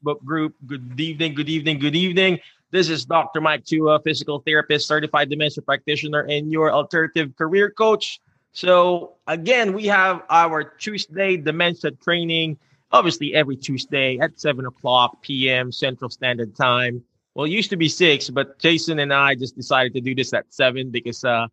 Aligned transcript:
Facebook 0.00 0.24
group. 0.24 0.54
Good 0.66 0.98
evening, 1.00 1.34
good 1.34 1.48
evening, 1.48 1.78
good 1.78 1.96
evening. 1.96 2.40
This 2.70 2.88
is 2.88 3.04
Dr. 3.04 3.40
Mike 3.40 3.64
Chua, 3.64 4.02
physical 4.02 4.40
therapist, 4.40 4.86
certified 4.86 5.28
dementia 5.28 5.62
practitioner, 5.62 6.20
and 6.20 6.52
your 6.52 6.72
alternative 6.72 7.36
career 7.36 7.70
coach. 7.70 8.20
So, 8.52 9.14
again, 9.26 9.72
we 9.72 9.86
have 9.86 10.22
our 10.30 10.64
Tuesday 10.64 11.36
dementia 11.36 11.92
training, 11.92 12.58
obviously, 12.92 13.34
every 13.34 13.56
Tuesday 13.56 14.18
at 14.18 14.40
7 14.40 14.66
o'clock 14.66 15.22
p.m. 15.22 15.72
Central 15.72 16.10
Standard 16.10 16.54
Time. 16.54 17.02
Well, 17.34 17.46
it 17.46 17.50
used 17.50 17.70
to 17.70 17.76
be 17.76 17.88
6, 17.88 18.30
but 18.30 18.58
Jason 18.58 18.98
and 19.00 19.12
I 19.12 19.34
just 19.34 19.56
decided 19.56 19.94
to 19.94 20.00
do 20.00 20.14
this 20.14 20.32
at 20.32 20.52
7 20.52 20.90
because 20.90 21.24
uh, 21.24 21.46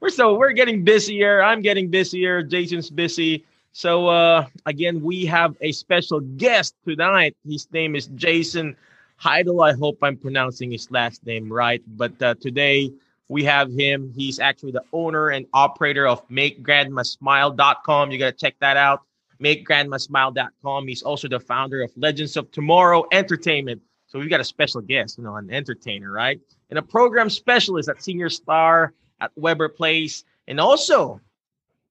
we're 0.00 0.10
so 0.10 0.34
we're 0.34 0.52
getting 0.52 0.82
busier. 0.82 1.42
I'm 1.42 1.62
getting 1.62 1.90
busier. 1.90 2.42
Jason's 2.42 2.90
busy. 2.90 3.44
So 3.72 4.08
uh, 4.08 4.46
again, 4.66 5.00
we 5.00 5.24
have 5.26 5.56
a 5.60 5.72
special 5.72 6.20
guest 6.20 6.74
tonight. 6.86 7.36
His 7.46 7.70
name 7.72 7.94
is 7.94 8.06
Jason 8.08 8.76
Heidel. 9.16 9.62
I 9.62 9.72
hope 9.74 9.98
I'm 10.02 10.16
pronouncing 10.16 10.70
his 10.70 10.90
last 10.90 11.24
name 11.24 11.52
right. 11.52 11.82
But 11.86 12.20
uh, 12.20 12.34
today 12.40 12.90
we 13.28 13.44
have 13.44 13.70
him. 13.72 14.12
He's 14.16 14.40
actually 14.40 14.72
the 14.72 14.82
owner 14.92 15.28
and 15.28 15.46
operator 15.54 16.06
of 16.06 16.26
MakeGrandmaSmile.com. 16.28 18.10
You 18.10 18.18
got 18.18 18.26
to 18.26 18.32
check 18.32 18.56
that 18.60 18.76
out. 18.76 19.02
MakeGrandmaSmile.com. 19.40 20.88
He's 20.88 21.02
also 21.02 21.28
the 21.28 21.40
founder 21.40 21.82
of 21.82 21.92
Legends 21.96 22.36
of 22.36 22.50
Tomorrow 22.50 23.04
Entertainment. 23.12 23.80
So 24.08 24.18
we've 24.18 24.28
got 24.28 24.40
a 24.40 24.44
special 24.44 24.80
guest, 24.80 25.16
you 25.16 25.24
know, 25.24 25.36
an 25.36 25.50
entertainer, 25.50 26.10
right? 26.10 26.40
And 26.70 26.78
a 26.78 26.82
program 26.82 27.30
specialist 27.30 27.88
at 27.88 28.02
Senior 28.02 28.28
Star 28.28 28.92
at 29.20 29.30
Weber 29.36 29.68
Place. 29.68 30.24
And 30.48 30.58
also, 30.58 31.20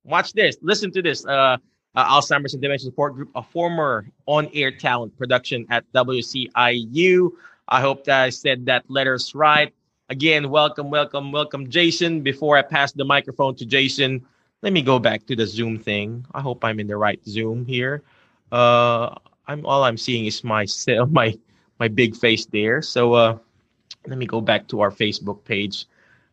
watch 0.10 0.34
this, 0.34 0.58
listen 0.62 0.92
to 0.92 1.02
this. 1.02 1.26
Uh, 1.26 1.58
uh, 1.96 2.06
Alzheimer's 2.06 2.54
and 2.54 2.62
Dementia 2.62 2.86
Support 2.86 3.16
Group, 3.16 3.32
a 3.36 3.42
former 3.42 4.06
on-air 4.28 4.72
talent 4.72 5.18
production 5.18 5.66
at 5.70 5.92
WCIU. 5.94 7.32
I 7.68 7.82
hope 7.82 8.04
that 8.06 8.24
I 8.24 8.30
said 8.30 8.66
that 8.68 8.86
letters 8.90 9.34
right. 9.34 9.74
Again, 10.10 10.50
welcome, 10.50 10.90
welcome, 10.90 11.32
welcome, 11.32 11.70
Jason. 11.70 12.22
Before 12.22 12.58
I 12.58 12.62
pass 12.62 12.92
the 12.92 13.06
microphone 13.06 13.56
to 13.56 13.66
Jason, 13.66 14.26
let 14.62 14.74
me 14.74 14.82
go 14.82 15.00
back 15.00 15.26
to 15.28 15.36
the 15.36 15.46
Zoom 15.46 15.78
thing. 15.78 16.26
I 16.34 16.42
hope 16.42 16.64
I'm 16.64 16.80
in 16.80 16.88
the 16.88 16.98
right 16.98 17.20
Zoom 17.28 17.66
here. 17.66 18.04
Uh, 18.52 19.16
I'm 19.48 19.66
all 19.66 19.84
I'm 19.84 19.98
seeing 19.98 20.26
is 20.26 20.44
my 20.44 20.66
my 21.10 21.38
my 21.80 21.88
big 21.88 22.16
face 22.16 22.46
there. 22.46 22.82
So 22.82 23.14
uh, 23.14 23.38
let 24.08 24.18
me 24.18 24.26
go 24.26 24.42
back 24.42 24.68
to 24.70 24.82
our 24.82 24.92
Facebook 24.92 25.44
page. 25.44 25.86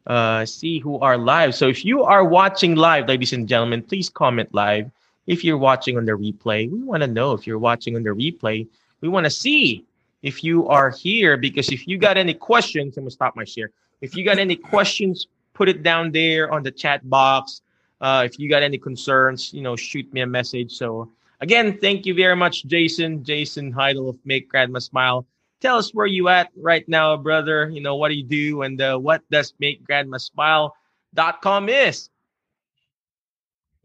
Uh, 0.07 0.47
see 0.47 0.79
who 0.79 0.99
are 1.01 1.19
live. 1.19 1.55
So 1.55 1.69
if 1.69 1.85
you 1.85 2.03
are 2.05 2.25
watching 2.25 2.77
live, 2.77 3.09
ladies 3.09 3.33
and 3.33 3.49
gentlemen, 3.49 3.83
please 3.83 4.09
comment 4.09 4.55
live 4.55 4.91
if 5.27 5.43
you're 5.45 5.59
watching 5.59 5.97
on 5.97 6.05
the 6.05 6.13
replay, 6.13 6.71
we 6.71 6.83
want 6.83 7.03
to 7.03 7.07
know 7.07 7.33
if 7.33 7.47
you're 7.47 7.59
watching 7.59 7.97
on 7.97 8.03
the 8.03 8.11
replay. 8.11 8.67
We 9.01 9.09
want 9.09 9.25
to 9.25 9.31
see 9.31 9.85
if 10.23 10.43
you 10.43 10.69
are 10.69 10.91
here 10.91 11.37
because 11.37 11.71
if 11.71 11.87
you 11.87 11.99
got 11.99 12.17
any 12.17 12.35
questions, 12.35 12.97
I'm 12.97 13.05
gonna 13.05 13.11
stop 13.11 13.37
my 13.37 13.45
share. 13.45 13.71
If 14.01 14.17
you 14.17 14.25
got 14.25 14.39
any 14.39 14.57
questions, 14.57 15.27
put 15.55 15.69
it 15.69 15.83
down 15.83 16.13
there 16.13 16.53
on 16.53 16.63
the 16.63 16.71
chat 16.71 17.09
box. 17.09 17.63
Uh, 18.01 18.23
if 18.25 18.39
you 18.39 18.49
got 18.49 18.63
any 18.63 18.79
concerns, 18.79 19.53
you 19.53 19.63
know, 19.63 19.75
shoot 19.75 20.11
me 20.13 20.21
a 20.21 20.27
message. 20.27 20.73
So 20.73 21.11
again, 21.41 21.79
thank 21.79 22.07
you 22.07 22.15
very 22.15 22.37
much, 22.37 22.65
Jason. 22.67 23.25
Jason 23.25 23.73
Heidel 23.73 24.09
of 24.09 24.19
Make 24.25 24.49
Grandma 24.49 24.79
Smile. 24.79 25.27
Tell 25.61 25.79
us 25.79 25.95
where 25.95 26.07
you 26.07 26.29
at 26.29 26.51
right 26.57 26.87
now, 26.89 27.17
brother. 27.17 27.69
You 27.71 27.81
know, 27.81 27.97
what 27.97 28.09
do 28.09 28.15
you 28.15 28.25
do 28.25 28.63
and 28.63 28.81
uh, 28.81 28.99
what 28.99 29.23
does 29.31 29.55
Make 29.59 29.85
Grandma 29.85 30.19
Smile.com 30.19 31.69
is? 31.69 32.11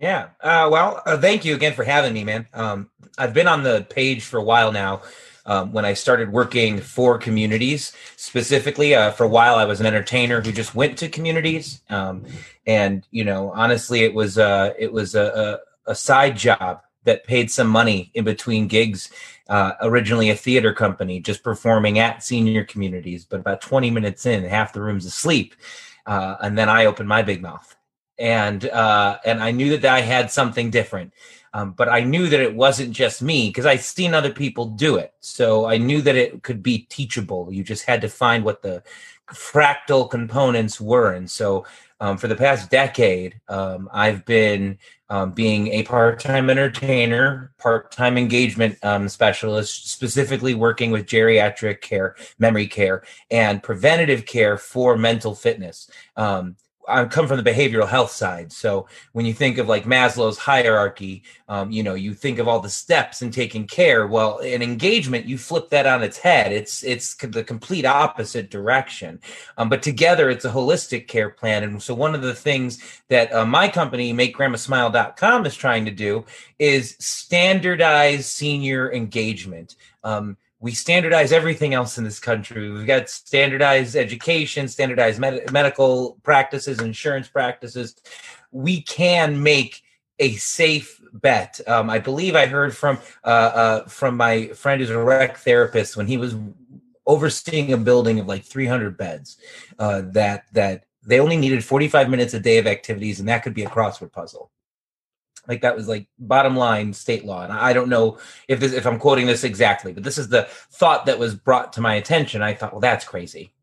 Yeah. 0.02 0.30
Uh, 0.42 0.68
well, 0.72 1.02
uh, 1.06 1.18
thank 1.18 1.46
you 1.46 1.54
again 1.54 1.74
for 1.74 1.84
having 1.84 2.14
me, 2.14 2.24
man. 2.24 2.48
Um, 2.54 2.90
I've 3.20 3.34
been 3.34 3.48
on 3.48 3.62
the 3.62 3.86
page 3.90 4.24
for 4.24 4.38
a 4.38 4.44
while 4.44 4.72
now. 4.72 5.02
Um, 5.46 5.74
when 5.74 5.86
I 5.86 5.94
started 5.94 6.32
working 6.32 6.80
for 6.80 7.18
communities, 7.18 7.94
specifically 8.16 8.94
uh, 8.94 9.12
for 9.12 9.24
a 9.24 9.28
while, 9.28 9.56
I 9.56 9.66
was 9.66 9.80
an 9.80 9.88
entertainer 9.88 10.40
who 10.42 10.52
just 10.52 10.76
went 10.76 11.00
to 11.00 11.10
communities, 11.10 11.82
um, 11.90 12.26
and 12.68 13.08
you 13.10 13.24
know, 13.24 13.52
honestly, 13.56 14.04
it 14.04 14.14
was 14.14 14.38
uh, 14.38 14.74
it 14.78 14.94
was 14.94 15.16
a, 15.16 15.60
a, 15.88 15.92
a, 15.92 15.96
side 15.96 16.38
job 16.38 16.82
that 17.06 17.24
paid 17.24 17.50
some 17.50 17.68
money 17.68 18.12
in 18.14 18.24
between 18.24 18.68
gigs. 18.68 19.10
Uh, 19.50 19.74
originally, 19.82 20.30
a 20.30 20.36
theater 20.36 20.74
company, 20.74 21.20
just 21.20 21.44
performing 21.44 22.00
at 22.00 22.24
senior 22.24 22.64
communities, 22.64 23.26
but 23.26 23.40
about 23.40 23.62
twenty 23.62 23.92
minutes 23.92 24.26
in, 24.26 24.44
half 24.44 24.74
the 24.74 24.82
room's 24.82 25.06
asleep, 25.06 25.56
uh, 26.06 26.36
and 26.42 26.58
then 26.58 26.70
I 26.70 26.86
opened 26.86 27.10
my 27.10 27.22
big 27.22 27.42
mouth 27.42 27.76
and 28.22 28.66
uh, 28.70 29.18
and 29.26 29.42
I 29.42 29.52
knew 29.52 29.78
that 29.78 29.92
I 29.92 30.02
had 30.02 30.32
something 30.32 30.70
different. 30.70 31.14
Um, 31.54 31.72
but 31.74 31.90
I 31.90 32.02
knew 32.02 32.30
that 32.30 32.40
it 32.40 32.56
wasn't 32.56 32.94
just 32.94 33.22
me 33.22 33.50
because 33.50 33.66
I'd 33.66 33.82
seen 33.82 34.14
other 34.14 34.32
people 34.32 34.68
do 34.68 34.96
it. 34.96 35.14
So 35.20 35.66
I 35.66 35.78
knew 35.78 36.02
that 36.02 36.16
it 36.16 36.44
could 36.44 36.64
be 36.64 36.84
teachable. 36.90 37.52
You 37.52 37.62
just 37.62 37.86
had 37.86 38.00
to 38.02 38.08
find 38.08 38.46
what 38.46 38.62
the 38.62 38.84
fractal 39.34 40.10
components 40.10 40.80
were. 40.80 41.12
And 41.12 41.30
so 41.30 41.66
um, 42.00 42.18
for 42.18 42.30
the 42.30 42.38
past 42.38 42.70
decade, 42.70 43.42
um, 43.50 43.90
I've 43.92 44.24
been 44.24 44.78
um, 45.12 45.34
being 45.34 45.68
a 45.68 45.84
part 45.84 46.22
time 46.22 46.50
entertainer, 46.50 47.52
part 47.58 47.92
time 47.92 48.18
engagement 48.18 48.78
um, 48.82 49.10
specialist, 49.10 49.92
specifically 49.92 50.56
working 50.56 50.90
with 50.90 51.06
geriatric 51.06 51.82
care, 51.82 52.16
memory 52.40 52.66
care, 52.66 53.04
and 53.30 53.62
preventative 53.62 54.26
care 54.26 54.58
for 54.58 54.96
mental 54.98 55.36
fitness. 55.36 55.92
Um, 56.16 56.56
I 56.92 57.06
come 57.06 57.28
from 57.28 57.42
the 57.42 57.50
behavioral 57.50 57.88
health 57.88 58.12
side. 58.12 58.52
So 58.52 58.88
when 59.14 59.26
you 59.26 59.34
think 59.34 59.58
of 59.58 59.68
like 59.68 59.86
Maslow's 59.86 60.38
hierarchy, 60.38 61.24
um, 61.48 61.72
you 61.72 61.84
know, 61.84 61.94
you 61.94 62.14
think 62.14 62.40
of 62.40 62.48
all 62.48 62.60
the 62.60 62.70
steps 62.70 63.22
in 63.22 63.32
taking 63.32 63.66
care. 63.68 64.08
Well, 64.08 64.40
in 64.40 64.62
engagement, 64.62 65.26
you 65.26 65.38
flip 65.38 65.70
that 65.70 65.88
on 65.88 66.04
its 66.04 66.18
head. 66.18 66.52
It's 66.52 66.84
it's 66.84 67.16
the 67.16 67.44
complete 67.44 67.86
opposite 67.86 68.50
direction. 68.50 69.20
Um, 69.58 69.70
but 69.70 69.82
together, 69.82 70.30
it's 70.30 70.46
a 70.46 70.52
holistic 70.52 71.08
care 71.08 71.30
plan. 71.30 71.64
And 71.64 71.82
so 71.82 71.94
one 71.94 72.16
of 72.16 72.22
the 72.22 72.36
things 72.36 73.02
that 73.10 73.34
uh, 73.34 73.46
my 73.46 73.68
company, 73.68 74.14
MakeGrandmaSmile.com, 74.14 75.46
is 75.46 75.56
trying 75.56 75.86
to 75.86 75.92
do 75.92 76.26
is 76.60 76.96
standardize 77.00 78.28
senior 78.28 78.92
engagement. 78.92 79.76
Um, 80.04 80.38
we 80.62 80.74
standardize 80.74 81.32
everything 81.32 81.74
else 81.74 81.98
in 81.98 82.04
this 82.04 82.20
country. 82.20 82.70
We've 82.70 82.86
got 82.86 83.10
standardized 83.10 83.96
education, 83.96 84.68
standardized 84.68 85.20
med- 85.20 85.52
medical 85.52 86.20
practices, 86.22 86.80
insurance 86.80 87.28
practices. 87.28 87.96
We 88.52 88.84
can 88.84 89.42
make 89.42 89.82
a 90.20 90.34
safe 90.34 91.02
bet. 91.14 91.60
Um, 91.68 91.90
I 91.90 91.98
believe 91.98 92.36
I 92.36 92.46
heard 92.46 92.78
from 92.78 93.00
uh, 93.24 93.28
uh, 93.28 93.86
from 93.88 94.16
my 94.16 94.50
friend 94.50 94.80
who's 94.80 94.92
a 94.92 95.04
rec 95.04 95.38
therapist 95.38 95.98
when 95.98 96.06
he 96.06 96.18
was 96.18 96.36
overseeing 97.08 97.74
a 97.74 97.78
building 97.78 98.20
of 98.20 98.28
like 98.28 98.44
300 98.44 98.96
beds 98.96 99.38
uh, 99.80 100.04
that 100.12 100.46
that 100.54 100.86
they 101.04 101.20
only 101.20 101.38
needed 101.38 101.66
45 101.66 102.08
minutes 102.08 102.36
a 102.36 102.40
day 102.40 102.60
of 102.60 102.68
activities, 102.68 103.20
and 103.20 103.28
that 103.28 103.42
could 103.42 103.56
be 103.56 103.64
a 103.64 103.70
crossword 103.70 104.12
puzzle 104.12 104.52
like 105.48 105.62
that 105.62 105.76
was 105.76 105.88
like 105.88 106.08
bottom 106.20 106.56
line 106.56 106.94
state 106.94 107.26
law 107.26 107.44
and 107.44 107.54
i 107.54 107.74
don't 107.74 107.90
know 107.90 108.18
if 108.48 108.60
this 108.60 108.74
if 108.74 108.86
i'm 108.86 109.00
quoting 109.00 109.26
this 109.26 109.44
exactly 109.44 109.92
but 109.92 110.04
this 110.04 110.18
is 110.18 110.30
the 110.30 110.44
thought 110.72 111.06
that 111.06 111.20
was 111.20 111.36
brought 111.36 111.74
to 111.74 111.82
my 111.82 111.96
attention. 111.96 112.42
I 112.42 112.54
thought 112.54 112.74
well 112.74 112.82
that's 112.82 113.06
crazy. 113.06 113.54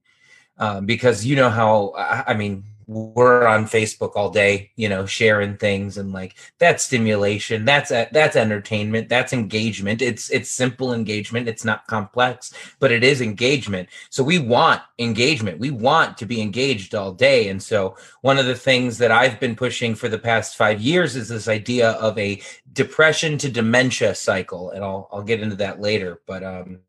Um, 0.59 0.87
because 0.87 1.25
you 1.25 1.37
know 1.37 1.51
how 1.51 1.93
i 1.97 2.35
mean 2.35 2.65
we're 2.89 3.47
on 3.47 3.67
Facebook 3.67 4.13
all 4.17 4.31
day, 4.31 4.71
you 4.77 4.89
know, 4.89 5.05
sharing 5.05 5.59
things 5.59 5.99
and 5.99 6.11
like 6.11 6.37
that's 6.59 6.83
stimulation, 6.85 7.67
that's 7.67 7.91
that's 7.91 8.35
entertainment, 8.35 9.11
that's 9.11 9.35
engagement. 9.35 10.01
It's 10.01 10.31
it's 10.31 10.51
simple 10.51 10.95
engagement, 10.95 11.49
it's 11.49 11.67
not 11.67 11.87
complex, 11.87 12.55
but 12.81 12.91
it 12.91 13.05
is 13.05 13.21
engagement. 13.21 13.91
So 14.09 14.25
we 14.25 14.39
want 14.39 14.81
engagement. 14.99 15.59
We 15.59 15.71
want 15.71 16.17
to 16.17 16.27
be 16.27 16.41
engaged 16.41 16.95
all 16.95 17.13
day. 17.13 17.51
And 17.51 17.63
so 17.63 17.95
one 18.23 18.39
of 18.39 18.47
the 18.47 18.55
things 18.55 18.97
that 18.99 19.13
I've 19.13 19.39
been 19.39 19.55
pushing 19.55 19.95
for 19.95 20.09
the 20.09 20.19
past 20.19 20.57
5 20.57 20.81
years 20.81 21.15
is 21.15 21.29
this 21.29 21.47
idea 21.47 21.91
of 21.91 22.17
a 22.19 22.41
depression 22.73 23.37
to 23.39 23.51
dementia 23.51 24.15
cycle 24.15 24.71
and 24.71 24.83
I'll 24.83 25.09
I'll 25.13 25.23
get 25.23 25.41
into 25.41 25.57
that 25.57 25.79
later, 25.81 26.23
but 26.27 26.43
um 26.43 26.81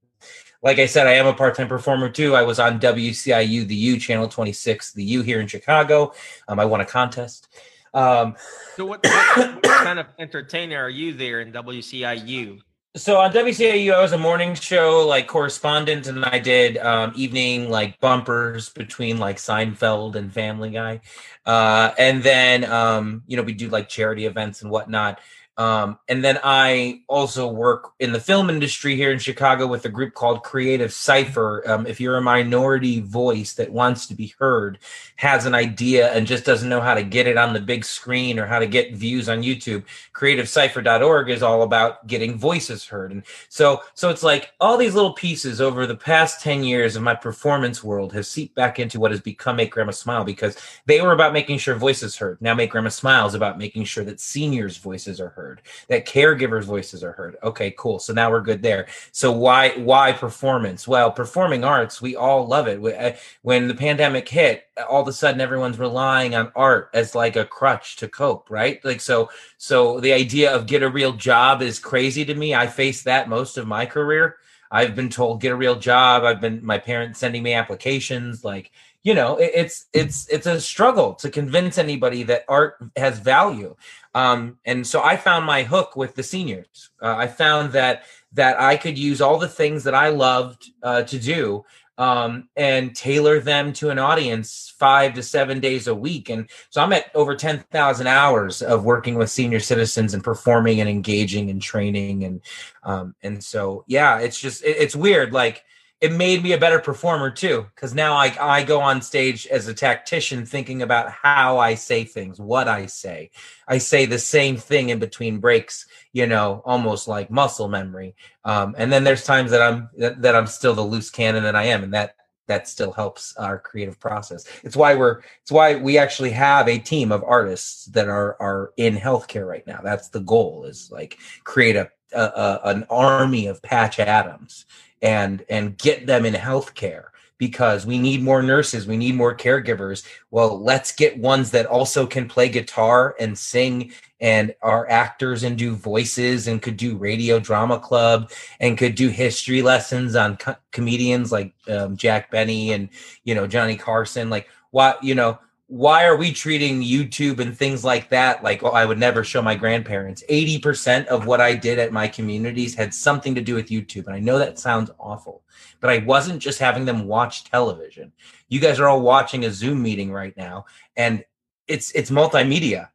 like 0.62 0.80
I 0.80 0.86
said, 0.86 1.08
I 1.08 1.14
am 1.14 1.28
a 1.28 1.34
part 1.34 1.56
time 1.56 1.68
performer 1.68 2.10
too. 2.10 2.36
I 2.36 2.44
was 2.44 2.60
on 2.60 2.80
WCIU, 2.80 3.68
the 3.68 3.76
U 3.76 4.00
channel 4.00 4.28
26, 4.28 4.94
the 4.94 5.04
U 5.04 5.22
here 5.22 5.40
in 5.40 5.48
Chicago. 5.48 6.14
Um, 6.48 6.60
I 6.60 6.66
won 6.66 6.82
a 6.82 6.86
contest. 6.86 7.48
Um, 7.94 8.36
so, 8.76 8.86
what, 8.86 9.04
what, 9.04 9.56
what, 9.56 9.64
kind 9.64 10.00
of 10.00 10.08
entertainer 10.20 10.84
are 10.84 10.90
you 10.90 11.14
there 11.14 11.42
in 11.42 11.52
WCIU? 11.52 12.62
So 12.96 13.18
on 13.18 13.32
WCIU, 13.32 13.94
I 13.94 14.02
was 14.02 14.14
a 14.14 14.18
morning 14.18 14.56
show 14.56 15.06
like 15.08 15.28
correspondent, 15.28 16.08
and 16.08 16.26
I 16.26 16.40
did 16.40 16.78
um, 16.78 17.14
evening 17.16 17.70
like 17.70 18.00
bumpers 18.00 18.70
between 18.70 19.20
like 19.20 19.38
Seinfeld 19.38 20.16
and 20.16 20.34
Family 20.34 20.72
Guy, 20.72 21.02
uh, 21.46 21.92
and 22.00 22.24
then 22.24 22.66
um, 22.66 23.22
you 23.28 23.38
know 23.38 23.44
we 23.44 23.54
do 23.54 23.70
like 23.70 23.90
charity 23.90 24.26
events 24.26 24.64
and 24.64 24.72
whatnot. 24.72 25.20
Um, 25.60 26.00
and 26.08 26.24
then 26.24 26.40
I 26.42 27.02
also 27.10 27.52
work 27.52 27.92
in 28.00 28.14
the 28.14 28.20
film 28.22 28.50
industry 28.50 28.96
here 28.96 29.12
in 29.12 29.20
Chicago 29.20 29.68
with 29.68 29.84
a 29.84 29.90
group 29.90 30.14
called 30.14 30.42
Creative 30.42 30.92
Cipher. 30.92 31.70
Um, 31.70 31.86
if 31.86 32.00
you're 32.00 32.16
a 32.16 32.22
minority 32.22 33.02
voice 33.02 33.52
that 33.56 33.70
wants 33.70 34.08
to 34.08 34.16
be 34.16 34.34
heard, 34.40 34.80
has 35.18 35.46
an 35.46 35.54
idea, 35.54 36.14
and 36.14 36.26
just 36.26 36.46
doesn't 36.46 36.70
know 36.70 36.80
how 36.80 36.94
to 36.94 37.04
get 37.04 37.28
it 37.28 37.36
on 37.36 37.52
the 37.52 37.60
big 37.60 37.84
screen 37.84 38.40
or 38.40 38.46
how 38.46 38.58
to 38.58 38.68
get 38.68 38.94
views 38.94 39.28
on 39.28 39.44
YouTube, 39.44 39.84
creativecipher.org 40.14 41.30
is 41.30 41.44
all 41.44 41.64
about 41.64 42.08
getting 42.08 42.38
voices 42.38 42.86
heard. 42.86 43.12
And 43.12 43.24
so, 43.50 43.82
so 43.96 44.10
it's 44.10 44.24
like 44.24 44.54
all 44.62 44.78
these 44.78 44.96
little 44.96 45.14
pieces 45.14 45.60
over 45.60 45.86
the 45.86 45.94
past 45.94 46.40
10 46.40 46.64
years 46.64 46.96
of 46.96 47.04
my 47.04 47.16
performance 47.16 47.84
world 47.84 48.14
have 48.14 48.26
seeped 48.26 48.56
back 48.56 48.80
into 48.80 48.98
what 48.98 49.12
has 49.12 49.20
become 49.20 49.58
Make 49.58 49.72
Grandma 49.72 49.92
Smile 49.92 50.24
because 50.24 50.58
they 50.86 51.02
were 51.02 51.12
about 51.12 51.34
making 51.34 51.58
sure 51.58 51.76
voices 51.76 52.16
heard. 52.16 52.42
Now 52.42 52.54
Make 52.54 52.72
Grandma 52.72 52.88
Smile 52.88 53.28
is 53.28 53.34
about 53.34 53.58
making 53.58 53.84
sure 53.84 54.06
that 54.06 54.22
seniors' 54.22 54.78
voices 54.78 55.20
are 55.20 55.28
heard 55.28 55.49
heard, 55.50 55.62
that 55.88 56.08
caregivers' 56.08 56.64
voices 56.64 57.04
are 57.04 57.12
heard. 57.12 57.38
Okay, 57.44 57.74
cool. 57.78 58.00
So 58.00 58.14
now 58.14 58.30
we're 58.30 58.42
good 58.42 58.62
there. 58.62 58.88
So 59.12 59.32
why 59.32 59.72
why 59.72 60.12
performance? 60.12 60.88
Well, 60.88 61.12
performing 61.12 61.64
arts, 61.64 62.02
we 62.02 62.16
all 62.16 62.46
love 62.46 62.68
it. 62.68 62.80
Uh, 62.84 63.18
when 63.42 63.68
the 63.68 63.76
pandemic 63.76 64.28
hit, 64.28 64.66
all 64.90 65.02
of 65.02 65.08
a 65.08 65.14
sudden 65.14 65.42
everyone's 65.42 65.80
relying 65.80 66.36
on 66.36 66.52
art 66.56 66.90
as 66.94 67.16
like 67.16 67.36
a 67.36 67.46
crutch 67.46 67.96
to 67.98 68.08
cope, 68.08 68.50
right? 68.50 68.84
Like 68.84 69.02
so 69.02 69.30
so 69.58 70.00
the 70.00 70.14
idea 70.14 70.54
of 70.54 70.68
get 70.68 70.84
a 70.84 70.90
real 70.90 71.14
job 71.14 71.62
is 71.62 71.80
crazy 71.80 72.26
to 72.26 72.36
me. 72.36 72.54
I 72.56 72.68
faced 72.68 73.06
that 73.06 73.30
most 73.30 73.58
of 73.58 73.68
my 73.68 73.86
career. 73.86 74.38
I've 74.72 74.96
been 74.96 75.10
told 75.10 75.42
get 75.42 75.52
a 75.52 75.56
real 75.56 75.76
job. 75.76 76.24
I've 76.24 76.42
been 76.42 76.64
my 76.64 76.78
parents 76.78 77.20
sending 77.20 77.42
me 77.42 77.54
applications 77.54 78.44
like 78.44 78.72
you 79.04 79.14
know 79.14 79.38
it, 79.38 79.52
it's 79.56 79.86
it's 79.94 80.28
it's 80.30 80.46
a 80.46 80.60
struggle 80.60 81.14
to 81.14 81.30
convince 81.30 81.78
anybody 81.78 82.24
that 82.24 82.46
art 82.48 82.76
has 82.96 83.20
value 83.20 83.76
um, 84.16 84.58
and 84.66 84.86
so 84.86 85.02
i 85.02 85.16
found 85.16 85.46
my 85.46 85.64
hook 85.64 85.96
with 85.96 86.16
the 86.16 86.24
seniors 86.24 86.90
uh, 87.02 87.16
i 87.16 87.28
found 87.28 87.72
that 87.72 88.04
that 88.34 88.60
i 88.60 88.76
could 88.76 88.98
use 88.98 89.22
all 89.22 89.38
the 89.38 89.48
things 89.48 89.84
that 89.84 89.96
i 89.96 90.10
loved 90.10 90.72
uh, 90.84 91.04
to 91.04 91.20
do 91.20 91.64
um, 92.00 92.48
and 92.56 92.96
tailor 92.96 93.42
them 93.42 93.74
to 93.74 93.90
an 93.90 94.00
audience 94.00 94.74
five 94.80 95.14
to 95.16 95.22
seven 95.22 95.60
days 95.60 95.88
a 95.88 95.94
week. 95.94 96.30
And 96.30 96.50
so 96.70 96.82
I'm 96.82 96.94
at 96.94 97.14
over 97.14 97.36
10,000 97.36 98.08
hours 98.08 98.62
of 98.62 98.86
working 98.86 99.16
with 99.16 99.30
senior 99.30 99.60
citizens 99.60 100.14
and 100.14 100.24
performing 100.24 100.80
and 100.80 100.90
engaging 100.90 101.50
and 101.50 101.62
training. 101.62 102.24
And, 102.24 102.42
um, 102.84 103.16
and 103.22 103.44
so, 103.44 103.84
yeah, 103.86 104.20
it's 104.20 104.40
just, 104.40 104.64
it, 104.64 104.78
it's 104.80 104.96
weird. 104.96 105.34
Like, 105.34 105.66
it 106.02 106.14
made 106.14 106.42
me 106.42 106.54
a 106.54 106.58
better 106.58 106.80
performer 106.80 107.30
too 107.30 107.66
because 107.76 107.94
now 107.94 108.16
I, 108.16 108.34
I 108.40 108.64
go 108.64 108.80
on 108.80 109.02
stage 109.02 109.46
as 109.48 109.68
a 109.68 109.74
tactician 109.74 110.46
thinking 110.46 110.82
about 110.82 111.12
how 111.12 111.58
i 111.58 111.76
say 111.76 112.04
things 112.04 112.40
what 112.40 112.68
i 112.68 112.86
say. 112.86 113.32
I 113.68 113.78
say 113.78 114.06
the 114.06 114.20
same 114.20 114.58
thing 114.58 114.90
in 114.90 115.00
between 115.00 115.40
breaks 115.40 115.86
you 116.14 116.26
know 116.28 116.62
almost 116.66 117.08
like 117.08 117.30
muscle 117.30 117.68
memory. 117.68 118.16
Um, 118.46 118.76
and 118.78 118.92
then 118.92 119.04
there's 119.04 119.26
times 119.26 119.52
that 119.52 119.62
i'm 119.62 119.90
that, 119.98 120.22
that 120.22 120.36
i'm 120.36 120.48
still 120.48 120.74
the 120.74 120.82
loose 120.82 121.10
cannon 121.10 121.44
that 121.44 121.56
i 121.56 121.64
am 121.66 121.84
and 121.84 121.94
that 121.94 122.16
that 122.48 122.68
still 122.68 122.92
helps 122.92 123.38
our 123.38 123.60
creative 123.60 124.00
process. 124.00 124.44
It's 124.64 124.76
why 124.76 124.96
we're 124.96 125.22
it's 125.44 125.52
why 125.52 125.76
we 125.76 126.00
actually 126.00 126.32
have 126.32 126.68
a 126.68 126.80
team 126.80 127.12
of 127.12 127.24
artists 127.24 127.86
that 127.88 128.10
are 128.10 128.36
are 128.42 128.74
in 128.76 128.98
healthcare 128.98 129.48
right 129.48 129.66
now. 129.68 129.82
That's 129.84 130.10
the 130.10 130.22
goal 130.22 130.66
is 130.66 130.90
like 130.92 131.20
create 131.44 131.76
a, 131.76 131.92
a, 132.12 132.22
a 132.22 132.62
an 132.64 132.88
army 132.90 133.46
of 133.46 133.62
patch 133.62 134.00
adams 134.00 134.66
and 135.02 135.44
and 135.50 135.78
get 135.78 136.08
them 136.08 136.26
in 136.26 136.34
healthcare 136.34 137.06
because 137.40 137.86
we 137.86 137.98
need 137.98 138.22
more 138.22 138.44
nurses, 138.44 138.86
we 138.86 138.98
need 138.98 139.16
more 139.16 139.36
caregivers. 139.36 140.06
Well, 140.30 140.62
let's 140.62 140.92
get 140.92 141.18
ones 141.18 141.52
that 141.52 141.66
also 141.66 142.06
can 142.06 142.28
play 142.28 142.50
guitar 142.50 143.16
and 143.20 143.36
sing 143.38 143.94
and 144.20 144.54
are 144.62 144.90
actors 144.90 145.44
and 145.44 145.58
do 145.58 145.74
voices 145.74 146.48
and 146.48 146.62
could 146.62 146.76
do 146.76 146.98
radio 146.98 147.40
drama 147.40 147.80
club 147.80 148.30
and 148.60 148.78
could 148.78 148.96
do 148.96 149.08
history 149.08 149.62
lessons 149.62 150.16
on 150.18 150.36
co- 150.36 150.58
comedians 150.72 151.32
like 151.32 151.54
um, 151.70 151.96
Jack 151.96 152.30
Benny 152.30 152.74
and 152.74 152.90
you 153.24 153.34
know 153.34 153.48
Johnny 153.48 153.78
Carson. 153.78 154.30
Like 154.30 154.50
what 154.72 155.02
you 155.02 155.16
know 155.16 155.40
why 155.70 156.04
are 156.06 156.18
we 156.18 156.34
treating 156.34 156.82
YouTube 156.82 157.38
and 157.38 157.56
things 157.56 157.84
like 157.84 158.10
that 158.10 158.44
like 158.44 158.64
oh, 158.64 158.72
I 158.72 158.86
would 158.86 158.98
never 158.98 159.24
show 159.24 159.40
my 159.40 159.54
grandparents? 159.54 160.24
80% 160.28 161.06
of 161.06 161.28
what 161.28 161.40
I 161.40 161.54
did 161.54 161.78
at 161.78 161.94
my 161.94 162.08
communities 162.08 162.74
had 162.74 162.92
something 162.92 163.36
to 163.36 163.42
do 163.42 163.54
with 163.54 163.70
YouTube. 163.70 164.08
And 164.08 164.16
I 164.16 164.20
know 164.20 164.40
that 164.40 164.58
sounds 164.58 164.90
awful, 164.98 165.44
but 165.80 165.92
I 165.92 166.00
wasn't 166.00 166.42
just 166.42 166.58
having 166.58 166.86
them 166.86 167.06
watch 167.06 167.44
television. 167.44 168.12
You 168.48 168.60
guys 168.60 168.80
are 168.80 168.88
all 168.88 169.02
watching 169.02 169.46
a 169.46 169.52
Zoom 169.52 169.84
meeting 169.84 170.12
right 170.12 170.36
now 170.36 170.66
and 170.98 171.24
it's 171.68 171.92
it's 171.92 172.10
multimedia. 172.10 172.90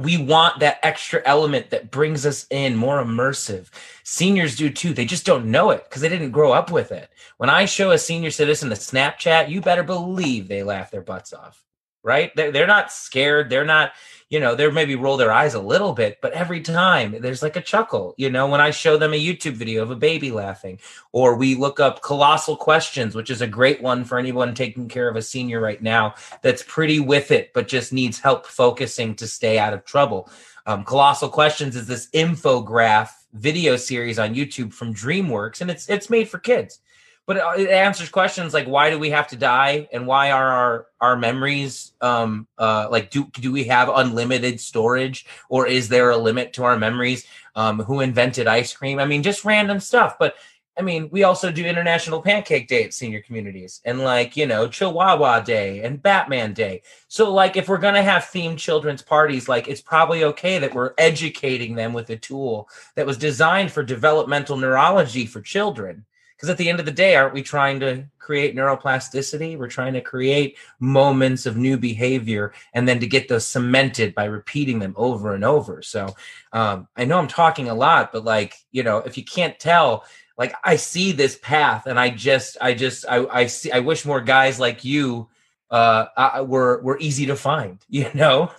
We 0.00 0.16
want 0.16 0.58
that 0.58 0.80
extra 0.82 1.22
element 1.24 1.70
that 1.70 1.92
brings 1.92 2.26
us 2.26 2.46
in 2.50 2.74
more 2.74 3.00
immersive. 3.00 3.70
Seniors 4.02 4.56
do 4.56 4.70
too. 4.70 4.92
They 4.92 5.04
just 5.04 5.24
don't 5.24 5.52
know 5.52 5.70
it 5.70 5.84
because 5.84 6.02
they 6.02 6.08
didn't 6.08 6.32
grow 6.32 6.50
up 6.50 6.72
with 6.72 6.90
it. 6.90 7.10
When 7.36 7.48
I 7.48 7.64
show 7.64 7.92
a 7.92 7.98
senior 7.98 8.32
citizen 8.32 8.72
a 8.72 8.74
Snapchat, 8.74 9.48
you 9.48 9.60
better 9.60 9.84
believe 9.84 10.48
they 10.48 10.64
laugh 10.64 10.90
their 10.90 11.00
butts 11.00 11.32
off 11.32 11.65
right? 12.06 12.30
They're, 12.36 12.52
they're 12.52 12.68
not 12.68 12.92
scared. 12.92 13.50
They're 13.50 13.64
not, 13.64 13.92
you 14.30 14.38
know, 14.38 14.54
they're 14.54 14.70
maybe 14.70 14.94
roll 14.94 15.16
their 15.16 15.32
eyes 15.32 15.54
a 15.54 15.60
little 15.60 15.92
bit, 15.92 16.18
but 16.22 16.32
every 16.32 16.60
time 16.60 17.16
there's 17.20 17.42
like 17.42 17.56
a 17.56 17.60
chuckle, 17.60 18.14
you 18.16 18.30
know, 18.30 18.46
when 18.46 18.60
I 18.60 18.70
show 18.70 18.96
them 18.96 19.12
a 19.12 19.20
YouTube 19.20 19.54
video 19.54 19.82
of 19.82 19.90
a 19.90 19.96
baby 19.96 20.30
laughing, 20.30 20.78
or 21.10 21.34
we 21.34 21.56
look 21.56 21.80
up 21.80 22.02
colossal 22.02 22.56
questions, 22.56 23.16
which 23.16 23.28
is 23.28 23.40
a 23.40 23.46
great 23.48 23.82
one 23.82 24.04
for 24.04 24.18
anyone 24.18 24.54
taking 24.54 24.88
care 24.88 25.08
of 25.08 25.16
a 25.16 25.22
senior 25.22 25.60
right 25.60 25.82
now 25.82 26.14
that's 26.42 26.62
pretty 26.62 27.00
with 27.00 27.32
it, 27.32 27.52
but 27.52 27.66
just 27.66 27.92
needs 27.92 28.20
help 28.20 28.46
focusing 28.46 29.16
to 29.16 29.26
stay 29.26 29.58
out 29.58 29.74
of 29.74 29.84
trouble. 29.84 30.30
Um, 30.64 30.84
colossal 30.84 31.28
questions 31.28 31.74
is 31.74 31.88
this 31.88 32.08
infograph 32.10 33.10
video 33.32 33.76
series 33.76 34.20
on 34.20 34.36
YouTube 34.36 34.72
from 34.72 34.94
DreamWorks, 34.94 35.60
and 35.60 35.70
it's 35.70 35.88
it's 35.88 36.08
made 36.08 36.28
for 36.28 36.38
kids 36.38 36.78
but 37.26 37.58
it 37.58 37.68
answers 37.68 38.08
questions 38.08 38.54
like 38.54 38.66
why 38.66 38.88
do 38.90 38.98
we 38.98 39.10
have 39.10 39.28
to 39.28 39.36
die? 39.36 39.88
And 39.92 40.06
why 40.06 40.30
are 40.30 40.48
our 40.48 40.86
our 41.00 41.16
memories 41.16 41.92
um 42.00 42.46
uh 42.56 42.88
like 42.90 43.10
do 43.10 43.26
do 43.32 43.52
we 43.52 43.64
have 43.64 43.88
unlimited 43.88 44.60
storage? 44.60 45.26
Or 45.48 45.66
is 45.66 45.88
there 45.88 46.10
a 46.10 46.16
limit 46.16 46.52
to 46.54 46.64
our 46.64 46.78
memories? 46.78 47.26
Um 47.54 47.80
who 47.80 48.00
invented 48.00 48.46
ice 48.46 48.72
cream? 48.72 48.98
I 48.98 49.04
mean 49.04 49.22
just 49.22 49.44
random 49.44 49.80
stuff. 49.80 50.18
But 50.18 50.36
I 50.78 50.82
mean, 50.82 51.08
we 51.10 51.24
also 51.24 51.50
do 51.50 51.64
International 51.64 52.20
Pancake 52.20 52.68
Day 52.68 52.84
at 52.84 52.92
senior 52.92 53.22
communities. 53.22 53.80
And 53.86 54.00
like, 54.00 54.36
you 54.36 54.44
know, 54.46 54.68
Chihuahua 54.68 55.40
Day 55.40 55.82
and 55.82 56.02
Batman 56.02 56.52
Day. 56.52 56.82
So, 57.08 57.32
like, 57.32 57.56
if 57.56 57.66
we're 57.66 57.78
going 57.78 57.94
to 57.94 58.02
have 58.02 58.24
themed 58.24 58.58
children's 58.58 59.00
parties, 59.00 59.48
like, 59.48 59.68
it's 59.68 59.80
probably 59.80 60.24
okay 60.24 60.58
that 60.58 60.74
we're 60.74 60.92
educating 60.98 61.76
them 61.76 61.94
with 61.94 62.10
a 62.10 62.16
tool 62.16 62.68
that 62.94 63.06
was 63.06 63.16
designed 63.16 63.72
for 63.72 63.82
developmental 63.82 64.58
neurology 64.58 65.24
for 65.24 65.40
children 65.40 66.04
because 66.36 66.50
at 66.50 66.58
the 66.58 66.68
end 66.68 66.80
of 66.80 66.86
the 66.86 66.92
day 66.92 67.16
aren't 67.16 67.34
we 67.34 67.42
trying 67.42 67.80
to 67.80 68.04
create 68.18 68.54
neuroplasticity? 68.54 69.56
We're 69.56 69.68
trying 69.68 69.94
to 69.94 70.00
create 70.00 70.58
moments 70.80 71.46
of 71.46 71.56
new 71.56 71.78
behavior 71.78 72.52
and 72.74 72.86
then 72.86 73.00
to 73.00 73.06
get 73.06 73.28
those 73.28 73.46
cemented 73.46 74.14
by 74.14 74.24
repeating 74.24 74.78
them 74.78 74.94
over 74.96 75.34
and 75.34 75.44
over. 75.44 75.82
So 75.82 76.14
um, 76.56 76.88
i 76.96 77.04
know 77.04 77.18
i'm 77.18 77.28
talking 77.28 77.68
a 77.68 77.74
lot 77.74 78.12
but 78.12 78.24
like 78.24 78.54
you 78.72 78.82
know 78.82 78.98
if 78.98 79.16
you 79.16 79.24
can't 79.24 79.58
tell 79.60 80.04
like 80.38 80.54
i 80.64 80.76
see 80.76 81.12
this 81.12 81.38
path 81.42 81.86
and 81.86 81.98
i 81.98 82.08
just 82.08 82.56
i 82.60 82.72
just 82.72 83.04
i, 83.08 83.24
I 83.26 83.46
see 83.46 83.70
i 83.72 83.80
wish 83.80 84.04
more 84.04 84.20
guys 84.20 84.58
like 84.58 84.84
you 84.84 85.28
uh 85.70 86.06
I, 86.16 86.40
were 86.40 86.80
were 86.82 86.98
easy 86.98 87.26
to 87.26 87.36
find 87.36 87.78
you 87.88 88.10
know? 88.14 88.50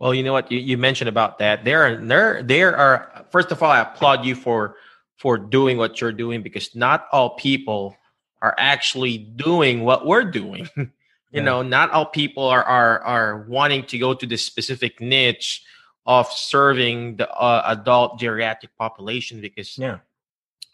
Well 0.00 0.12
you 0.12 0.22
know 0.22 0.32
what? 0.32 0.50
You, 0.50 0.58
you 0.58 0.76
mentioned 0.76 1.08
about 1.08 1.38
that. 1.38 1.64
There 1.64 1.82
are 1.82 1.96
there 1.96 2.42
there 2.42 2.76
are 2.76 3.24
first 3.30 3.52
of 3.52 3.62
all 3.62 3.70
i 3.70 3.80
applaud 3.80 4.24
you 4.24 4.34
for 4.34 4.76
for 5.16 5.38
doing 5.38 5.78
what 5.78 6.00
you're 6.00 6.12
doing 6.12 6.42
because 6.42 6.74
not 6.74 7.06
all 7.12 7.30
people 7.36 7.96
are 8.42 8.54
actually 8.58 9.18
doing 9.18 9.84
what 9.84 10.06
we're 10.06 10.24
doing. 10.24 10.68
you 10.76 10.90
yeah. 11.32 11.42
know, 11.42 11.62
not 11.62 11.90
all 11.90 12.06
people 12.06 12.44
are 12.44 12.62
are 12.62 13.00
are 13.00 13.46
wanting 13.48 13.84
to 13.86 13.98
go 13.98 14.14
to 14.14 14.26
this 14.26 14.44
specific 14.44 15.00
niche 15.00 15.62
of 16.06 16.30
serving 16.30 17.16
the 17.16 17.30
uh, 17.30 17.62
adult 17.66 18.20
geriatric 18.20 18.68
population 18.78 19.40
because 19.40 19.78
yeah. 19.78 19.98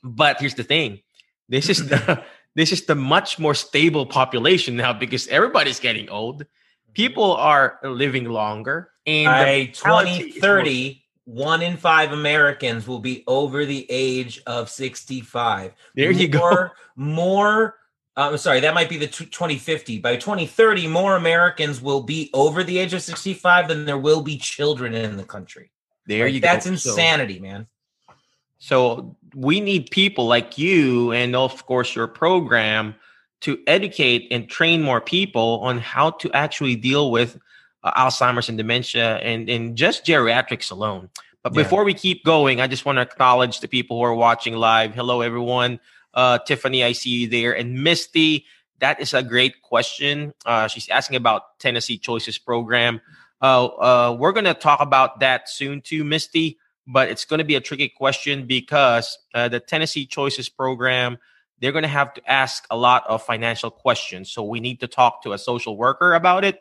But 0.02 0.40
here's 0.40 0.54
the 0.54 0.64
thing. 0.64 1.00
This 1.48 1.68
is 1.68 1.88
the 1.88 2.24
this 2.54 2.72
is 2.72 2.86
the 2.86 2.94
much 2.94 3.38
more 3.38 3.54
stable 3.54 4.06
population 4.06 4.76
now 4.76 4.92
because 4.92 5.28
everybody's 5.28 5.80
getting 5.80 6.08
old. 6.08 6.46
People 6.94 7.36
are 7.36 7.78
living 7.84 8.24
longer 8.24 8.90
and 9.06 9.26
by 9.26 9.66
2030 9.66 11.04
one 11.24 11.62
in 11.62 11.76
five 11.76 12.12
Americans 12.12 12.88
will 12.88 12.98
be 12.98 13.24
over 13.26 13.64
the 13.64 13.86
age 13.88 14.42
of 14.46 14.68
65. 14.68 15.72
There 15.94 16.10
you 16.10 16.28
more, 16.38 16.50
go. 16.50 16.70
More, 16.96 17.76
I'm 18.16 18.34
uh, 18.34 18.36
sorry, 18.36 18.60
that 18.60 18.74
might 18.74 18.88
be 18.88 18.96
the 18.96 19.06
t- 19.06 19.26
2050. 19.26 19.98
By 19.98 20.16
2030, 20.16 20.88
more 20.88 21.16
Americans 21.16 21.80
will 21.80 22.02
be 22.02 22.30
over 22.34 22.64
the 22.64 22.78
age 22.78 22.94
of 22.94 23.02
65 23.02 23.68
than 23.68 23.84
there 23.84 23.98
will 23.98 24.22
be 24.22 24.38
children 24.38 24.94
in 24.94 25.16
the 25.16 25.24
country. 25.24 25.70
There 26.06 26.26
like, 26.26 26.34
you 26.34 26.40
that's 26.40 26.64
go. 26.64 26.70
That's 26.70 26.86
insanity, 26.86 27.36
so, 27.36 27.42
man. 27.42 27.66
So 28.58 29.16
we 29.34 29.60
need 29.60 29.90
people 29.90 30.26
like 30.26 30.58
you 30.58 31.12
and, 31.12 31.36
of 31.36 31.64
course, 31.66 31.94
your 31.94 32.08
program 32.08 32.94
to 33.40 33.58
educate 33.66 34.28
and 34.30 34.48
train 34.48 34.82
more 34.82 35.00
people 35.00 35.60
on 35.62 35.78
how 35.78 36.10
to 36.10 36.30
actually 36.32 36.76
deal 36.76 37.10
with 37.10 37.38
uh, 37.82 37.92
Alzheimer's 37.92 38.48
and 38.48 38.58
dementia 38.58 39.16
and, 39.16 39.48
and 39.48 39.76
just 39.76 40.04
geriatrics 40.04 40.70
alone. 40.70 41.10
But 41.42 41.54
Yeah. 41.54 41.62
before 41.62 41.84
we 41.84 41.94
keep 41.94 42.24
going, 42.24 42.60
I 42.60 42.66
just 42.66 42.84
want 42.84 42.96
to 42.96 43.02
acknowledge 43.02 43.60
the 43.60 43.68
people 43.68 43.96
who 43.98 44.04
are 44.04 44.14
watching 44.14 44.54
live. 44.54 44.94
Hello, 44.94 45.20
everyone. 45.22 45.80
Uh, 46.12 46.38
Tiffany, 46.38 46.84
I 46.84 46.92
see 46.92 47.10
you 47.10 47.28
there. 47.28 47.56
And 47.56 47.82
Misty, 47.82 48.44
that 48.80 49.00
is 49.00 49.14
a 49.14 49.22
great 49.22 49.62
question. 49.62 50.34
Uh, 50.44 50.68
she's 50.68 50.88
asking 50.88 51.16
about 51.16 51.58
Tennessee 51.58 51.98
Choices 51.98 52.36
program. 52.38 53.00
Uh, 53.40 53.66
uh, 53.66 54.16
we're 54.18 54.32
going 54.32 54.44
to 54.44 54.54
talk 54.54 54.80
about 54.80 55.20
that 55.20 55.48
soon 55.48 55.80
too, 55.80 56.04
Misty. 56.04 56.58
But 56.86 57.08
it's 57.08 57.24
going 57.24 57.38
to 57.38 57.44
be 57.44 57.54
a 57.54 57.60
tricky 57.60 57.88
question 57.88 58.46
because 58.46 59.16
uh, 59.32 59.48
the 59.48 59.60
Tennessee 59.60 60.06
Choices 60.06 60.48
program, 60.48 61.18
they're 61.60 61.72
going 61.72 61.82
to 61.82 61.88
have 61.88 62.12
to 62.14 62.30
ask 62.30 62.66
a 62.70 62.76
lot 62.76 63.06
of 63.06 63.22
financial 63.22 63.70
questions. 63.70 64.32
So 64.32 64.42
we 64.42 64.58
need 64.60 64.80
to 64.80 64.88
talk 64.88 65.22
to 65.22 65.32
a 65.32 65.38
social 65.38 65.76
worker 65.76 66.14
about 66.14 66.44
it. 66.44 66.60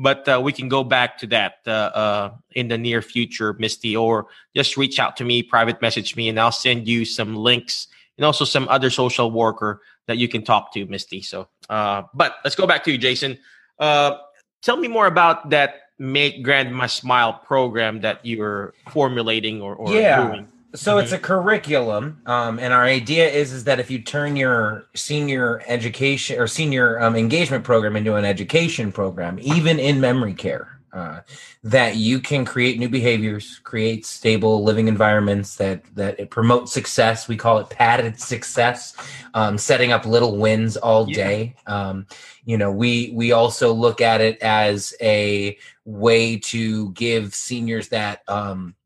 But 0.00 0.26
uh, 0.26 0.40
we 0.42 0.52
can 0.52 0.68
go 0.68 0.82
back 0.82 1.18
to 1.18 1.26
that 1.28 1.60
uh, 1.66 1.70
uh, 1.70 2.30
in 2.52 2.68
the 2.68 2.78
near 2.78 3.02
future, 3.02 3.52
Misty, 3.52 3.94
or 3.94 4.28
just 4.56 4.78
reach 4.78 4.98
out 4.98 5.14
to 5.18 5.24
me, 5.24 5.42
private 5.42 5.82
message 5.82 6.16
me, 6.16 6.30
and 6.30 6.40
I'll 6.40 6.50
send 6.56 6.88
you 6.88 7.04
some 7.04 7.36
links 7.36 7.86
and 8.16 8.24
also 8.24 8.46
some 8.46 8.66
other 8.68 8.88
social 8.88 9.30
worker 9.30 9.82
that 10.06 10.16
you 10.16 10.26
can 10.26 10.42
talk 10.42 10.72
to, 10.72 10.86
Misty. 10.86 11.20
So, 11.20 11.48
uh, 11.68 12.04
but 12.14 12.36
let's 12.44 12.56
go 12.56 12.66
back 12.66 12.82
to 12.84 12.90
you, 12.92 12.96
Jason. 12.96 13.38
Uh, 13.78 14.16
tell 14.62 14.78
me 14.78 14.88
more 14.88 15.06
about 15.06 15.50
that 15.50 15.92
Make 15.98 16.42
Grandma 16.42 16.86
Smile 16.86 17.34
program 17.44 18.00
that 18.00 18.24
you're 18.24 18.72
formulating 18.88 19.60
or, 19.60 19.74
or 19.74 19.92
Yeah. 19.92 20.28
doing. 20.28 20.48
So 20.74 20.98
it's 20.98 21.10
a 21.12 21.18
curriculum, 21.18 22.22
um, 22.26 22.60
and 22.60 22.72
our 22.72 22.84
idea 22.84 23.28
is 23.28 23.52
is 23.52 23.64
that 23.64 23.80
if 23.80 23.90
you 23.90 24.00
turn 24.02 24.36
your 24.36 24.86
senior 24.94 25.62
education 25.66 26.38
or 26.38 26.46
senior 26.46 27.00
um, 27.02 27.16
engagement 27.16 27.64
program 27.64 27.96
into 27.96 28.14
an 28.14 28.24
education 28.24 28.92
program, 28.92 29.38
even 29.42 29.80
in 29.80 30.00
memory 30.00 30.32
care, 30.34 30.80
uh, 30.92 31.20
that 31.64 31.96
you 31.96 32.20
can 32.20 32.44
create 32.44 32.78
new 32.78 32.88
behaviors, 32.88 33.58
create 33.64 34.06
stable 34.06 34.62
living 34.62 34.86
environments 34.86 35.56
that 35.56 35.82
that 35.96 36.20
it 36.20 36.30
promotes 36.30 36.72
success. 36.72 37.26
We 37.26 37.36
call 37.36 37.58
it 37.58 37.68
padded 37.70 38.20
success, 38.20 38.94
um, 39.34 39.58
setting 39.58 39.90
up 39.90 40.06
little 40.06 40.36
wins 40.36 40.76
all 40.76 41.08
Yeah. 41.08 41.14
day. 41.16 41.56
Um, 41.66 42.06
you 42.44 42.56
know, 42.56 42.70
we 42.70 43.10
we 43.12 43.32
also 43.32 43.72
look 43.72 44.00
at 44.00 44.20
it 44.20 44.38
as 44.40 44.94
a 45.00 45.58
way 45.84 46.36
to 46.36 46.92
give 46.92 47.34
seniors 47.34 47.88
that. 47.88 48.22
Um, 48.28 48.76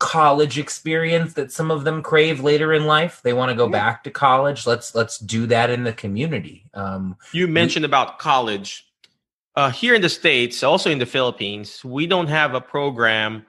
college 0.00 0.58
experience 0.58 1.34
that 1.34 1.52
some 1.52 1.70
of 1.70 1.84
them 1.84 2.02
crave 2.02 2.40
later 2.42 2.72
in 2.72 2.86
life 2.86 3.20
they 3.22 3.32
want 3.34 3.50
to 3.50 3.54
go 3.54 3.66
Yeah. 3.66 3.72
back 3.80 4.02
to 4.04 4.10
college 4.10 4.66
let's 4.66 4.94
let's 4.94 5.18
do 5.18 5.46
that 5.46 5.70
in 5.70 5.84
the 5.84 5.92
community 5.92 6.64
um 6.74 7.16
You 7.32 7.46
mentioned 7.46 7.84
about 7.84 8.18
college. 8.18 8.86
Uh, 9.56 9.68
here 9.70 9.94
in 9.94 10.00
the 10.00 10.08
States, 10.08 10.62
also 10.62 10.88
in 10.90 10.98
the 10.98 11.06
Philippines, 11.06 11.84
we 11.84 12.06
don't 12.06 12.28
have 12.28 12.54
a 12.54 12.60
program. 12.60 13.44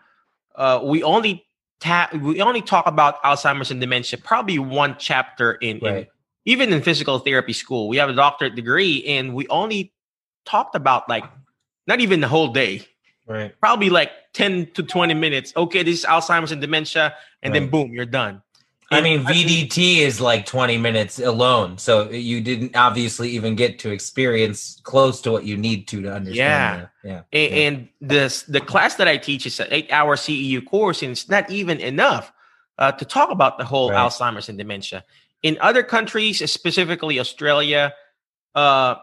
Uh, 0.56 0.80
we 0.84 1.04
only 1.04 1.46
ta- 1.80 2.10
we 2.14 2.42
only 2.42 2.62
talk 2.62 2.86
about 2.88 3.22
Alzheimer's 3.24 3.72
and 3.72 3.80
dementia, 3.80 4.20
probably 4.20 4.58
one 4.60 4.96
chapter 5.00 5.54
in, 5.54 5.78
in 5.78 6.08
even 6.46 6.74
in 6.74 6.82
physical 6.82 7.20
therapy 7.20 7.54
school. 7.54 7.88
We 7.88 7.98
have 7.98 8.10
a 8.10 8.14
doctorate 8.14 8.56
degree, 8.56 9.06
and 9.06 9.34
we 9.36 9.48
only 9.48 9.94
talked 10.44 10.76
about 10.76 11.08
like 11.08 11.24
not 11.88 12.02
even 12.02 12.20
the 12.20 12.28
whole 12.28 12.50
day, 12.50 12.82
right 13.28 13.54
probably 13.62 13.90
like 13.92 14.12
10 14.34 14.72
to 14.74 14.84
20 14.84 15.14
minutes. 15.14 15.54
Okay, 15.56 15.84
this 15.84 16.00
is 16.00 16.06
Alzheimer's 16.06 16.52
and 16.52 16.62
dementia, 16.62 17.16
and 17.44 17.54
then 17.54 17.70
boom, 17.70 17.92
you're 17.94 18.06
done. 18.06 18.42
i 18.92 18.98
And 18.98 19.04
mean 19.04 19.24
vdt 19.24 20.00
is 20.00 20.20
like 20.20 20.46
20 20.46 20.78
minutes 20.78 21.18
alone 21.20 21.78
so 21.78 22.10
you 22.10 22.42
didn't 22.42 22.76
obviously 22.76 23.30
even 23.30 23.56
get 23.56 23.80
to 23.80 23.90
experience 23.90 24.82
close 24.84 25.22
to 25.22 25.32
what 25.32 25.44
you 25.46 25.56
need 25.56 25.88
to 25.88 26.02
to 26.02 26.10
understand 26.14 26.88
Yeah. 27.04 27.12
yeah 27.12 27.22
A- 27.40 27.50
yeah. 27.50 27.68
And 27.68 27.88
this 28.02 28.44
the 28.44 28.60
class 28.60 28.96
that 28.96 29.08
I 29.08 29.16
teach 29.18 29.46
is 29.46 29.60
an 29.60 29.68
eight-hour 29.72 30.16
CEU 30.18 30.60
course, 30.66 31.02
and 31.04 31.12
it's 31.12 31.30
not 31.30 31.50
even 31.50 31.80
enough 31.80 32.32
uh, 32.80 32.92
to 33.00 33.06
talk 33.06 33.30
about 33.32 33.58
the 33.58 33.66
whole 33.66 33.90
Right. 33.92 34.00
Alzheimer's 34.04 34.50
and 34.50 34.58
dementia. 34.58 35.04
In 35.44 35.58
other 35.62 35.84
countries, 35.84 36.36
specifically 36.52 37.20
Australia, 37.20 37.94
uh, 38.56 38.96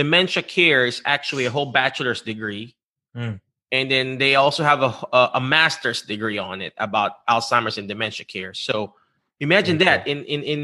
dementia 0.00 0.42
care 0.42 0.86
is 0.86 1.02
actually 1.04 1.44
a 1.46 1.50
whole 1.50 1.72
bachelor's 1.72 2.22
degree, 2.22 2.74
Mm. 3.16 3.40
And 3.74 3.90
then 3.90 4.18
they 4.22 4.34
also 4.38 4.62
have 4.62 4.80
a, 4.82 4.92
a 5.12 5.22
a 5.34 5.40
master's 5.40 6.00
degree 6.02 6.38
on 6.38 6.62
it 6.62 6.72
about 6.78 7.10
Alzheimer's 7.26 7.76
and 7.78 7.88
dementia 7.88 8.24
care. 8.34 8.54
So 8.54 8.94
imagine 9.40 9.76
Very 9.78 9.90
that 9.90 10.06
in 10.06 10.24
in 10.24 10.40
in 10.42 10.60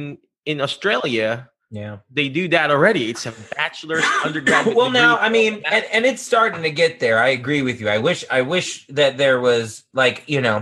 in 0.46 0.56
Australia. 0.60 1.50
yeah 1.70 1.98
They 2.18 2.28
do 2.28 2.44
that 2.56 2.70
already. 2.70 3.10
It's 3.12 3.26
a 3.26 3.34
bachelor's 3.56 4.06
undergraduate. 4.26 4.76
well 4.76 4.90
now 4.90 5.12
i 5.26 5.28
mean 5.36 5.52
and, 5.74 5.84
and 5.94 6.02
it's 6.10 6.22
starting 6.32 6.62
to 6.68 6.72
get 6.82 6.98
there 7.04 7.18
i 7.28 7.30
agree 7.40 7.62
with 7.62 7.78
you 7.80 7.88
i 7.96 7.98
wish 8.08 8.24
i 8.38 8.40
wish 8.54 8.68
that 9.00 9.12
there 9.22 9.38
was 9.48 9.84
like 10.02 10.16
you 10.34 10.40
know 10.46 10.58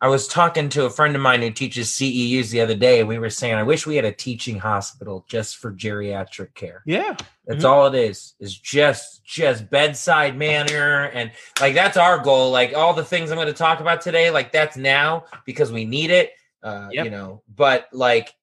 i 0.00 0.08
was 0.08 0.28
talking 0.28 0.68
to 0.68 0.84
a 0.86 0.90
friend 0.90 1.14
of 1.16 1.22
mine 1.22 1.42
who 1.42 1.50
teaches 1.50 1.88
ceus 1.88 2.50
the 2.50 2.60
other 2.60 2.74
day 2.76 3.00
and 3.00 3.08
we 3.08 3.18
were 3.18 3.30
saying 3.30 3.54
i 3.54 3.62
wish 3.62 3.86
we 3.86 3.96
had 3.96 4.04
a 4.04 4.12
teaching 4.12 4.58
hospital 4.58 5.24
just 5.28 5.56
for 5.56 5.72
geriatric 5.72 6.54
care. 6.54 6.82
Yeah, 6.86 7.16
that's 7.46 7.64
Mhm. 7.64 7.68
all 7.68 7.86
it 7.86 7.94
is. 7.94 8.34
Is 8.40 8.56
just 8.56 9.24
just 9.24 9.68
bedside 9.70 10.36
manner 10.36 11.04
and 11.14 11.30
like 11.60 11.74
that's 11.74 11.96
our 11.96 12.18
goal. 12.18 12.50
Like 12.50 12.74
all 12.74 12.94
the 12.94 13.04
things 13.04 13.30
i'm 13.30 13.36
going 13.36 13.46
to 13.48 13.52
talk 13.52 13.80
about 13.80 14.00
today 14.00 14.30
like 14.30 14.52
that's 14.52 14.76
now 14.76 15.24
because 15.44 15.70
we 15.72 15.84
need 15.84 16.10
it 16.10 16.32
uh 16.62 16.88
Yep. 16.92 17.04
you 17.04 17.10
know. 17.10 17.42
But 17.54 17.88
like 17.92 18.34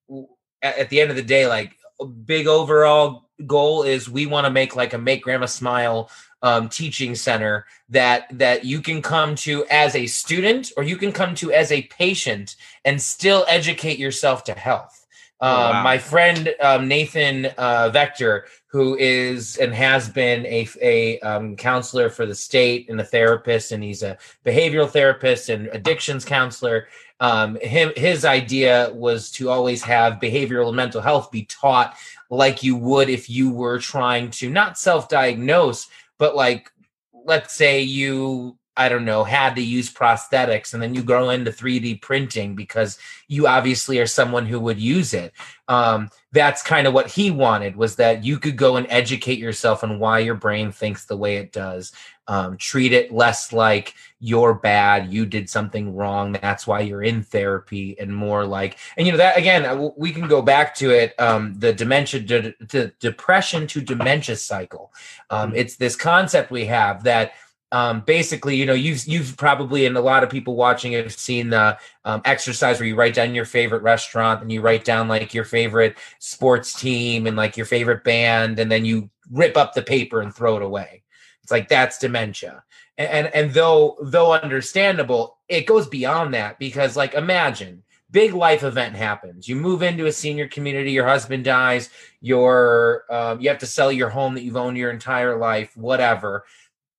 at, 0.62 0.78
at 0.78 0.90
the 0.90 1.00
end 1.02 1.10
of 1.10 1.16
the 1.16 1.24
day 1.24 1.48
like 1.48 1.76
a 2.02 2.06
big 2.06 2.48
overall 2.48 3.30
goal 3.46 3.84
is 3.84 4.10
we 4.10 4.26
want 4.26 4.46
to 4.46 4.52
make 4.52 4.76
like 4.76 4.94
a 4.94 4.98
make 4.98 5.22
grandma 5.24 5.46
smile 5.46 6.10
um, 6.46 6.70
teaching 6.70 7.16
center 7.16 7.66
that 7.90 8.28
that 8.38 8.64
you 8.64 8.80
can 8.80 9.02
come 9.02 9.36
to 9.36 9.66
as 9.66 9.96
a 9.96 10.06
student 10.06 10.72
or 10.78 10.84
you 10.84 10.96
can 10.96 11.12
come 11.12 11.34
to 11.36 11.52
as 11.52 11.72
a 11.72 11.82
patient 11.84 12.56
and 12.86 13.02
still 13.02 13.46
educate 13.48 13.98
yourself 13.98 14.44
to 14.44 14.54
health 14.54 15.06
Oh, 15.42 15.48
um, 15.48 15.72
wow. 15.74 15.84
my 15.84 15.98
friend 15.98 16.56
um, 16.62 16.88
nathan 16.88 17.48
uh, 17.58 17.90
vector 17.90 18.46
who 18.68 18.96
is 18.98 19.58
and 19.58 19.74
has 19.74 20.08
been 20.08 20.46
a, 20.46 20.66
a 20.82 21.20
um, 21.20 21.58
counselor 21.58 22.10
for 22.10 22.26
the 22.26 22.36
state 22.36 22.90
and 22.90 23.02
a 23.02 23.04
therapist 23.04 23.74
and 23.74 23.84
he's 23.84 24.02
a 24.02 24.18
behavioral 24.46 24.90
therapist 24.90 25.50
and 25.50 25.68
addictions 25.74 26.24
counselor 26.24 26.88
um, 27.20 27.58
him 27.62 27.92
his 27.98 28.24
idea 28.24 28.92
was 28.94 29.30
to 29.32 29.50
always 29.50 29.84
have 29.84 30.22
behavioral 30.22 30.68
and 30.68 30.78
mental 30.78 31.02
health 31.02 31.30
be 31.32 31.44
taught 31.46 31.96
like 32.30 32.64
you 32.64 32.78
would 32.78 33.10
if 33.10 33.30
you 33.30 33.52
were 33.52 33.78
trying 33.78 34.30
to 34.30 34.50
not 34.50 34.78
self-diagnose 34.78 35.90
but 36.18 36.36
like 36.36 36.72
let's 37.14 37.54
say 37.54 37.82
you 37.82 38.58
i 38.78 38.90
don't 38.90 39.06
know 39.06 39.24
had 39.24 39.56
to 39.56 39.62
use 39.62 39.94
prosthetics 39.94 40.74
and 40.74 40.82
then 40.82 40.94
you 40.94 41.04
go 41.04 41.30
into 41.30 41.52
3d 41.52 42.02
printing 42.02 42.56
because 42.56 42.98
you 43.28 43.48
obviously 43.48 44.00
are 44.00 44.08
someone 44.08 44.46
who 44.46 44.60
would 44.60 44.80
use 44.80 45.14
it. 45.14 45.34
Um, 45.68 46.10
that's 46.32 46.62
kind 46.62 46.86
of 46.86 46.94
what 46.94 47.10
he 47.10 47.32
wanted 47.32 47.76
was 47.76 47.96
that 47.96 48.24
you 48.24 48.38
could 48.38 48.56
go 48.56 48.76
and 48.76 48.86
educate 48.90 49.40
yourself 49.40 49.84
on 49.84 50.00
why 50.00 50.20
your 50.20 50.36
brain 50.36 50.72
thinks 50.72 51.06
the 51.06 51.18
way 51.18 51.38
it 51.38 51.52
does. 51.52 51.92
Um, 52.28 52.58
treat 52.58 52.92
it 52.92 53.12
less 53.12 53.54
like 53.54 53.94
you're 54.20 54.56
bad 54.56 55.14
you 55.14 55.28
did 55.28 55.48
something 55.48 55.96
wrong 55.96 56.32
that's 56.32 56.66
why 56.66 56.80
you're 56.80 57.04
in 57.04 57.22
therapy 57.22 57.96
and 58.00 58.16
more 58.16 58.44
like 58.44 58.80
and 58.98 59.06
you 59.06 59.12
know 59.12 59.20
that 59.20 59.38
again 59.38 59.64
uh, 59.64 59.90
we 59.96 60.12
can 60.12 60.28
go 60.28 60.42
back 60.42 60.74
to 60.74 60.90
it 60.90 61.14
um, 61.20 61.54
the 61.60 61.72
dementia 61.72 62.20
de- 62.22 62.56
de- 62.66 62.88
depression 63.00 63.68
to 63.68 63.80
dementia 63.80 64.36
cycle. 64.36 64.92
Um, 65.30 65.54
it's 65.54 65.76
this 65.76 65.96
concept 65.96 66.50
we 66.50 66.66
have 66.66 67.04
that 67.04 67.34
um, 67.72 68.02
basically 68.02 68.56
you 68.56 68.66
know 68.66 68.74
you've 68.74 69.06
you've 69.06 69.36
probably 69.38 69.86
and 69.86 69.98
a 69.98 70.02
lot 70.02 70.24
of 70.24 70.30
people 70.30 70.56
watching 70.56 70.94
have 70.94 71.12
seen 71.12 71.50
the 71.50 71.78
um, 72.06 72.22
exercise 72.26 72.80
where 72.80 72.88
you 72.88 72.96
write 72.96 73.14
down 73.14 73.36
your 73.36 73.46
favorite 73.46 73.82
restaurant 73.82 74.42
and 74.42 74.52
you 74.52 74.62
write 74.62 74.86
down 74.86 75.08
like 75.08 75.34
your 75.34 75.46
favorite 75.46 75.98
sports 76.20 76.80
team 76.80 77.28
and 77.28 77.36
like 77.36 77.58
your 77.58 77.66
favorite 77.66 78.04
band 78.04 78.60
and 78.60 78.72
then 78.72 78.86
you 78.86 79.10
rip 79.32 79.58
up 79.58 79.74
the 79.74 79.82
paper 79.82 80.22
and 80.22 80.34
throw 80.34 80.56
it 80.56 80.62
away. 80.62 81.04
It's 81.42 81.52
like 81.52 81.68
that's 81.68 81.98
dementia. 81.98 82.64
And 82.98 83.10
and, 83.10 83.36
and 83.36 83.52
though 83.52 83.98
though 84.02 84.34
understandable 84.34 85.40
it 85.50 85.68
goes 85.68 85.88
beyond 85.88 86.34
that 86.34 86.60
because 86.60 86.96
like 86.96 87.14
imagine 87.14 87.84
big 88.12 88.34
life 88.34 88.64
event 88.64 88.96
happens. 88.96 89.50
You 89.50 89.56
move 89.56 89.82
into 89.82 90.06
a 90.06 90.12
senior 90.12 90.48
community 90.48 90.92
your 90.92 91.08
husband 91.08 91.44
dies 91.44 91.90
your 92.22 93.04
um, 93.10 93.42
you 93.42 93.50
have 93.50 93.58
to 93.60 93.66
sell 93.66 93.92
your 93.92 94.10
home 94.10 94.36
that 94.36 94.44
you've 94.44 94.56
owned 94.56 94.78
your 94.78 94.92
entire 94.92 95.38
life 95.38 95.76
whatever 95.76 96.46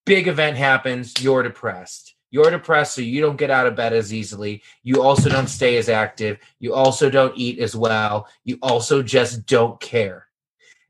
big 0.06 0.28
event 0.28 0.56
happens 0.56 1.12
you're 1.22 1.42
depressed. 1.42 2.14
You're 2.30 2.50
depressed 2.50 2.94
so 2.94 3.02
you 3.02 3.20
don't 3.20 3.36
get 3.36 3.50
out 3.50 3.66
of 3.66 3.76
bed 3.76 3.92
as 3.92 4.12
easily. 4.12 4.62
You 4.82 5.02
also 5.02 5.28
don't 5.28 5.48
stay 5.48 5.76
as 5.76 5.88
active. 5.88 6.38
You 6.58 6.74
also 6.74 7.10
don't 7.10 7.36
eat 7.36 7.58
as 7.58 7.76
well. 7.76 8.26
You 8.44 8.58
also 8.62 9.02
just 9.02 9.46
don't 9.46 9.78
care. 9.80 10.26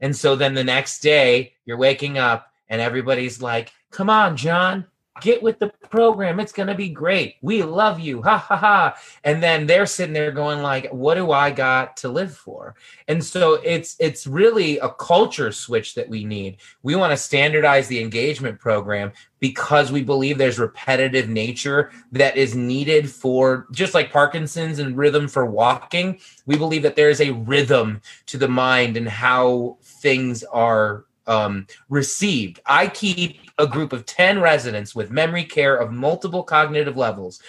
And 0.00 0.14
so 0.14 0.36
then 0.36 0.54
the 0.54 0.64
next 0.64 1.00
day 1.00 1.54
you're 1.64 1.76
waking 1.76 2.18
up 2.18 2.52
and 2.68 2.80
everybody's 2.80 3.40
like 3.40 3.72
come 3.90 4.10
on 4.10 4.36
john 4.36 4.84
get 5.20 5.42
with 5.42 5.58
the 5.58 5.68
program. 5.90 6.40
It's 6.40 6.52
going 6.52 6.68
to 6.68 6.74
be 6.74 6.88
great. 6.88 7.36
We 7.42 7.62
love 7.62 7.98
you. 8.00 8.22
Ha 8.22 8.38
ha 8.38 8.56
ha. 8.56 8.96
And 9.24 9.42
then 9.42 9.66
they're 9.66 9.86
sitting 9.86 10.12
there 10.12 10.30
going 10.30 10.62
like, 10.62 10.90
what 10.92 11.14
do 11.14 11.32
I 11.32 11.50
got 11.50 11.96
to 11.98 12.08
live 12.08 12.34
for? 12.34 12.74
And 13.08 13.22
so 13.22 13.54
it's 13.54 13.96
it's 13.98 14.26
really 14.26 14.78
a 14.78 14.90
culture 14.90 15.52
switch 15.52 15.94
that 15.94 16.08
we 16.08 16.24
need. 16.24 16.58
We 16.82 16.96
want 16.96 17.12
to 17.12 17.16
standardize 17.16 17.88
the 17.88 18.00
engagement 18.00 18.60
program 18.60 19.12
because 19.40 19.92
we 19.92 20.02
believe 20.02 20.38
there's 20.38 20.58
repetitive 20.58 21.28
nature 21.28 21.90
that 22.12 22.36
is 22.36 22.54
needed 22.54 23.10
for 23.10 23.66
just 23.72 23.94
like 23.94 24.12
Parkinson's 24.12 24.78
and 24.78 24.96
rhythm 24.96 25.28
for 25.28 25.46
walking. 25.46 26.18
We 26.46 26.56
believe 26.56 26.82
that 26.82 26.96
there 26.96 27.10
is 27.10 27.20
a 27.20 27.32
rhythm 27.32 28.00
to 28.26 28.38
the 28.38 28.48
mind 28.48 28.96
and 28.96 29.08
how 29.08 29.78
things 29.82 30.42
are 30.44 31.05
um, 31.26 31.66
received. 31.88 32.60
I 32.66 32.88
keep 32.88 33.40
a 33.58 33.66
group 33.66 33.92
of 33.92 34.06
10 34.06 34.40
residents 34.40 34.94
with 34.94 35.10
memory 35.10 35.44
care 35.44 35.76
of 35.76 35.92
multiple 35.92 36.42
cognitive 36.42 36.96
levels 36.96 37.40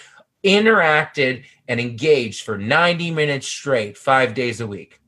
interacted 0.44 1.44
and 1.66 1.80
engaged 1.80 2.44
for 2.44 2.56
90 2.56 3.10
minutes 3.10 3.46
straight, 3.46 3.98
five 3.98 4.34
days 4.34 4.60
a 4.60 4.66
week. 4.66 5.00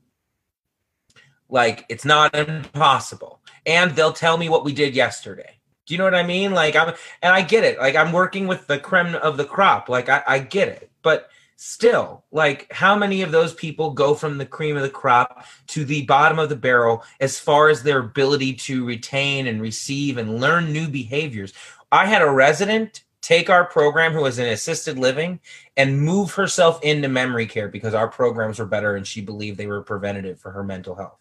Like 1.49 1.85
it's 1.89 2.05
not 2.05 2.35
impossible. 2.35 3.41
And 3.65 3.91
they'll 3.91 4.13
tell 4.13 4.37
me 4.37 4.49
what 4.49 4.65
we 4.65 4.73
did 4.73 4.95
yesterday. 4.95 5.57
Do 5.85 5.93
you 5.93 5.97
know 5.97 6.05
what 6.05 6.15
I 6.15 6.23
mean? 6.23 6.53
Like 6.53 6.75
I'm 6.75 6.93
and 7.21 7.33
I 7.33 7.41
get 7.41 7.63
it. 7.63 7.77
Like 7.77 7.95
I'm 7.95 8.11
working 8.11 8.47
with 8.47 8.67
the 8.67 8.79
creme 8.79 9.15
of 9.15 9.37
the 9.37 9.45
crop. 9.45 9.89
Like 9.89 10.09
I, 10.09 10.23
I 10.25 10.39
get 10.39 10.69
it. 10.69 10.91
But 11.01 11.29
still 11.63 12.23
like 12.31 12.65
how 12.73 12.95
many 12.95 13.21
of 13.21 13.31
those 13.31 13.53
people 13.53 13.91
go 13.91 14.15
from 14.15 14.39
the 14.39 14.45
cream 14.47 14.75
of 14.75 14.81
the 14.81 14.89
crop 14.89 15.45
to 15.67 15.85
the 15.85 16.01
bottom 16.07 16.39
of 16.39 16.49
the 16.49 16.55
barrel 16.55 17.03
as 17.19 17.37
far 17.37 17.69
as 17.69 17.83
their 17.83 17.99
ability 17.99 18.51
to 18.51 18.83
retain 18.83 19.45
and 19.45 19.61
receive 19.61 20.17
and 20.17 20.41
learn 20.41 20.73
new 20.73 20.87
behaviors? 20.87 21.53
I 21.91 22.07
had 22.07 22.23
a 22.23 22.31
resident 22.31 23.03
take 23.21 23.51
our 23.51 23.63
program 23.63 24.11
who 24.11 24.21
was 24.21 24.39
in 24.39 24.47
assisted 24.47 24.97
living 24.97 25.39
and 25.77 26.01
move 26.01 26.33
herself 26.33 26.81
into 26.81 27.07
memory 27.07 27.45
care 27.45 27.67
because 27.67 27.93
our 27.93 28.07
programs 28.07 28.57
were 28.57 28.65
better 28.65 28.95
and 28.95 29.05
she 29.05 29.21
believed 29.21 29.59
they 29.59 29.67
were 29.67 29.83
preventative 29.83 30.39
for 30.39 30.49
her 30.49 30.63
mental 30.63 30.95
health. 30.95 31.19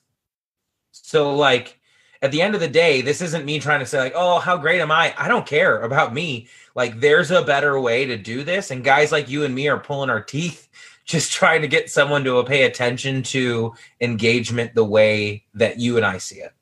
So 0.93 1.37
like 1.37 1.80
at 2.23 2.33
the 2.33 2.43
end 2.43 2.55
of 2.55 2.61
the 2.61 2.69
day 2.69 3.01
this 3.01 3.21
isn't 3.21 3.45
me 3.45 3.59
trying 3.59 3.81
to 3.81 3.87
say 3.87 3.99
like 3.99 4.13
oh 4.15 4.39
how 4.39 4.57
great 4.57 4.81
am 4.81 4.91
i 4.91 5.15
i 5.17 5.29
don't 5.29 5.47
care 5.47 5.81
about 5.81 6.13
me 6.13 6.49
like 6.75 7.01
there's 7.01 7.31
a 7.31 7.43
better 7.43 7.81
way 7.81 8.07
to 8.07 8.17
do 8.17 8.43
this. 8.45 8.71
And 8.71 8.85
guys 8.85 9.13
like 9.13 9.29
you 9.29 9.45
and 9.45 9.55
me 9.55 9.69
are 9.69 9.79
pulling 9.79 10.11
our 10.11 10.23
teeth 10.23 10.69
just 11.05 11.33
trying 11.33 11.63
to 11.63 11.69
get 11.69 11.91
someone 11.91 12.25
to 12.25 12.43
pay 12.45 12.63
attention 12.65 13.23
to 13.25 13.75
engagement 14.01 14.75
the 14.75 14.85
way 14.85 15.45
that 15.55 15.79
you 15.79 15.97
and 15.97 16.07
I 16.07 16.19
see 16.19 16.37
it. 16.37 16.55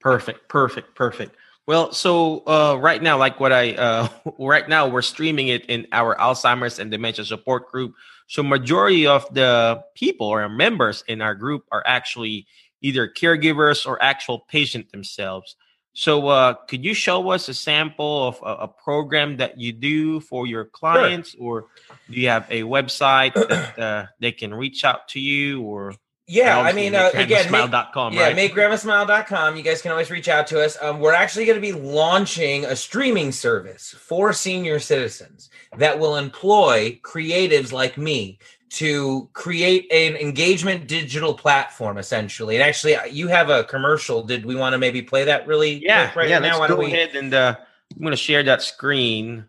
Perfect, 0.00 0.48
perfect, 0.48 0.94
perfect. 0.94 1.34
Well, 1.66 1.92
so 1.92 2.46
uh, 2.46 2.78
right 2.80 3.02
now, 3.02 3.18
like 3.18 3.40
what 3.40 3.52
I 3.52 3.72
uh, 3.74 4.08
right 4.38 4.68
now, 4.68 4.86
we're 4.86 5.02
streaming 5.02 5.48
it 5.48 5.64
in 5.66 5.86
our 5.90 6.14
Alzheimer's 6.14 6.78
and 6.78 6.90
dementia 6.90 7.24
support 7.24 7.70
group. 7.72 7.94
So 8.28 8.42
majority 8.42 9.06
of 9.06 9.26
the 9.32 9.82
people 9.94 10.26
or 10.26 10.48
members 10.48 11.02
in 11.08 11.22
our 11.22 11.34
group 11.34 11.64
are 11.72 11.82
actually 11.86 12.46
either 12.80 13.08
caregivers 13.08 13.86
or 13.86 14.02
actual 14.02 14.40
patient 14.48 14.90
themselves. 14.92 15.56
So, 15.94 16.28
uh, 16.28 16.54
could 16.68 16.84
you 16.84 16.92
show 16.92 17.30
us 17.30 17.48
a 17.48 17.54
sample 17.54 18.28
of 18.28 18.38
a, 18.42 18.64
a 18.64 18.68
program 18.68 19.38
that 19.38 19.58
you 19.58 19.72
do 19.72 20.20
for 20.20 20.46
your 20.46 20.66
clients, 20.66 21.30
sure. 21.30 21.40
or 21.40 21.66
do 22.10 22.20
you 22.20 22.28
have 22.28 22.46
a 22.50 22.62
website 22.62 23.32
that 23.32 23.78
uh, 23.78 24.06
they 24.20 24.32
can 24.32 24.52
reach 24.52 24.84
out 24.84 25.08
to 25.08 25.20
you, 25.20 25.62
or 25.62 25.94
yeah, 26.28 26.58
I 26.58 26.72
mean, 26.72 26.96
uh, 26.96 27.10
again, 27.14 27.52
make, 27.52 27.70
yeah, 27.72 28.24
right? 28.24 28.36
makegrandmasmile.com. 28.36 29.56
You 29.56 29.62
guys 29.62 29.80
can 29.80 29.92
always 29.92 30.10
reach 30.10 30.28
out 30.28 30.48
to 30.48 30.60
us. 30.60 30.76
Um, 30.82 30.98
we're 30.98 31.14
actually 31.14 31.44
going 31.44 31.56
to 31.56 31.60
be 31.60 31.72
launching 31.72 32.64
a 32.64 32.74
streaming 32.74 33.30
service 33.30 33.94
for 33.96 34.32
senior 34.32 34.80
citizens 34.80 35.50
that 35.78 36.00
will 36.00 36.16
employ 36.16 36.98
creatives 37.04 37.70
like 37.70 37.96
me 37.96 38.40
to 38.68 39.28
create 39.32 39.90
an 39.92 40.16
engagement 40.16 40.86
digital 40.86 41.34
platform 41.34 41.98
essentially. 41.98 42.56
And 42.56 42.62
actually 42.62 42.96
uh, 42.96 43.04
you 43.04 43.28
have 43.28 43.48
a 43.48 43.64
commercial. 43.64 44.22
Did 44.22 44.44
we 44.44 44.54
want 44.54 44.72
to 44.72 44.78
maybe 44.78 45.02
play 45.02 45.24
that 45.24 45.46
really 45.46 45.84
yeah 45.84 46.12
right 46.16 46.28
yeah 46.28 46.38
now? 46.38 46.60
let's 46.60 46.72
go 46.72 46.78
we... 46.78 46.86
ahead 46.86 47.14
and 47.14 47.32
uh, 47.32 47.56
i'm 47.92 48.00
going 48.00 48.10
to 48.10 48.16
share 48.16 48.42
that 48.42 48.62
screen. 48.62 49.46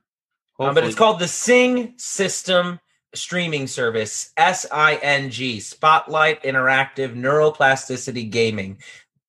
Um, 0.59 0.73
but 0.73 0.83
it's 0.83 0.95
called 0.95 1.19
the 1.19 1.27
sing 1.27 1.93
system 1.97 2.79
streaming 3.13 3.67
service 3.67 4.31
s-i-n-g 4.37 5.59
spotlight 5.59 6.43
interactive 6.43 7.15
neuroplasticity 7.15 8.29
gaming. 8.29 8.77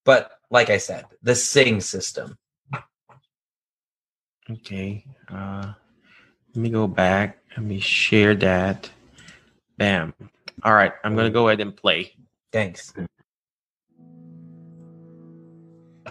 But 0.05 0.33
like 0.51 0.71
i 0.71 0.79
said 0.79 1.07
the 1.23 1.35
sing 1.35 1.81
system. 1.81 2.37
Okay 4.51 5.05
uh 5.31 5.73
let 6.55 6.63
me 6.63 6.71
go 6.71 6.87
back. 6.87 7.39
Let 7.57 7.65
me 7.65 7.81
share 7.81 8.35
that 8.37 8.91
Bam. 9.79 10.13
All 10.65 10.75
right, 10.75 10.93
I'm 11.05 11.15
going 11.15 11.27
to 11.27 11.33
go 11.33 11.49
ahead 11.49 11.61
and 11.61 11.75
play. 11.75 12.13
Thanks. 12.53 12.93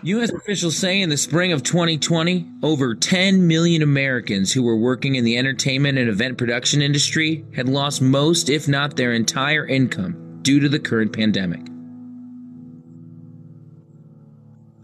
U.S. 0.04 0.32
officials 0.32 0.78
say 0.78 1.02
in 1.02 1.10
the 1.10 1.18
spring 1.18 1.52
of 1.52 1.64
2020, 1.64 2.46
over 2.64 2.96
10 2.96 3.48
million 3.48 3.82
Americans 3.82 4.54
who 4.54 4.64
were 4.64 4.78
working 4.78 5.16
in 5.16 5.24
the 5.24 5.38
entertainment 5.38 5.98
and 5.98 6.08
event 6.08 6.38
production 6.38 6.82
industry 6.82 7.46
had 7.56 7.68
lost 7.68 8.02
most, 8.02 8.50
if 8.50 8.68
not 8.68 8.96
their 8.96 9.12
entire 9.14 9.66
income, 9.66 10.40
due 10.44 10.60
to 10.60 10.70
the 10.70 10.80
current 10.80 11.14
pandemic. 11.14 11.62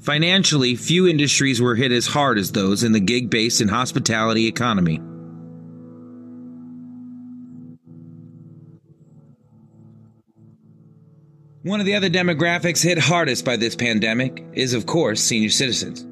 Financially, 0.02 0.76
few 0.76 1.08
industries 1.08 1.62
were 1.62 1.76
hit 1.76 1.92
as 1.92 2.08
hard 2.08 2.38
as 2.38 2.52
those 2.52 2.84
in 2.84 2.92
the 2.92 3.00
gig 3.00 3.30
based 3.30 3.62
and 3.62 3.70
hospitality 3.70 4.48
economy. 4.48 5.00
One 11.64 11.80
of 11.80 11.86
the 11.86 11.96
other 11.96 12.10
demographics 12.10 12.84
hit 12.84 12.98
hardest 12.98 13.46
by 13.46 13.56
this 13.56 13.74
pandemic 13.74 14.44
is, 14.52 14.74
of 14.74 14.86
course, 14.86 15.24
senior 15.24 15.50
citizens. 15.50 16.06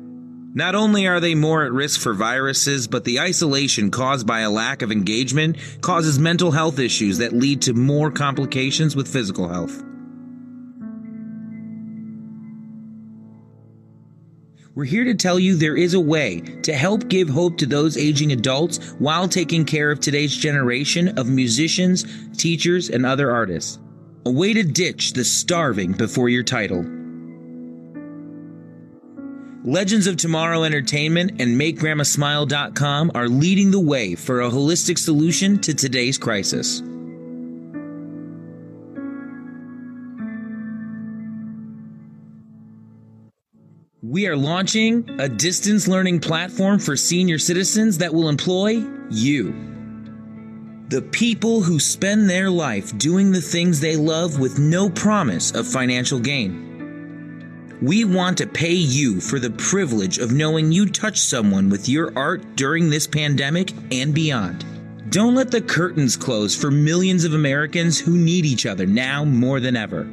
Not 0.56 0.76
only 0.76 1.08
are 1.08 1.20
they 1.20 1.36
more 1.36 1.66
at 1.66 1.74
risk 1.74 2.00
for 2.00 2.14
viruses, 2.14 2.88
but 2.88 3.04
the 3.04 3.20
isolation 3.20 3.92
caused 3.92 4.26
by 4.26 4.40
a 4.40 4.50
lack 4.50 4.82
of 4.82 4.94
engagement 4.94 5.58
causes 5.82 6.18
mental 6.18 6.52
health 6.52 6.80
issues 6.80 7.18
that 7.18 7.34
lead 7.34 7.64
to 7.64 7.74
more 7.74 8.10
complications 8.10 8.96
with 8.96 9.10
physical 9.10 9.50
health. 9.50 9.84
We're 14.74 14.86
here 14.86 15.04
to 15.04 15.16
tell 15.16 15.38
you 15.38 15.58
there 15.58 15.76
is 15.76 15.96
a 15.96 16.00
way 16.00 16.40
to 16.64 16.72
help 16.72 17.10
give 17.10 17.28
hope 17.28 17.58
to 17.58 17.66
those 17.66 17.98
aging 17.98 18.32
adults 18.32 18.94
while 19.00 19.28
taking 19.28 19.66
care 19.66 19.92
of 19.92 20.00
today's 20.00 20.34
generation 20.34 21.20
of 21.20 21.28
musicians, 21.28 22.06
teachers, 22.38 22.90
and 22.90 23.06
other 23.06 23.30
artists. 23.30 23.80
A 24.24 24.30
way 24.30 24.54
to 24.54 24.62
ditch 24.62 25.14
the 25.14 25.26
starving 25.26 25.94
before 25.94 26.30
your 26.30 26.44
title. 26.44 26.86
Legends 29.64 30.06
of 30.06 30.18
Tomorrow 30.18 30.64
Entertainment 30.64 31.42
and 31.42 31.60
MakeGrandmaSmile.com 31.60 33.12
are 33.16 33.28
leading 33.28 33.72
the 33.72 33.80
way 33.80 34.14
for 34.14 34.42
a 34.42 34.50
holistic 34.50 35.00
solution 35.00 35.58
to 35.62 35.74
today's 35.74 36.20
crisis. 36.20 36.84
We 44.04 44.28
are 44.28 44.38
launching 44.38 45.20
a 45.20 45.30
distance 45.30 45.88
learning 45.88 46.20
platform 46.20 46.78
for 46.78 46.96
senior 46.96 47.40
citizens 47.40 47.98
that 48.00 48.14
will 48.14 48.30
employ 48.30 48.86
you. 49.10 49.71
The 50.92 51.02
people 51.02 51.62
who 51.62 51.80
spend 51.80 52.30
their 52.30 52.50
life 52.50 52.98
doing 52.98 53.32
the 53.32 53.40
things 53.40 53.80
they 53.80 53.96
love 53.96 54.40
with 54.42 54.60
no 54.60 54.90
promise 54.90 55.52
of 55.52 55.66
financial 55.66 56.20
gain. 56.20 57.78
We 57.82 58.04
want 58.04 58.38
to 58.40 58.46
pay 58.46 58.74
you 58.74 59.22
for 59.22 59.40
the 59.40 59.52
privilege 59.52 60.18
of 60.18 60.34
knowing 60.34 60.74
you 60.74 60.86
touched 60.86 61.24
someone 61.24 61.70
with 61.70 61.88
your 61.88 62.12
art 62.18 62.58
during 62.58 62.90
this 62.90 63.08
pandemic 63.08 63.72
and 63.90 64.14
beyond. 64.14 64.66
Don't 65.12 65.34
let 65.34 65.50
the 65.50 65.62
curtains 65.62 66.18
close 66.18 66.54
for 66.54 66.70
millions 66.70 67.24
of 67.24 67.36
Americans 67.36 67.98
who 67.98 68.18
need 68.18 68.46
each 68.46 68.66
other 68.66 68.86
now 68.86 69.24
more 69.24 69.62
than 69.62 69.78
ever. 69.78 70.04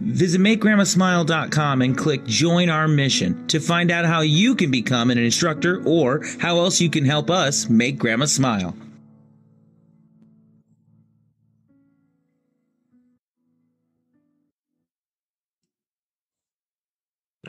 Visit 0.00 0.42
MakeGrandmaSmile.com 0.42 1.80
and 1.80 1.96
click 1.96 2.26
Join 2.26 2.68
Our 2.68 2.86
Mission 2.86 3.46
to 3.46 3.60
find 3.60 3.90
out 3.90 4.04
how 4.04 4.20
you 4.20 4.54
can 4.54 4.70
become 4.70 5.10
an 5.10 5.16
instructor 5.16 5.82
or 5.86 6.22
how 6.38 6.58
else 6.58 6.82
you 6.82 6.90
can 6.90 7.06
help 7.06 7.30
us 7.30 7.70
make 7.70 7.98
Grandma 7.98 8.26
smile. 8.26 8.76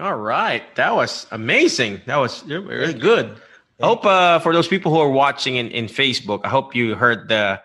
All 0.02 0.18
right, 0.18 0.64
that 0.78 0.96
was 0.96 1.28
amazing. 1.30 2.02
That 2.08 2.18
was 2.18 2.42
very 2.42 2.92
good. 2.92 3.38
I 3.80 3.86
hope 3.86 4.04
uh, 4.04 4.40
for 4.40 4.52
those 4.52 4.68
people 4.68 4.92
who 4.92 5.00
are 5.00 5.12
watching 5.12 5.58
in, 5.58 5.70
in 5.70 5.86
Facebook, 5.86 6.42
I 6.44 6.50
hope 6.50 6.74
you 6.74 6.96
heard 6.96 7.30
the 7.30 7.62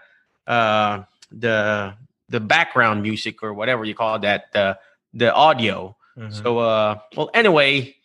uh, 0.46 1.04
the 1.32 1.94
the 2.28 2.40
background 2.40 3.02
music 3.02 3.42
or 3.42 3.54
whatever 3.54 3.86
you 3.86 3.94
call 3.94 4.18
that 4.18 4.52
the 4.52 4.78
the 5.14 5.32
audio. 5.32 5.96
Mm-hmm. 6.18 6.32
So 6.32 6.58
uh, 6.58 6.98
well, 7.16 7.30
anyway, 7.32 7.96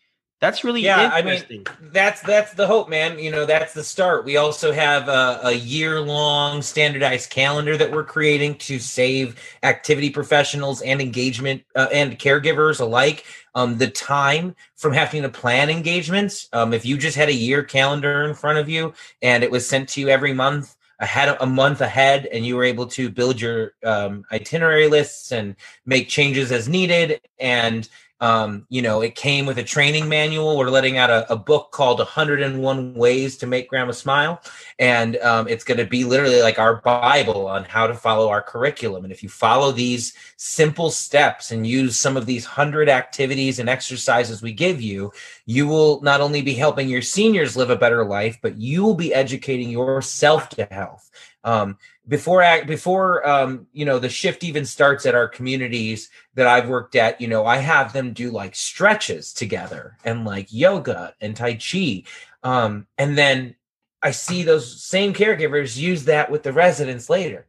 That's 0.41 0.63
really 0.63 0.82
yeah. 0.82 1.12
I 1.13 1.21
mean, 1.21 1.65
that's 1.80 2.19
that's 2.21 2.54
the 2.56 2.65
hope, 2.65 2.89
man. 2.89 3.19
You 3.19 3.30
know, 3.30 3.45
that's 3.45 3.75
the 3.75 3.84
start. 3.84 4.25
We 4.25 4.38
also 4.38 4.71
have 4.71 5.08
a, 5.08 5.39
a 5.43 5.51
year 5.51 6.01
long 6.01 6.63
standardized 6.63 7.30
calendar 7.30 7.77
that 7.77 7.91
we're 7.91 8.04
creating 8.04 8.56
to 8.56 8.80
save 8.80 9.39
activity 9.62 10.10
professionals 10.10 10.82
and 10.82 10.99
engagement 10.99 11.63
uh, 11.75 11.89
and 11.93 12.17
caregivers 12.17 12.80
alike 12.80 13.23
um, 13.54 13.77
the 13.77 13.88
time 13.88 14.56
from 14.75 14.93
having 14.93 15.21
to 15.21 15.30
plan 15.30 15.69
engagements. 15.69 16.49
Um, 16.54 16.73
if 16.73 16.88
you 16.88 16.97
just 16.97 17.15
had 17.15 17.30
a 17.30 17.34
year 17.34 17.63
calendar 17.63 18.23
in 18.23 18.34
front 18.34 18.58
of 18.58 18.67
you 18.67 18.95
and 19.21 19.43
it 19.43 19.51
was 19.51 19.69
sent 19.69 19.89
to 19.89 20.01
you 20.01 20.10
every 20.10 20.34
month, 20.34 20.75
ahead 21.01 21.38
a 21.39 21.45
month 21.45 21.82
ahead 21.82 22.25
and 22.27 22.45
you 22.45 22.56
were 22.56 22.63
able 22.63 22.88
to 22.88 23.10
build 23.10 23.39
your 23.39 23.73
um, 23.84 24.23
itinerary 24.32 24.88
lists 24.88 25.32
and 25.32 25.56
make 25.86 26.10
changes 26.10 26.51
as 26.51 26.67
needed 26.67 27.21
and 27.39 27.89
um, 28.22 28.68
you 28.70 28.84
know, 28.84 29.02
it 29.02 29.16
came 29.16 29.48
with 29.48 29.58
a 29.58 29.64
training 29.64 30.08
manual. 30.08 30.56
We're 30.56 30.70
letting 30.70 30.98
out 30.98 31.10
a, 31.10 31.34
a 31.34 31.36
book 31.36 31.72
called 31.72 31.98
101 31.98 32.94
Ways 32.94 33.36
to 33.38 33.48
Make 33.48 33.68
Grandma 33.68 33.94
Smile. 33.94 34.40
And 34.78 35.18
um, 35.18 35.48
it's 35.48 35.64
going 35.64 35.80
to 35.80 35.88
be 35.88 36.04
literally 36.04 36.42
like 36.44 36.60
our 36.60 36.76
Bible 36.82 37.48
on 37.48 37.64
how 37.64 37.88
to 37.88 37.96
follow 37.96 38.30
our 38.30 38.44
curriculum. 38.44 39.04
And 39.04 39.12
if 39.12 39.24
you 39.24 39.30
follow 39.30 39.72
these 39.72 40.14
simple 40.38 40.92
steps 40.92 41.50
and 41.50 41.66
use 41.66 41.98
some 41.98 42.16
of 42.16 42.28
these 42.28 42.46
100 42.46 42.90
activities 42.90 43.58
and 43.58 43.68
exercises 43.68 44.44
we 44.44 44.54
give 44.54 44.80
you, 44.80 45.12
you 45.48 45.66
will 45.66 46.00
not 46.02 46.22
only 46.22 46.44
be 46.44 46.54
helping 46.54 46.90
your 46.90 47.02
seniors 47.02 47.58
live 47.58 47.72
a 47.72 47.76
better 47.76 48.06
life, 48.06 48.38
but 48.44 48.56
you 48.56 48.84
will 48.84 48.96
be 48.96 49.16
educating 49.16 49.72
yourself 49.72 50.48
to 50.50 50.66
health. 50.70 51.10
Um, 51.44 51.80
before 52.12 52.43
before 52.65 53.26
um, 53.26 53.67
you 53.71 53.86
know 53.86 53.97
the 53.97 54.10
shift 54.10 54.43
even 54.43 54.65
starts 54.65 55.06
at 55.06 55.15
our 55.15 55.30
communities 55.30 56.10
that 56.36 56.45
I've 56.45 56.67
worked 56.67 56.97
at, 56.97 57.21
you 57.21 57.28
know, 57.30 57.45
I 57.45 57.58
have 57.58 57.93
them 57.93 58.12
do 58.12 58.32
like 58.32 58.54
stretches 58.54 59.32
together 59.32 59.97
and 60.04 60.26
like 60.26 60.47
yoga 60.52 61.15
and 61.21 61.38
tai 61.38 61.56
chi, 61.56 62.04
um, 62.43 62.86
and 62.97 63.17
then 63.17 63.56
I 64.04 64.12
see 64.12 64.43
those 64.43 64.84
same 64.84 65.13
caregivers 65.13 65.78
use 65.78 66.04
that 66.04 66.30
with 66.30 66.43
the 66.43 66.52
residents 66.52 67.10
later. 67.10 67.47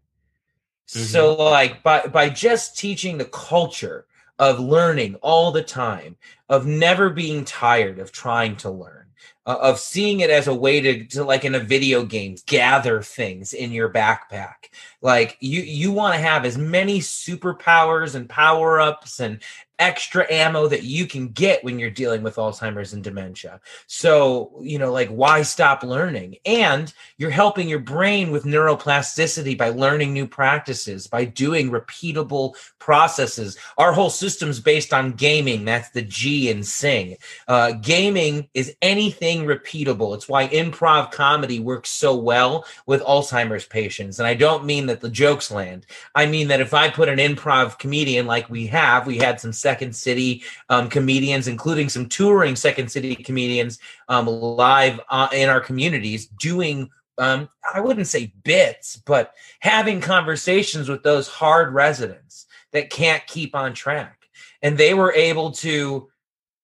Mm-hmm. 0.88 1.06
So 1.06 1.34
like 1.34 1.82
by 1.82 2.06
by 2.06 2.28
just 2.28 2.78
teaching 2.78 3.18
the 3.18 3.24
culture 3.24 4.06
of 4.38 4.60
learning 4.60 5.16
all 5.16 5.50
the 5.50 5.64
time, 5.64 6.16
of 6.48 6.66
never 6.66 7.10
being 7.10 7.44
tired 7.44 7.98
of 7.98 8.12
trying 8.12 8.54
to 8.58 8.70
learn 8.70 9.01
uh, 9.46 9.58
of 9.60 9.78
seeing 9.78 10.20
it 10.20 10.30
as 10.30 10.46
a 10.46 10.54
way 10.54 10.80
to, 10.80 11.04
to 11.06 11.24
like 11.24 11.44
in 11.44 11.54
a 11.54 11.60
video 11.60 12.04
game 12.04 12.36
gather 12.46 13.02
things 13.02 13.52
in 13.52 13.72
your 13.72 13.88
backpack. 13.88 14.70
Like 15.00 15.36
you 15.40 15.62
you 15.62 15.92
want 15.92 16.14
to 16.14 16.20
have 16.20 16.44
as 16.44 16.56
many 16.56 17.00
superpowers 17.00 18.14
and 18.14 18.28
power 18.28 18.80
ups 18.80 19.20
and 19.20 19.40
extra 19.82 20.24
ammo 20.30 20.68
that 20.68 20.84
you 20.84 21.06
can 21.08 21.26
get 21.28 21.64
when 21.64 21.76
you're 21.80 21.90
dealing 21.90 22.22
with 22.22 22.36
Alzheimer's 22.36 22.92
and 22.92 23.02
dementia. 23.02 23.60
So, 23.88 24.52
you 24.62 24.78
know, 24.78 24.92
like 24.92 25.08
why 25.08 25.42
stop 25.42 25.82
learning? 25.82 26.36
And 26.46 26.92
you're 27.18 27.30
helping 27.30 27.68
your 27.68 27.80
brain 27.80 28.30
with 28.30 28.44
neuroplasticity 28.44 29.58
by 29.58 29.70
learning 29.70 30.12
new 30.12 30.28
practices, 30.28 31.08
by 31.08 31.24
doing 31.24 31.72
repeatable 31.72 32.54
processes. 32.78 33.58
Our 33.76 33.92
whole 33.92 34.08
system's 34.08 34.60
based 34.60 34.94
on 34.94 35.14
gaming. 35.14 35.64
That's 35.64 35.90
the 35.90 36.02
G 36.02 36.48
in 36.48 36.62
sing. 36.62 37.16
Uh, 37.48 37.72
gaming 37.72 38.48
is 38.54 38.76
anything 38.82 39.46
repeatable. 39.46 40.14
It's 40.14 40.28
why 40.28 40.46
improv 40.46 41.10
comedy 41.10 41.58
works 41.58 41.90
so 41.90 42.14
well 42.14 42.64
with 42.86 43.02
Alzheimer's 43.02 43.66
patients. 43.66 44.20
And 44.20 44.28
I 44.28 44.34
don't 44.34 44.64
mean 44.64 44.86
that 44.86 45.00
the 45.00 45.10
jokes 45.10 45.50
land. 45.50 45.86
I 46.14 46.26
mean 46.26 46.46
that 46.48 46.60
if 46.60 46.72
I 46.72 46.88
put 46.88 47.08
an 47.08 47.18
improv 47.18 47.80
comedian 47.80 48.26
like 48.26 48.48
we 48.48 48.68
have, 48.68 49.08
we 49.08 49.18
had 49.18 49.40
some 49.40 49.52
Second 49.72 49.96
City 49.96 50.42
um, 50.68 50.90
comedians, 50.90 51.48
including 51.48 51.88
some 51.88 52.06
touring 52.06 52.56
Second 52.56 52.90
City 52.90 53.16
comedians 53.16 53.78
um, 54.10 54.26
live 54.26 55.00
uh, 55.08 55.28
in 55.32 55.48
our 55.48 55.62
communities 55.62 56.26
doing. 56.26 56.90
Um, 57.16 57.48
I 57.72 57.80
wouldn't 57.80 58.06
say 58.06 58.34
bits, 58.44 58.96
but 59.06 59.32
having 59.60 60.02
conversations 60.02 60.90
with 60.90 61.02
those 61.02 61.26
hard 61.26 61.72
residents 61.72 62.46
that 62.72 62.90
can't 62.90 63.26
keep 63.26 63.54
on 63.54 63.72
track. 63.72 64.18
And 64.60 64.76
they 64.76 64.92
were 64.92 65.14
able 65.14 65.52
to 65.52 66.08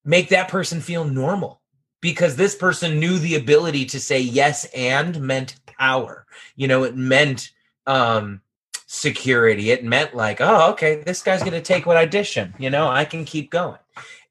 make 0.05 0.29
that 0.29 0.49
person 0.49 0.83
feel 0.83 1.05
normal 1.05 1.63
because 2.03 2.37
this 2.37 2.55
person 2.55 3.01
knew 3.01 3.19
the 3.19 3.37
ability 3.37 3.87
to 3.87 4.01
say 4.01 4.21
yes 4.21 4.67
and 4.75 5.19
meant 5.23 5.57
power. 5.79 6.27
You 6.57 6.69
know, 6.69 6.85
it 6.85 6.95
meant 6.95 7.53
um 7.87 8.43
security. 8.89 9.71
It 9.71 9.85
meant 9.85 10.17
like, 10.17 10.41
oh, 10.41 10.71
okay, 10.73 11.03
this 11.03 11.23
guy's 11.23 11.41
going 11.41 11.53
to 11.53 11.61
take 11.61 11.85
what 11.87 11.99
I 11.99 12.07
dish 12.07 12.35
him. 12.35 12.55
You 12.59 12.71
know, 12.71 12.89
I 12.89 13.05
can 13.05 13.25
keep 13.25 13.51
going. 13.51 13.79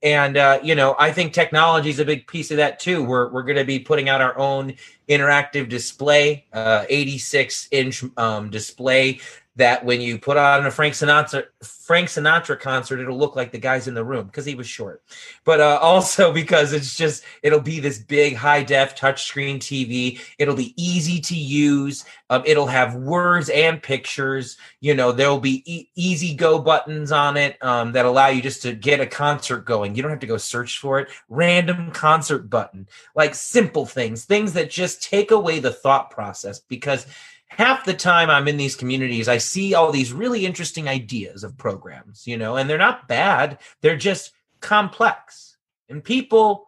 And 0.03 0.35
uh, 0.37 0.59
you 0.61 0.75
know, 0.75 0.95
I 0.99 1.11
think 1.11 1.33
technology 1.33 1.89
is 1.89 1.99
a 1.99 2.05
big 2.05 2.27
piece 2.27 2.51
of 2.51 2.57
that 2.57 2.79
too. 2.79 3.03
We're 3.03 3.29
we're 3.29 3.43
going 3.43 3.57
to 3.57 3.65
be 3.65 3.79
putting 3.79 4.09
out 4.09 4.21
our 4.21 4.37
own 4.37 4.75
interactive 5.09 5.69
display, 5.69 6.45
uh, 6.53 6.85
86 6.89 7.67
inch 7.71 8.03
um, 8.17 8.49
display 8.49 9.19
that 9.57 9.83
when 9.83 10.01
you 10.01 10.17
put 10.17 10.37
on 10.37 10.65
a 10.65 10.71
Frank 10.71 10.93
Sinatra 10.93 11.45
Frank 11.61 12.09
Sinatra 12.09 12.59
concert, 12.59 12.99
it'll 12.99 13.17
look 13.17 13.35
like 13.35 13.51
the 13.51 13.57
guys 13.57 13.87
in 13.87 13.93
the 13.93 14.03
room 14.03 14.27
because 14.27 14.45
he 14.45 14.55
was 14.55 14.67
short, 14.67 15.03
but 15.43 15.59
uh, 15.59 15.79
also 15.81 16.31
because 16.31 16.73
it's 16.73 16.95
just 16.95 17.23
it'll 17.43 17.59
be 17.59 17.79
this 17.79 17.97
big 17.97 18.35
high 18.35 18.63
def 18.63 18.95
touchscreen 18.95 19.57
TV. 19.57 20.19
It'll 20.37 20.55
be 20.55 20.73
easy 20.81 21.19
to 21.21 21.35
use. 21.35 22.05
Um, 22.29 22.43
it'll 22.45 22.67
have 22.67 22.95
words 22.95 23.49
and 23.49 23.81
pictures. 23.81 24.57
You 24.79 24.93
know, 24.93 25.11
there'll 25.11 25.39
be 25.39 25.63
e- 25.65 25.89
easy 25.95 26.35
go 26.35 26.59
buttons 26.59 27.11
on 27.11 27.35
it 27.37 27.61
um, 27.63 27.93
that 27.93 28.05
allow 28.05 28.27
you 28.27 28.41
just 28.41 28.61
to 28.61 28.73
get 28.73 28.99
a 28.99 29.07
concert 29.07 29.65
going. 29.65 29.95
You 29.95 30.03
don't 30.03 30.11
have 30.11 30.19
to 30.19 30.27
go 30.27 30.37
search 30.37 30.77
for 30.77 30.99
it. 30.99 31.09
Random 31.29 31.91
concert 31.91 32.49
button, 32.49 32.87
like 33.15 33.33
simple 33.33 33.85
things, 33.85 34.25
things 34.25 34.53
that 34.53 34.69
just 34.69 35.01
take 35.01 35.31
away 35.31 35.59
the 35.59 35.71
thought 35.71 36.11
process 36.11 36.59
because 36.59 37.07
half 37.47 37.85
the 37.85 37.93
time 37.93 38.29
I'm 38.29 38.47
in 38.47 38.57
these 38.57 38.75
communities, 38.75 39.27
I 39.27 39.37
see 39.37 39.73
all 39.73 39.91
these 39.91 40.13
really 40.13 40.45
interesting 40.45 40.87
ideas 40.87 41.43
of 41.43 41.57
programs, 41.57 42.27
you 42.27 42.37
know, 42.37 42.57
and 42.57 42.69
they're 42.69 42.77
not 42.77 43.07
bad, 43.07 43.59
they're 43.81 43.97
just 43.97 44.33
complex. 44.59 45.57
And 45.89 46.03
people, 46.03 46.67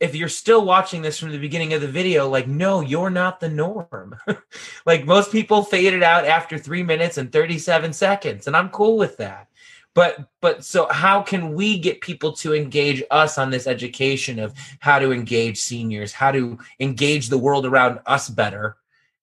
if 0.00 0.14
you're 0.14 0.28
still 0.28 0.64
watching 0.64 1.02
this 1.02 1.18
from 1.18 1.30
the 1.30 1.38
beginning 1.38 1.72
of 1.72 1.80
the 1.80 1.88
video, 1.88 2.28
like, 2.28 2.48
no, 2.48 2.80
you're 2.80 3.10
not 3.10 3.40
the 3.40 3.48
norm. 3.48 4.16
like 4.86 5.06
most 5.06 5.32
people 5.32 5.62
fade 5.62 5.94
it 5.94 6.02
out 6.02 6.26
after 6.26 6.58
three 6.58 6.82
minutes 6.82 7.18
and 7.18 7.32
37 7.32 7.92
seconds, 7.92 8.46
and 8.46 8.56
I'm 8.56 8.70
cool 8.70 8.98
with 8.98 9.16
that. 9.18 9.48
But 9.94 10.28
but 10.42 10.62
so 10.62 10.88
how 10.90 11.22
can 11.22 11.54
we 11.54 11.78
get 11.78 12.02
people 12.02 12.32
to 12.32 12.54
engage 12.54 13.02
us 13.10 13.38
on 13.38 13.48
this 13.48 13.66
education 13.66 14.38
of 14.38 14.52
how 14.80 14.98
to 14.98 15.10
engage 15.10 15.58
seniors, 15.58 16.12
how 16.12 16.32
to 16.32 16.58
engage 16.80 17.28
the 17.28 17.38
world 17.38 17.64
around 17.64 18.00
us 18.04 18.28
better? 18.28 18.76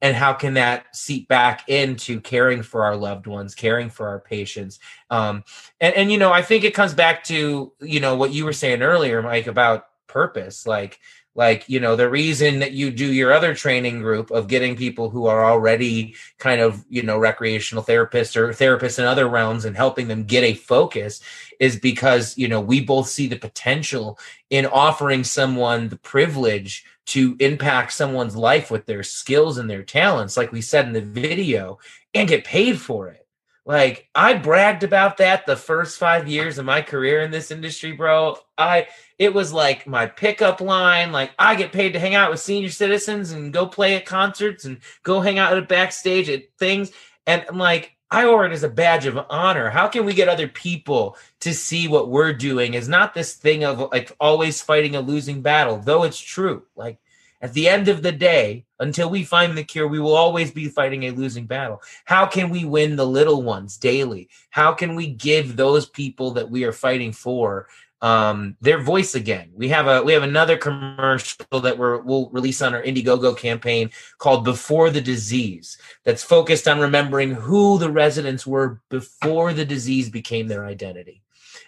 And 0.03 0.15
how 0.15 0.33
can 0.33 0.53
that 0.53 0.95
seep 0.95 1.27
back 1.27 1.67
into 1.67 2.21
caring 2.21 2.61
for 2.61 2.83
our 2.83 2.95
loved 2.95 3.25
ones 3.25 3.55
caring 3.55 3.89
for 3.89 4.07
our 4.07 4.19
patients? 4.19 4.77
Um, 5.09 5.43
and, 5.81 5.95
and 5.95 6.11
you 6.11 6.19
know 6.19 6.31
i 6.31 6.43
think 6.43 6.63
it 6.63 6.75
comes 6.75 6.93
back 6.93 7.23
to 7.25 7.73
you 7.81 7.99
know 7.99 8.15
what 8.15 8.31
you 8.31 8.45
were 8.45 8.53
saying 8.53 8.83
earlier 8.83 9.21
mike 9.21 9.47
about 9.47 9.87
purpose. 10.13 10.65
Like 10.67 10.99
like 11.35 11.67
you 11.67 11.79
know 11.79 11.95
the 11.95 12.09
reason 12.09 12.59
that 12.59 12.73
you 12.73 12.91
do 12.91 13.05
your 13.05 13.33
other 13.33 13.55
training 13.55 13.99
group 13.99 14.31
of 14.31 14.47
getting 14.47 14.75
people 14.75 15.09
who 15.09 15.25
are 15.25 15.45
already 15.45 16.15
kind 16.37 16.61
of 16.61 16.83
you 16.89 17.01
know 17.01 17.17
recreational 17.17 17.83
therapists 17.83 18.35
or 18.35 18.49
therapists 18.49 18.99
in 18.99 19.05
other 19.05 19.27
realms 19.27 19.65
and 19.65 19.75
helping 19.75 20.07
them 20.07 20.23
get 20.23 20.43
a 20.43 20.53
focus 20.53 21.21
is 21.59 21.79
because 21.79 22.37
you 22.37 22.47
know 22.47 22.61
we 22.61 22.81
both 22.81 23.07
see 23.07 23.27
the 23.27 23.37
potential 23.37 24.19
in 24.49 24.65
offering 24.65 25.23
someone 25.23 25.89
the 25.89 25.97
privilege 25.97 26.85
to 27.05 27.35
impact 27.39 27.91
someone's 27.91 28.35
life 28.35 28.71
with 28.71 28.85
their 28.85 29.03
skills 29.03 29.57
and 29.57 29.69
their 29.69 29.83
talents, 29.83 30.37
like 30.37 30.51
we 30.51 30.61
said 30.61 30.87
in 30.87 30.93
the 30.93 31.01
video, 31.01 31.77
and 32.13 32.29
get 32.29 32.45
paid 32.45 32.79
for 32.79 33.09
it. 33.09 33.22
Like 33.65 34.09
I 34.13 34.33
bragged 34.33 34.83
about 34.83 35.17
that 35.17 35.45
the 35.45 35.55
first 35.55 35.97
five 35.97 36.27
years 36.27 36.57
of 36.57 36.65
my 36.65 36.81
career 36.81 37.21
in 37.21 37.31
this 37.31 37.49
industry, 37.49 37.93
bro. 37.93 38.37
I 38.57 38.87
it 39.17 39.33
was 39.33 39.53
like 39.53 39.87
my 39.87 40.05
pickup 40.05 40.59
line. 40.59 41.13
Like 41.13 41.31
I 41.39 41.55
get 41.55 41.71
paid 41.71 41.93
to 41.93 41.99
hang 41.99 42.13
out 42.15 42.29
with 42.29 42.41
senior 42.41 42.69
citizens 42.69 43.31
and 43.31 43.53
go 43.53 43.65
play 43.65 43.95
at 43.95 44.05
concerts 44.05 44.65
and 44.65 44.79
go 45.03 45.21
hang 45.21 45.39
out 45.39 45.57
at 45.57 45.69
backstage 45.69 46.29
at 46.29 46.43
things. 46.59 46.91
And 47.25 47.45
I'm 47.47 47.57
like, 47.57 47.95
I 48.11 48.27
wore 48.27 48.45
it 48.45 48.51
as 48.51 48.63
a 48.63 48.69
badge 48.69 49.05
of 49.05 49.17
honor. 49.29 49.69
How 49.69 49.87
can 49.87 50.05
we 50.05 50.13
get 50.13 50.27
other 50.27 50.47
people 50.47 51.17
to 51.39 51.53
see 51.53 51.87
what 51.87 52.09
we're 52.09 52.33
doing? 52.33 52.73
Is 52.73 52.89
not 52.89 53.13
this 53.13 53.33
thing 53.35 53.63
of 53.63 53.79
like 53.91 54.11
always 54.19 54.61
fighting 54.61 54.95
a 54.95 55.01
losing 55.01 55.41
battle, 55.41 55.77
though 55.77 56.03
it's 56.03 56.19
true. 56.19 56.63
Like 56.75 56.99
at 57.43 57.51
the 57.51 57.67
end 57.67 57.89
of 57.89 58.01
the 58.01 58.11
day, 58.13 58.65
until 58.79 59.09
we 59.09 59.23
find 59.25 59.57
the 59.57 59.65
cure, 59.65 59.87
we 59.87 59.99
will 59.99 60.15
always 60.15 60.49
be 60.49 60.69
fighting 60.69 61.03
a 61.03 61.11
losing 61.11 61.45
battle. 61.45 61.81
How 62.05 62.25
can 62.25 62.49
we 62.49 62.63
win 62.63 62.95
the 62.95 63.05
little 63.05 63.43
ones 63.43 63.77
daily? 63.77 64.29
How 64.49 64.71
can 64.71 64.95
we 64.95 65.07
give 65.07 65.57
those 65.57 65.85
people 65.85 66.31
that 66.31 66.49
we 66.49 66.63
are 66.63 66.71
fighting 66.71 67.11
for 67.11 67.67
um, 68.03 68.57
their 68.59 68.79
voice 68.79 69.15
again. 69.15 69.49
We 69.55 69.69
have 69.69 69.87
a 69.87 70.03
we 70.03 70.11
have 70.11 70.23
another 70.23 70.57
commercial 70.57 71.61
that 71.61 71.77
we're, 71.77 71.99
we'll 71.99 72.29
release 72.31 72.61
on 72.61 72.75
our 72.75 72.83
Indiegogo 72.83 73.37
campaign 73.37 73.91
called 74.17 74.43
"Before 74.43 74.89
the 74.89 74.99
Disease." 74.99 75.77
That's 76.03 76.21
focused 76.21 76.67
on 76.67 76.81
remembering 76.81 77.31
who 77.31 77.79
the 77.79 77.89
residents 77.89 78.45
were 78.45 78.81
before 78.89 79.53
the 79.53 79.63
disease 79.63 80.09
became 80.09 80.49
their 80.49 80.65
identity, 80.65 81.23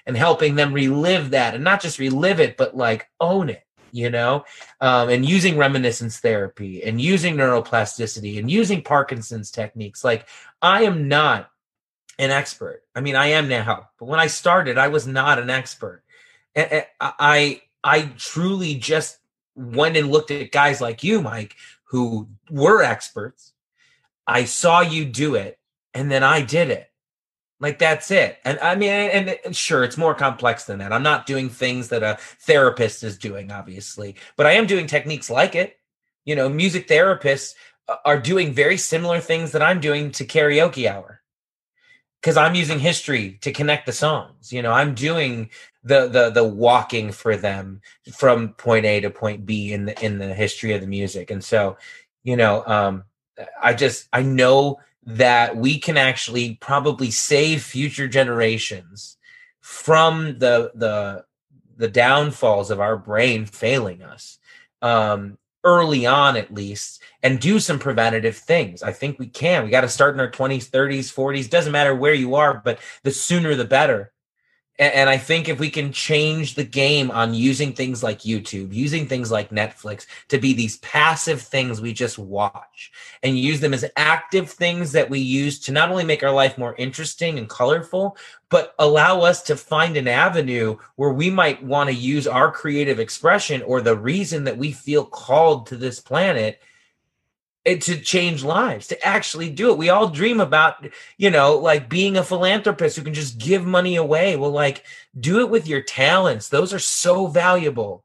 and 0.05 0.17
helping 0.17 0.55
them 0.55 0.73
relive 0.73 1.29
that, 1.29 1.55
and 1.55 1.63
not 1.63 1.81
just 1.81 1.99
relive 1.99 2.41
it, 2.41 2.57
but 2.57 2.75
like 2.75 3.07
own 3.21 3.49
it. 3.49 3.64
You 3.95 4.09
know, 4.09 4.43
um, 4.81 5.09
and 5.09 5.25
using 5.25 5.57
reminiscence 5.57 6.19
therapy 6.19 6.83
and 6.83 6.99
using 6.99 7.35
neuroplasticity 7.35 8.37
and 8.37 8.51
using 8.51 8.81
Parkinson's 8.81 9.51
techniques. 9.51 10.03
Like, 10.03 10.27
I 10.61 10.83
am 10.83 11.07
not 11.07 11.49
an 12.19 12.29
expert. 12.29 12.83
I 12.93 13.01
mean, 13.01 13.15
I 13.15 13.27
am 13.27 13.47
now, 13.47 13.89
but 13.97 14.07
when 14.07 14.19
I 14.19 14.27
started, 14.27 14.77
I 14.77 14.89
was 14.89 15.07
not 15.07 15.39
an 15.39 15.49
expert. 15.49 16.03
And 16.53 16.85
I, 16.99 17.61
I 17.83 18.11
truly 18.17 18.75
just 18.75 19.17
went 19.55 19.95
and 19.95 20.11
looked 20.11 20.31
at 20.31 20.51
guys 20.51 20.81
like 20.81 21.03
you, 21.03 21.21
Mike, 21.21 21.55
who 21.85 22.27
were 22.49 22.83
experts. 22.83 23.53
I 24.27 24.45
saw 24.45 24.81
you 24.81 25.05
do 25.05 25.35
it, 25.35 25.57
and 25.93 26.11
then 26.11 26.23
I 26.23 26.41
did 26.41 26.69
it. 26.69 26.89
Like 27.65 27.79
that's 27.79 28.11
it. 28.11 28.37
And 28.45 28.59
I 28.59 28.75
mean, 28.75 28.91
and, 28.91 29.39
and, 29.43 29.55
sure, 29.55 29.83
it's 29.83 29.97
more 29.97 30.13
complex 30.13 30.65
than 30.65 30.77
that. 30.77 30.93
I'm 30.93 31.01
not 31.01 31.25
doing 31.25 31.49
things 31.49 31.87
that 31.87 32.03
a 32.03 32.19
therapist 32.41 33.01
is 33.01 33.17
doing, 33.17 33.51
obviously, 33.51 34.17
but 34.37 34.45
I 34.45 34.51
am 34.51 34.67
doing 34.67 34.85
techniques 34.85 35.31
like 35.31 35.55
it. 35.55 35.79
You 36.25 36.35
know, 36.35 36.47
music 36.47 36.87
therapists 36.87 37.55
are 38.05 38.19
doing 38.19 38.53
very 38.53 38.77
similar 38.77 39.19
things 39.19 39.51
that 39.53 39.63
I'm 39.63 39.79
doing 39.79 40.11
to 40.11 40.25
karaoke 40.25 40.87
hour 40.87 41.23
because 42.21 42.37
I'm 42.37 42.53
using 42.53 42.77
history 42.77 43.39
to 43.41 43.51
connect 43.51 43.87
the 43.87 43.93
songs. 43.93 44.53
You 44.53 44.61
know, 44.61 44.71
I'm 44.71 44.93
doing 44.93 45.49
the 45.83 46.07
the 46.07 46.29
the 46.29 46.43
walking 46.43 47.11
for 47.11 47.35
them 47.35 47.81
from 48.13 48.49
point 48.49 48.85
A 48.85 48.99
to 48.99 49.09
point 49.09 49.43
B 49.43 49.73
in 49.73 49.85
the 49.85 50.05
in 50.05 50.19
the 50.19 50.35
history 50.35 50.73
of 50.73 50.81
the 50.81 50.87
music. 50.87 51.31
And 51.31 51.43
so, 51.43 51.77
you 52.23 52.35
know, 52.35 52.63
um, 52.67 53.05
I 53.59 53.73
just 53.73 54.07
I 54.13 54.21
know 54.21 54.77
that 55.05 55.55
we 55.55 55.79
can 55.79 55.97
actually 55.97 56.55
probably 56.55 57.11
save 57.11 57.61
future 57.61 58.07
generations 58.07 59.17
from 59.61 60.39
the 60.39 60.71
the 60.75 61.23
the 61.77 61.87
downfalls 61.87 62.71
of 62.71 62.79
our 62.79 62.97
brain 62.97 63.45
failing 63.45 64.01
us 64.01 64.39
um, 64.81 65.37
early 65.63 66.05
on 66.05 66.37
at 66.37 66.53
least 66.53 67.01
and 67.21 67.39
do 67.39 67.59
some 67.59 67.79
preventative 67.79 68.37
things. 68.37 68.81
I 68.81 68.93
think 68.93 69.19
we 69.19 69.27
can. 69.27 69.63
We 69.63 69.71
got 69.71 69.81
to 69.81 69.89
start 69.89 70.13
in 70.13 70.21
our 70.21 70.31
20s 70.31 70.69
30s 70.69 71.13
40s 71.13 71.49
doesn't 71.49 71.71
matter 71.71 71.95
where 71.95 72.13
you 72.13 72.35
are 72.35 72.61
but 72.63 72.79
the 73.03 73.11
sooner 73.11 73.55
the 73.55 73.65
better 73.65 74.11
and 74.77 75.09
I 75.09 75.17
think 75.17 75.47
if 75.47 75.57
we 75.57 75.69
can 75.69 75.93
change 75.93 76.55
the 76.55 76.63
game 76.65 77.09
on 77.09 77.33
using 77.33 77.71
things 77.71 78.03
like 78.03 78.19
YouTube, 78.19 78.73
using 78.73 79.07
things 79.07 79.31
like 79.31 79.49
Netflix 79.49 80.05
to 80.27 80.37
be 80.37 80.53
these 80.53 80.77
passive 80.79 81.41
things 81.41 81.79
we 81.79 81.93
just 81.93 82.19
watch 82.19 82.91
and 83.23 83.39
use 83.39 83.61
them 83.61 83.73
as 83.73 83.85
active 83.95 84.49
things 84.49 84.91
that 84.91 85.09
we 85.09 85.19
use 85.19 85.59
to 85.59 85.71
not 85.71 85.89
only 85.89 86.03
make 86.03 86.23
our 86.23 86.31
life 86.31 86.57
more 86.57 86.75
interesting 86.75 87.37
and 87.37 87.47
colorful, 87.47 88.17
but 88.49 88.75
allow 88.77 89.21
us 89.21 89.41
to 89.43 89.55
find 89.55 89.95
an 89.95 90.09
avenue 90.09 90.75
where 90.97 91.13
we 91.13 91.29
might 91.29 91.63
want 91.63 91.89
to 91.89 91.95
use 91.95 92.27
our 92.27 92.51
creative 92.51 92.99
expression 92.99 93.61
or 93.61 93.79
the 93.79 93.97
reason 93.97 94.43
that 94.43 94.57
we 94.57 94.73
feel 94.73 95.05
called 95.05 95.67
to 95.67 95.77
this 95.77 96.01
planet 96.01 96.61
to 97.65 97.99
change 97.99 98.43
lives, 98.43 98.87
to 98.87 99.05
actually 99.05 99.49
do 99.49 99.71
it. 99.71 99.77
We 99.77 99.89
all 99.89 100.07
dream 100.07 100.39
about, 100.39 100.85
you 101.17 101.31
know, 101.31 101.57
like 101.57 101.89
being 101.89 102.15
a 102.15 102.23
philanthropist 102.23 102.95
who 102.95 103.03
can 103.03 103.15
just 103.15 103.39
give 103.39 103.65
money 103.65 103.95
away. 103.95 104.35
Well, 104.35 104.51
like 104.51 104.83
do 105.19 105.39
it 105.39 105.49
with 105.49 105.67
your 105.67 105.81
talents. 105.81 106.49
Those 106.49 106.73
are 106.73 106.79
so 106.79 107.25
valuable. 107.25 108.03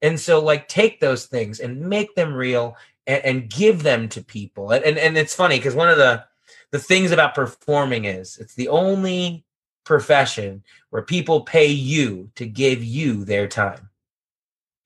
And 0.00 0.18
so 0.18 0.40
like 0.40 0.68
take 0.68 1.00
those 1.00 1.26
things 1.26 1.58
and 1.58 1.80
make 1.80 2.14
them 2.14 2.32
real 2.32 2.76
and, 3.06 3.24
and 3.24 3.50
give 3.50 3.82
them 3.82 4.08
to 4.10 4.22
people. 4.22 4.70
And, 4.70 4.84
and, 4.84 4.96
and 4.96 5.18
it's 5.18 5.34
funny 5.34 5.58
because 5.58 5.74
one 5.74 5.88
of 5.88 5.98
the, 5.98 6.24
the 6.70 6.78
things 6.78 7.10
about 7.10 7.34
performing 7.34 8.04
is 8.04 8.38
it's 8.38 8.54
the 8.54 8.68
only 8.68 9.44
profession 9.84 10.62
where 10.90 11.02
people 11.02 11.40
pay 11.40 11.66
you 11.66 12.30
to 12.36 12.46
give 12.46 12.84
you 12.84 13.24
their 13.24 13.48
time. 13.48 13.90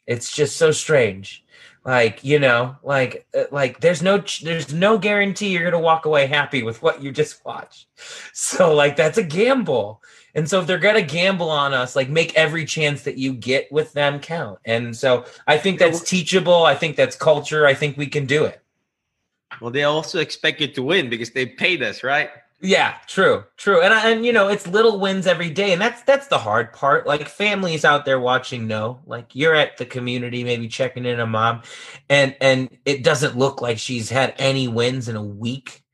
It's 0.07 0.35
just 0.35 0.57
so 0.57 0.71
strange 0.71 1.45
like 1.85 2.25
you 2.25 2.39
know 2.39 2.77
like 2.83 3.27
uh, 3.37 3.45
like 3.51 3.81
there's 3.81 4.03
no 4.03 4.23
there's 4.43 4.73
no 4.73 4.97
guarantee 4.97 5.49
you're 5.49 5.65
gonna 5.65 5.83
walk 5.83 6.07
away 6.07 6.27
happy 6.27 6.63
with 6.63 6.83
what 6.83 7.03
you 7.03 7.13
just 7.13 7.45
watched. 7.45 7.87
So 8.33 8.75
like 8.75 8.97
that's 8.97 9.19
a 9.19 9.23
gamble. 9.23 10.03
And 10.35 10.49
so 10.49 10.61
if 10.61 10.67
they're 10.67 10.79
gonna 10.79 11.03
gamble 11.03 11.51
on 11.51 11.73
us 11.73 11.95
like 11.97 12.09
make 12.09 12.35
every 12.35 12.65
chance 12.65 13.03
that 13.03 13.17
you 13.17 13.33
get 13.33 13.71
with 13.73 13.93
them 13.93 14.21
count. 14.21 14.59
And 14.65 14.97
so 14.97 15.25
i 15.47 15.57
think 15.59 15.79
that's 15.79 16.01
teachable. 16.01 16.65
I 16.65 16.75
think 16.75 16.97
that's 16.97 17.17
culture. 17.17 17.67
I 17.67 17.75
think 17.75 17.97
we 17.97 18.07
can 18.07 18.27
do 18.27 18.45
it. 18.45 18.61
Well 19.61 19.71
they 19.71 19.85
also 19.85 20.19
expect 20.21 20.61
you 20.61 20.69
to 20.69 20.83
win 20.83 21.11
because 21.11 21.31
they 21.31 21.47
paid 21.47 21.83
us 21.83 22.03
right 22.03 22.31
yeah, 22.65 22.95
true, 23.07 23.45
true, 23.59 23.83
and 23.83 23.93
and 23.93 24.25
you 24.25 24.33
know 24.33 24.49
it's 24.49 24.67
little 24.67 24.99
wins 24.99 25.27
every 25.27 25.51
day, 25.51 25.75
and 25.75 25.81
that's 25.83 26.03
that's 26.03 26.29
the 26.29 26.39
hard 26.39 26.73
part. 26.73 27.07
Like 27.07 27.29
families 27.29 27.85
out 27.85 28.07
there 28.07 28.19
watching 28.19 28.67
know, 28.67 29.01
like 29.05 29.35
you're 29.35 29.55
at 29.55 29.77
the 29.77 29.85
community, 29.85 30.45
maybe 30.45 30.67
checking 30.67 31.05
in 31.05 31.21
a 31.21 31.27
mom, 31.27 31.61
and 32.09 32.35
and 32.41 32.71
it 32.87 33.05
doesn't 33.05 33.37
look 33.37 33.61
like 33.61 33.79
she's 33.79 34.09
had 34.09 34.35
any 34.39 34.67
wins 34.67 35.11
in 35.11 35.17
a 35.17 35.23
week, 35.23 35.85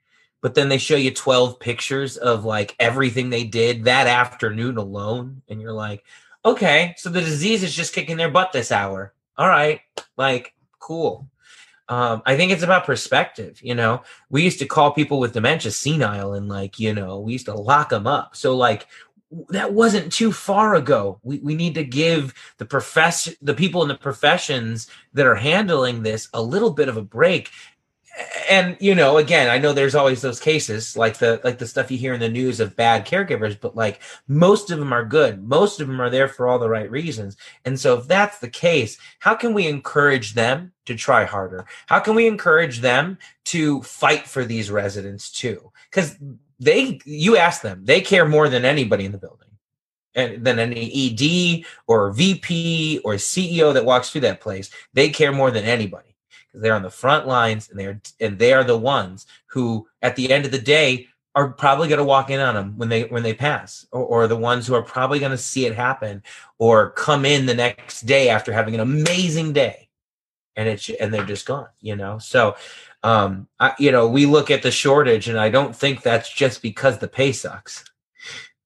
but 0.43 0.55
then 0.55 0.69
they 0.69 0.79
show 0.79 0.95
you 0.95 1.11
twelve 1.11 1.59
pictures 1.59 2.17
of 2.17 2.45
like 2.45 2.77
everything 2.79 3.31
they 3.31 3.45
did 3.45 3.85
that 3.85 4.07
afternoon 4.07 4.77
alone, 4.77 5.43
and 5.49 5.61
you're 5.61 5.73
like, 5.73 6.05
okay, 6.45 6.95
so 6.97 7.11
the 7.11 7.21
disease 7.21 7.65
is 7.65 7.75
just 7.75 7.95
kicking 7.95 8.17
their 8.17 8.31
butt 8.31 8.53
this 8.53 8.71
hour. 8.71 9.13
All 9.37 9.49
right, 9.49 9.81
like 10.17 10.55
cool. 10.79 11.29
Um, 11.91 12.23
I 12.25 12.37
think 12.37 12.53
it's 12.53 12.63
about 12.63 12.87
perspective. 12.87 13.61
You 13.63 13.75
know, 13.75 14.03
we 14.31 14.43
used 14.43 14.61
to 14.61 14.67
call 14.67 14.93
people 14.93 15.19
with 15.19 15.35
dementia 15.35 15.73
senile, 15.73 16.35
and 16.35 16.49
like, 16.49 16.79
you 16.79 16.95
know, 16.95 17.19
we 17.19 17.33
used 17.33 17.47
to 17.47 17.55
lock 17.55 17.91
them 17.91 18.07
up. 18.07 18.37
So 18.37 18.57
like, 18.57 18.87
that 19.51 19.73
wasn't 19.73 20.13
too 20.13 20.33
far 20.33 20.77
ago. 20.77 21.19
We 21.23 21.41
we 21.41 21.55
need 21.55 21.75
to 21.75 21.85
give 21.85 22.33
the 22.59 22.65
profession, 22.65 23.35
the 23.43 23.55
people 23.55 23.83
in 23.83 23.89
the 23.89 23.97
professions 23.97 24.89
that 25.15 25.27
are 25.27 25.35
handling 25.35 26.03
this, 26.03 26.29
a 26.33 26.43
little 26.43 26.71
bit 26.71 26.89
of 26.89 26.97
a 26.97 27.03
break 27.03 27.51
and 28.49 28.77
you 28.81 28.95
know 28.95 29.17
again 29.19 29.49
i 29.49 29.59
know 29.59 29.73
there's 29.73 29.95
always 29.95 30.21
those 30.21 30.41
cases 30.41 30.97
like 30.97 31.19
the 31.19 31.41
like 31.45 31.59
the 31.59 31.67
stuff 31.67 31.91
you 31.91 31.99
hear 31.99 32.15
in 32.15 32.21
the 32.21 32.29
news 32.29 32.61
of 32.61 32.77
bad 32.77 33.07
caregivers 33.07 33.59
but 33.61 33.77
like 33.77 34.01
most 34.29 34.71
of 34.71 34.79
them 34.79 34.93
are 34.93 35.05
good. 35.05 35.47
Most 35.47 35.81
of 35.81 35.89
them 35.89 36.01
are 36.01 36.11
there 36.11 36.29
for 36.29 36.49
all 36.49 36.59
the 36.59 36.69
right 36.69 36.91
reasons. 36.91 37.37
And 37.65 37.79
so 37.79 37.99
if 37.99 38.07
that's 38.07 38.39
the 38.39 38.49
case 38.49 38.99
how 39.19 39.35
can 39.35 39.55
we 39.55 39.67
encourage 39.67 40.35
them 40.35 40.73
to 40.87 40.95
try 40.95 41.25
harder? 41.25 41.67
How 41.87 42.01
can 42.01 42.15
we 42.15 42.27
encourage 42.27 42.81
them 42.81 43.19
to 43.47 43.83
fight 43.83 44.27
for 44.27 44.45
these 44.45 44.71
residents 44.71 45.31
too? 45.31 45.73
Because 45.91 46.17
they 46.59 47.01
you 47.05 47.37
ask 47.37 47.63
them 47.63 47.85
they 47.85 48.01
care 48.01 48.27
more 48.27 48.49
than 48.49 48.65
anybody 48.65 49.05
in 49.05 49.13
the 49.13 49.19
building. 49.19 49.49
And 50.17 50.45
than 50.45 50.59
any 50.59 50.91
ed 51.07 51.65
or 51.87 52.11
vp 52.11 53.01
or 53.05 53.15
ceo 53.15 53.73
that 53.73 53.85
walks 53.85 54.11
through 54.11 54.23
that 54.23 54.41
place. 54.41 54.71
They 54.93 55.11
care 55.11 55.31
more 55.31 55.53
than 55.53 55.65
anybody 55.65 56.10
because 56.51 56.63
they're 56.63 56.75
on 56.75 56.83
the 56.83 56.91
front 56.91 57.27
lines 57.27 57.69
and 57.71 57.79
they're 57.79 58.01
and 58.21 58.39
they 58.39 58.53
are 58.53 58.65
the 58.65 58.79
ones 58.79 59.27
who 59.47 59.87
at 60.03 60.17
the 60.17 60.33
end 60.33 60.45
of 60.45 60.51
the 60.51 60.59
day 60.59 61.07
are 61.35 61.53
probably 61.53 61.89
going 61.89 61.99
to 61.99 62.05
walk 62.05 62.29
in 62.31 62.41
on 62.41 62.55
them 62.55 62.77
when 62.77 62.89
they 62.89 63.05
when 63.05 63.23
they 63.23 63.35
pass 63.35 63.87
or, 63.93 64.05
or 64.05 64.27
the 64.27 64.37
ones 64.37 64.67
who 64.67 64.75
are 64.75 64.83
probably 64.83 65.19
going 65.19 65.31
to 65.31 65.39
see 65.39 65.67
it 65.67 65.75
happen 65.75 66.23
or 66.59 66.91
come 66.91 67.25
in 67.25 67.47
the 67.47 67.55
next 67.55 68.03
day 68.03 68.29
after 68.29 68.53
having 68.53 68.75
an 68.75 68.81
amazing 68.81 69.53
day. 69.53 69.89
And 70.57 70.69
it's 70.69 70.89
and 70.91 71.15
they're 71.15 71.25
just 71.25 71.47
gone 71.47 71.69
you 71.81 71.97
know? 71.97 72.19
So 72.19 72.57
um 73.03 73.49
I, 73.59 73.75
you 73.79 73.93
know 73.93 74.09
we 74.09 74.27
look 74.27 74.51
at 74.51 74.63
the 74.63 74.71
shortage 74.71 75.29
and 75.29 75.39
i 75.39 75.49
don't 75.49 75.75
think 75.75 76.03
that's 76.03 76.31
just 76.31 76.61
because 76.61 76.99
the 76.99 77.09
pay 77.09 77.33
sucks 77.33 77.90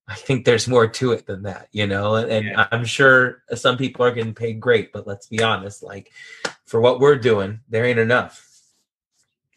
I 0.08 0.14
think 0.14 0.44
there's 0.44 0.68
more 0.68 0.86
to 0.86 1.12
it 1.12 1.26
than 1.26 1.42
that, 1.44 1.68
you 1.72 1.86
know. 1.86 2.16
And, 2.16 2.30
and 2.30 2.46
yeah. 2.46 2.68
I'm 2.70 2.84
sure 2.84 3.42
some 3.54 3.76
people 3.76 4.04
are 4.04 4.12
getting 4.12 4.34
paid 4.34 4.60
great, 4.60 4.92
but 4.92 5.06
let's 5.06 5.26
be 5.26 5.42
honest, 5.42 5.82
like 5.82 6.12
for 6.66 6.80
what 6.80 7.00
we're 7.00 7.16
doing, 7.16 7.60
there 7.68 7.84
ain't 7.84 7.98
enough. 7.98 8.50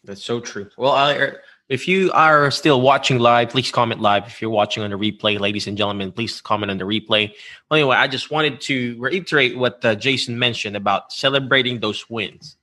That's 0.04 0.24
so 0.24 0.40
true. 0.40 0.70
Well, 0.78 0.92
I, 0.92 1.32
if 1.68 1.86
you 1.86 2.10
are 2.12 2.50
still 2.50 2.80
watching 2.80 3.18
live, 3.18 3.50
please 3.50 3.70
comment 3.70 4.00
live. 4.00 4.26
If 4.26 4.40
you're 4.40 4.50
watching 4.50 4.82
on 4.82 4.90
the 4.90 4.96
replay, 4.96 5.38
ladies 5.38 5.66
and 5.66 5.76
gentlemen, 5.76 6.12
please 6.12 6.40
comment 6.40 6.70
on 6.70 6.78
the 6.78 6.84
replay. 6.84 7.30
Well, 7.70 7.78
anyway, 7.78 7.96
I 7.96 8.08
just 8.08 8.30
wanted 8.30 8.60
to 8.62 8.96
reiterate 8.98 9.58
what 9.58 9.84
uh, 9.84 9.94
Jason 9.96 10.38
mentioned 10.38 10.76
about 10.76 11.12
celebrating 11.12 11.80
those 11.80 12.08
wins. 12.08 12.56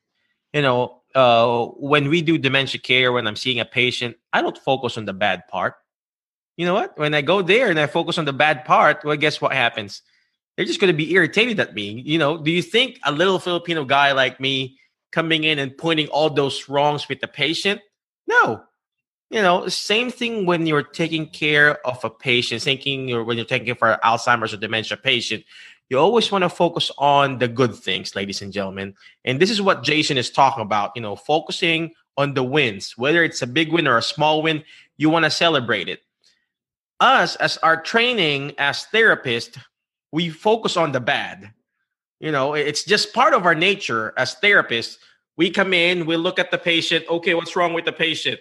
You 0.54 0.64
know, 0.64 1.02
uh, 1.14 1.66
when 1.66 2.10
we 2.10 2.24
do 2.24 2.40
dementia 2.40 2.82
care, 2.82 3.12
when 3.12 3.28
I'm 3.28 3.36
seeing 3.36 3.60
a 3.60 3.66
patient, 3.66 4.16
I 4.34 4.42
don't 4.42 4.58
focus 4.58 4.98
on 4.98 5.06
the 5.06 5.14
bad 5.14 5.48
part 5.50 5.76
you 6.58 6.66
know 6.66 6.74
what? 6.74 6.98
When 6.98 7.14
I 7.14 7.22
go 7.22 7.42
there 7.42 7.70
and 7.70 7.80
I 7.80 7.88
focus 7.88 8.18
on 8.18 8.26
the 8.26 8.34
bad 8.34 8.66
part, 8.66 9.04
well, 9.04 9.18
guess 9.18 9.42
what 9.42 9.54
happens? 9.54 10.02
They're 10.56 10.66
just 10.66 10.80
going 10.80 10.92
to 10.92 10.98
be 10.98 11.14
irritated 11.14 11.60
at 11.60 11.74
me. 11.74 12.02
You 12.06 12.18
know, 12.18 12.38
do 12.38 12.52
you 12.52 12.62
think 12.62 13.00
a 13.04 13.12
little 13.12 13.40
Filipino 13.40 13.84
guy 13.84 14.14
like 14.14 14.40
me 14.40 14.78
coming 15.12 15.44
in 15.44 15.60
and 15.60 15.78
pointing 15.78 16.08
all 16.08 16.30
those 16.30 16.70
wrongs 16.70 17.10
with 17.10 17.20
the 17.20 17.28
patient? 17.28 17.82
No. 18.26 18.64
You 19.30 19.42
know, 19.42 19.68
same 19.68 20.12
thing 20.12 20.46
when 20.46 20.66
you're 20.66 20.84
taking 20.84 21.28
care 21.28 21.86
of 21.86 22.04
a 22.06 22.10
patient, 22.10 22.62
thinking 22.62 23.12
or 23.12 23.24
when 23.24 23.38
you're 23.38 23.46
taking 23.46 23.66
care 23.66 23.76
for 23.76 24.00
Alzheimer's 24.04 24.54
or 24.54 24.58
dementia 24.58 24.98
patient, 24.98 25.44
you 25.90 26.00
always 26.00 26.32
want 26.32 26.44
to 26.44 26.50
focus 26.50 26.90
on 26.98 27.40
the 27.40 27.48
good 27.48 27.76
things, 27.76 28.16
ladies 28.16 28.42
and 28.42 28.54
gentlemen. 28.54 28.96
And 29.26 29.40
this 29.40 29.52
is 29.52 29.62
what 29.62 29.84
Jason 29.84 30.18
is 30.18 30.30
talking 30.30 30.62
about, 30.62 30.92
you 30.96 31.02
know, 31.02 31.16
focusing 31.16 31.94
on 32.18 32.34
the 32.34 32.44
wins, 32.44 32.98
whether 32.98 33.24
it's 33.24 33.42
a 33.42 33.48
big 33.48 33.74
win 33.74 33.88
or 33.88 33.98
a 33.98 34.02
small 34.02 34.42
win, 34.42 34.64
you 34.96 35.10
want 35.10 35.26
to 35.26 35.32
celebrate 35.32 35.90
it 35.90 36.02
us 37.00 37.36
as 37.38 37.58
our 37.58 37.82
training 37.82 38.54
as 38.58 38.88
therapists, 38.94 39.58
we 40.12 40.30
focus 40.30 40.78
on 40.78 40.92
the 40.92 41.00
bad. 41.00 41.52
You 42.20 42.32
know, 42.32 42.54
it's 42.54 42.84
just 42.84 43.14
part 43.14 43.34
of 43.34 43.46
our 43.46 43.56
nature 43.56 44.14
as 44.18 44.36
therapists. 44.36 44.98
We 45.38 45.50
come 45.50 45.74
in, 45.74 46.06
we 46.06 46.16
look 46.16 46.40
at 46.40 46.52
the 46.52 46.58
patient. 46.58 47.06
Okay, 47.10 47.34
what's 47.34 47.56
wrong 47.56 47.74
with 47.74 47.86
the 47.86 47.92
patient? 47.92 48.40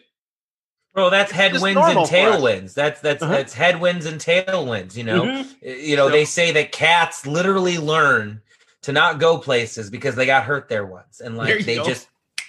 Bro, 0.95 1.11
that's 1.11 1.33
headwinds 1.33 1.81
and 1.81 1.99
tailwinds. 1.99 2.73
That's 2.75 3.01
that's 3.01 3.21
uh-huh. 3.21 3.33
that's 3.33 3.53
headwinds 3.53 4.07
and 4.07 4.21
tailwinds. 4.21 4.97
You 4.97 5.03
know, 5.03 5.23
mm-hmm. 5.23 5.69
you 5.69 5.97
know 5.97 6.07
so, 6.07 6.13
they 6.13 6.25
say 6.25 6.53
that 6.53 6.71
cats 6.71 7.27
literally 7.27 7.79
learn 7.79 8.41
to 8.83 8.93
not 8.93 9.19
go 9.19 9.39
places 9.39 9.91
because 9.91 10.15
they 10.15 10.25
got 10.25 10.45
hurt 10.45 10.69
there 10.69 10.87
once, 10.87 11.21
and 11.21 11.37
like 11.37 11.65
they 11.65 11.77
go. 11.77 11.85
just 11.85 12.07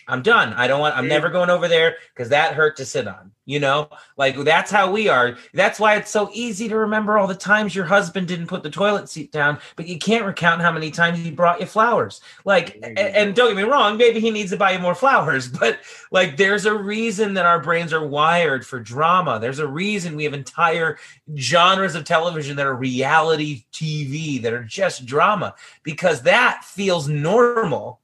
I'm 0.07 0.21
done. 0.21 0.53
I 0.53 0.67
don't 0.67 0.79
want, 0.79 0.95
I'm 0.95 1.07
never 1.07 1.29
going 1.29 1.49
over 1.49 1.67
there 1.67 1.95
because 2.13 2.29
that 2.29 2.53
hurt 2.53 2.77
to 2.77 2.85
sit 2.85 3.07
on. 3.07 3.31
You 3.47 3.59
know, 3.59 3.89
like 4.17 4.35
that's 4.43 4.71
how 4.71 4.91
we 4.91 5.07
are. 5.07 5.37
That's 5.53 5.79
why 5.79 5.97
it's 5.97 6.09
so 6.09 6.31
easy 6.33 6.67
to 6.67 6.77
remember 6.77 7.19
all 7.19 7.27
the 7.27 7.35
times 7.35 7.75
your 7.75 7.85
husband 7.85 8.27
didn't 8.27 8.47
put 8.47 8.63
the 8.63 8.71
toilet 8.71 9.07
seat 9.07 9.31
down, 9.31 9.59
but 9.75 9.87
you 9.87 9.99
can't 9.99 10.25
recount 10.25 10.63
how 10.63 10.71
many 10.71 10.89
times 10.89 11.19
he 11.19 11.29
brought 11.29 11.59
you 11.59 11.67
flowers. 11.67 12.21
Like, 12.43 12.73
and, 12.81 12.97
mm-hmm. 12.97 13.15
and 13.15 13.35
don't 13.35 13.49
get 13.49 13.57
me 13.57 13.71
wrong, 13.71 13.97
maybe 13.97 14.19
he 14.19 14.31
needs 14.31 14.49
to 14.49 14.57
buy 14.57 14.71
you 14.71 14.79
more 14.79 14.95
flowers, 14.95 15.47
but 15.59 15.77
like 16.09 16.37
there's 16.37 16.65
a 16.65 16.73
reason 16.73 17.35
that 17.35 17.45
our 17.45 17.59
brains 17.59 17.93
are 17.93 18.05
wired 18.05 18.65
for 18.65 18.79
drama. 18.79 19.37
There's 19.39 19.59
a 19.59 19.67
reason 19.67 20.15
we 20.15 20.23
have 20.23 20.33
entire 20.33 20.97
genres 21.37 21.93
of 21.93 22.03
television 22.03 22.55
that 22.55 22.65
are 22.65 22.75
reality 22.75 23.65
TV 23.71 24.41
that 24.41 24.53
are 24.53 24.63
just 24.63 25.05
drama 25.05 25.53
because 25.83 26.23
that 26.23 26.63
feels 26.63 27.07
normal 27.07 27.99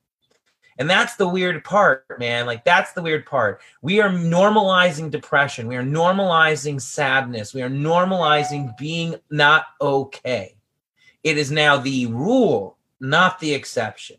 and 0.81 0.89
that's 0.89 1.15
the 1.15 1.27
weird 1.27 1.63
part, 1.63 2.17
man. 2.17 2.47
Like, 2.47 2.65
that's 2.65 2.93
the 2.93 3.03
weird 3.03 3.27
part. 3.27 3.61
We 3.83 4.01
are 4.01 4.09
normalizing 4.09 5.11
depression. 5.11 5.67
We 5.67 5.75
are 5.75 5.83
normalizing 5.83 6.81
sadness. 6.81 7.53
We 7.53 7.61
are 7.61 7.69
normalizing 7.69 8.75
being 8.79 9.13
not 9.29 9.65
okay. 9.79 10.55
It 11.23 11.37
is 11.37 11.51
now 11.51 11.77
the 11.77 12.07
rule, 12.07 12.77
not 12.99 13.39
the 13.39 13.53
exception. 13.53 14.17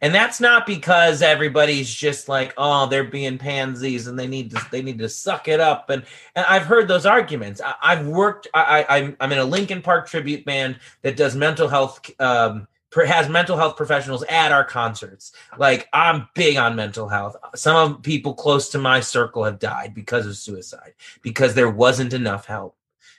And 0.00 0.12
that's 0.12 0.40
not 0.40 0.66
because 0.66 1.22
everybody's 1.22 1.94
just 1.94 2.28
like, 2.28 2.54
oh, 2.56 2.88
they're 2.88 3.04
being 3.04 3.38
pansies 3.38 4.08
and 4.08 4.18
they 4.18 4.26
need 4.26 4.50
to 4.50 4.66
they 4.72 4.82
need 4.82 4.98
to 4.98 5.08
suck 5.08 5.46
it 5.46 5.60
up. 5.60 5.90
And, 5.90 6.02
and 6.34 6.44
I've 6.46 6.66
heard 6.66 6.88
those 6.88 7.06
arguments. 7.06 7.60
I, 7.64 7.94
have 7.94 8.08
worked. 8.08 8.48
I, 8.52 8.84
I, 8.88 9.16
I'm 9.20 9.30
in 9.30 9.38
a 9.38 9.44
Linkin 9.44 9.80
Park 9.80 10.08
tribute 10.08 10.44
band 10.44 10.80
that 11.02 11.16
does 11.16 11.36
mental 11.36 11.68
health 11.68 12.10
um, 12.20 12.66
has 13.02 13.28
mental 13.28 13.56
health 13.56 13.76
professionals 13.76 14.22
at 14.24 14.52
our 14.52 14.64
concerts. 14.64 15.32
Like 15.58 15.88
I'm 15.92 16.28
big 16.34 16.56
on 16.56 16.76
mental 16.76 17.08
health. 17.08 17.36
Some 17.54 17.76
of 17.76 18.02
people 18.02 18.34
close 18.34 18.68
to 18.70 18.78
my 18.78 19.00
circle 19.00 19.44
have 19.44 19.58
died 19.58 19.94
because 19.94 20.26
of 20.26 20.36
suicide 20.36 20.94
because 21.22 21.54
there 21.54 21.70
wasn't 21.70 22.12
enough 22.12 22.46
help. 22.46 22.76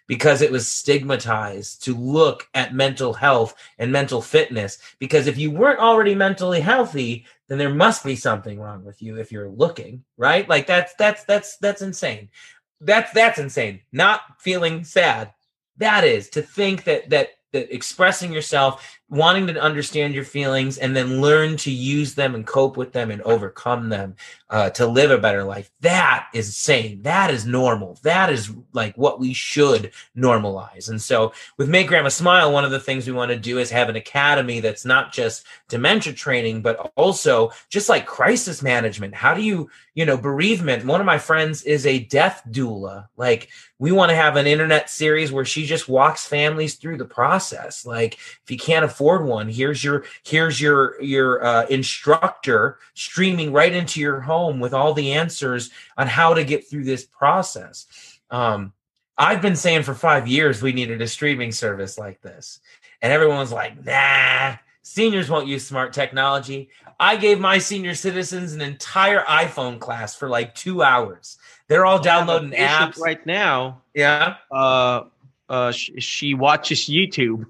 Because 0.08 0.44
it 0.44 0.52
was 0.52 0.68
stigmatized 0.68 1.84
to 1.86 1.96
look 1.96 2.48
at 2.54 2.76
mental 2.76 3.12
health 3.12 3.56
and 3.80 3.92
mental 3.92 4.22
fitness. 4.22 4.78
Because 5.00 5.26
if 5.26 5.36
you 5.36 5.50
weren't 5.50 5.80
already 5.80 6.14
mentally 6.14 6.62
healthy, 6.62 7.26
then 7.48 7.58
there 7.58 7.74
must 7.74 8.04
be 8.04 8.16
something 8.16 8.60
wrong 8.60 8.84
with 8.84 9.02
you 9.02 9.18
if 9.18 9.32
you're 9.32 9.50
looking, 9.50 10.04
right? 10.16 10.48
Like 10.48 10.68
that's 10.68 10.94
that's 10.94 11.24
that's 11.24 11.58
that's 11.58 11.82
insane. 11.82 12.30
That's 12.82 13.12
that's 13.14 13.40
insane. 13.40 13.82
Not 13.92 14.22
feeling 14.40 14.84
sad. 14.84 15.34
That 15.78 16.04
is 16.04 16.30
to 16.30 16.42
think 16.44 16.84
that 16.84 17.10
that 17.10 17.30
that 17.52 17.74
expressing 17.74 18.32
yourself 18.32 19.00
wanting 19.10 19.46
to 19.46 19.62
understand 19.62 20.16
your 20.16 20.24
feelings 20.24 20.80
and 20.80 20.96
then 20.96 21.22
learn 21.22 21.56
to 21.58 21.70
use 21.70 22.16
them 22.16 22.34
and 22.34 22.48
cope 22.48 22.76
with 22.76 22.92
them 22.92 23.12
and 23.12 23.22
overcome 23.22 23.90
them 23.90 24.16
uh, 24.50 24.70
to 24.72 24.88
live 24.88 25.12
a 25.12 25.18
better 25.18 25.44
life. 25.44 25.70
That 25.82 26.28
is 26.34 26.58
sane 26.58 27.04
that 27.04 27.30
is 27.30 27.46
normal. 27.46 28.00
That 28.02 28.32
is 28.32 28.52
like 28.74 28.96
what 28.98 29.20
we 29.20 29.34
should 29.34 29.92
normalize. 30.18 30.90
And 30.90 31.00
so 31.00 31.34
with 31.58 31.70
make 31.70 31.88
grandma 31.88 32.10
smile 32.10 32.52
one 32.52 32.66
of 32.66 32.72
the 32.72 32.80
things 32.80 33.06
we 33.06 33.14
want 33.14 33.30
to 33.30 33.38
do 33.38 33.60
is 33.60 33.70
have 33.70 33.90
an 33.90 33.96
academy 33.96 34.60
that's 34.60 34.86
not 34.86 35.14
just 35.14 35.46
dementia 35.70 36.14
training 36.14 36.64
but 36.64 36.92
also 36.96 37.52
just 37.70 37.90
like 37.90 38.08
crisis 38.08 38.64
management. 38.64 39.14
How 39.14 39.36
do 39.36 39.42
you 39.44 39.70
you 39.94 40.06
know 40.06 40.18
bereavement? 40.18 40.86
One 40.86 41.00
of 41.00 41.06
my 41.06 41.20
friends 41.20 41.62
is 41.62 41.86
a 41.86 42.00
death 42.00 42.42
doula. 42.50 43.08
Like 43.18 43.50
we 43.78 43.92
want 43.92 44.10
to 44.10 44.16
have 44.16 44.36
an 44.36 44.48
internet 44.48 44.90
series 44.90 45.32
where 45.32 45.46
she 45.46 45.66
just 45.66 45.90
walks 45.90 46.26
families 46.26 46.76
through 46.76 46.98
the 46.98 47.06
process. 47.06 47.86
Like 47.86 48.16
if 48.16 48.50
you 48.50 48.58
can't 48.58 48.86
afford 48.96 49.26
one. 49.26 49.50
Here's 49.50 49.84
your 49.84 50.06
here's 50.24 50.62
your 50.62 51.02
your 51.02 51.44
uh, 51.44 51.66
instructor 51.68 52.80
streaming 52.94 53.52
right 53.52 53.74
into 53.74 54.00
your 54.00 54.22
home 54.22 54.62
with 54.62 54.74
all 54.74 54.94
the 54.94 55.12
answers 55.12 55.70
on 55.98 56.08
how 56.08 56.34
to 56.34 56.46
get 56.46 56.70
through 56.70 56.86
this 56.86 57.06
process. 57.06 57.86
Um, 58.32 58.72
i've 59.18 59.42
been 59.42 59.56
saying 59.56 59.82
for 59.82 59.94
five 59.94 60.28
years 60.28 60.62
we 60.62 60.74
needed 60.74 61.02
a 61.02 61.08
streaming 61.08 61.52
service 61.52 61.98
like 61.98 62.22
this. 62.22 62.60
And 63.02 63.14
everyone's 63.14 63.52
like 63.52 63.86
nah 63.86 64.56
seniors 64.82 65.30
won't 65.30 65.48
use 65.48 65.66
smart 65.66 65.94
technology. 65.94 66.70
I 67.00 67.18
gave 67.18 67.40
my 67.40 67.58
senior 67.58 67.96
citizens 67.96 68.54
an 68.54 68.62
entire 68.62 69.24
iphone 69.24 69.80
class 69.80 70.16
for 70.16 70.30
like 70.30 70.56
two 70.56 70.84
hours. 70.84 71.38
They're 71.68 71.86
all 71.86 72.00
downloading 72.00 72.52
apps. 72.52 73.00
right 73.00 73.26
now 73.26 73.82
yeah? 73.94 74.36
uh 74.52 75.04
uh, 75.48 75.72
she, 75.72 76.02
she 76.02 76.34
watches 76.34 76.90
YouTube 76.90 77.46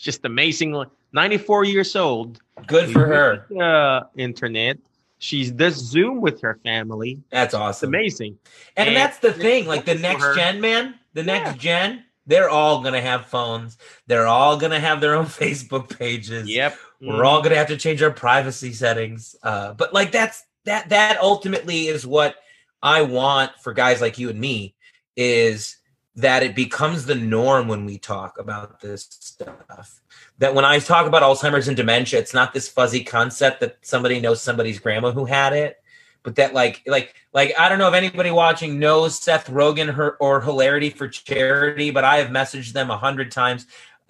just 0.00 0.24
amazing. 0.24 0.84
94 1.12 1.64
years 1.64 1.96
old. 1.96 2.40
Good 2.66 2.90
for 2.90 3.06
her. 3.06 3.46
Uh, 3.60 4.04
internet. 4.16 4.78
She's 5.18 5.50
does 5.50 5.74
Zoom 5.74 6.20
with 6.20 6.40
her 6.42 6.60
family. 6.62 7.20
That's 7.30 7.54
awesome. 7.54 7.92
It's 7.94 7.96
amazing. 7.96 8.38
And, 8.76 8.88
and 8.88 8.96
that's 8.96 9.18
the 9.18 9.32
thing. 9.32 9.66
Like 9.66 9.84
the 9.84 9.96
next 9.96 10.36
gen, 10.36 10.60
man, 10.60 10.94
the 11.14 11.24
next 11.24 11.50
yeah. 11.50 11.56
gen, 11.56 12.04
they're 12.26 12.48
all 12.48 12.82
going 12.82 12.92
to 12.92 13.00
have 13.00 13.26
phones. 13.26 13.78
They're 14.06 14.28
all 14.28 14.56
going 14.56 14.70
to 14.70 14.78
have 14.78 15.00
their 15.00 15.14
own 15.14 15.24
Facebook 15.26 15.98
pages. 15.98 16.48
Yep. 16.48 16.78
We're 17.00 17.14
mm. 17.14 17.26
all 17.26 17.40
going 17.40 17.50
to 17.50 17.56
have 17.56 17.68
to 17.68 17.76
change 17.76 18.02
our 18.02 18.12
privacy 18.12 18.72
settings. 18.72 19.34
Uh, 19.42 19.72
but 19.72 19.92
like 19.92 20.12
that's 20.12 20.44
that 20.64 20.90
that 20.90 21.18
ultimately 21.20 21.88
is 21.88 22.06
what 22.06 22.36
I 22.82 23.02
want 23.02 23.52
for 23.60 23.72
guys 23.72 24.00
like 24.00 24.18
you 24.18 24.30
and 24.30 24.38
me 24.38 24.76
is 25.16 25.77
that 26.18 26.42
it 26.42 26.56
becomes 26.56 27.06
the 27.06 27.14
norm 27.14 27.68
when 27.68 27.84
we 27.84 27.96
talk 27.96 28.40
about 28.40 28.80
this 28.80 29.06
stuff. 29.08 30.00
That 30.38 30.52
when 30.52 30.64
I 30.64 30.80
talk 30.80 31.06
about 31.06 31.22
Alzheimer's 31.22 31.68
and 31.68 31.76
dementia, 31.76 32.18
it's 32.18 32.34
not 32.34 32.52
this 32.52 32.68
fuzzy 32.68 33.04
concept 33.04 33.60
that 33.60 33.78
somebody 33.82 34.20
knows 34.20 34.42
somebody's 34.42 34.80
grandma 34.80 35.12
who 35.12 35.26
had 35.26 35.52
it, 35.52 35.76
but 36.24 36.34
that 36.34 36.54
like 36.54 36.82
like 36.86 37.14
like 37.32 37.54
I 37.56 37.68
don't 37.68 37.78
know 37.78 37.86
if 37.86 37.94
anybody 37.94 38.32
watching 38.32 38.80
knows 38.80 39.16
Seth 39.16 39.46
Rogen 39.46 39.94
her, 39.94 40.16
or 40.16 40.40
Hilarity 40.40 40.90
for 40.90 41.06
Charity, 41.06 41.92
but 41.92 42.02
I 42.02 42.16
have 42.16 42.30
messaged 42.30 42.72
them 42.72 42.90
a 42.90 42.98
hundred 42.98 43.30
times 43.30 43.66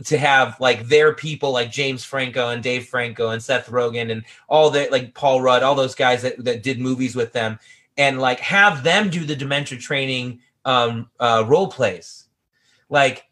to 0.07 0.17
have 0.17 0.59
like 0.61 0.87
their 0.87 1.13
people 1.13 1.53
like 1.53 1.71
James 1.71 2.05
Franco 2.05 2.49
and 2.49 2.63
Dave 2.63 2.87
Franco 2.87 3.31
and 3.31 3.43
Seth 3.43 3.69
Rogen 3.69 4.11
and 4.11 4.25
all 4.49 4.71
the 4.71 4.89
like 4.91 5.13
Paul 5.13 5.43
Rudd, 5.43 5.63
all 5.63 5.75
those 5.75 5.95
guys 5.95 6.23
that, 6.23 6.43
that 6.43 6.63
did 6.63 6.81
movies 6.81 7.15
with 7.15 7.35
them, 7.35 7.59
and 7.99 8.19
like 8.19 8.41
have 8.41 8.83
them 8.83 9.11
do 9.11 9.27
the 9.27 9.37
dementia 9.37 9.77
training 9.77 10.41
um, 10.65 11.11
uh, 11.19 11.45
role 11.47 11.69
plays. 11.69 12.25
Like, 12.89 13.25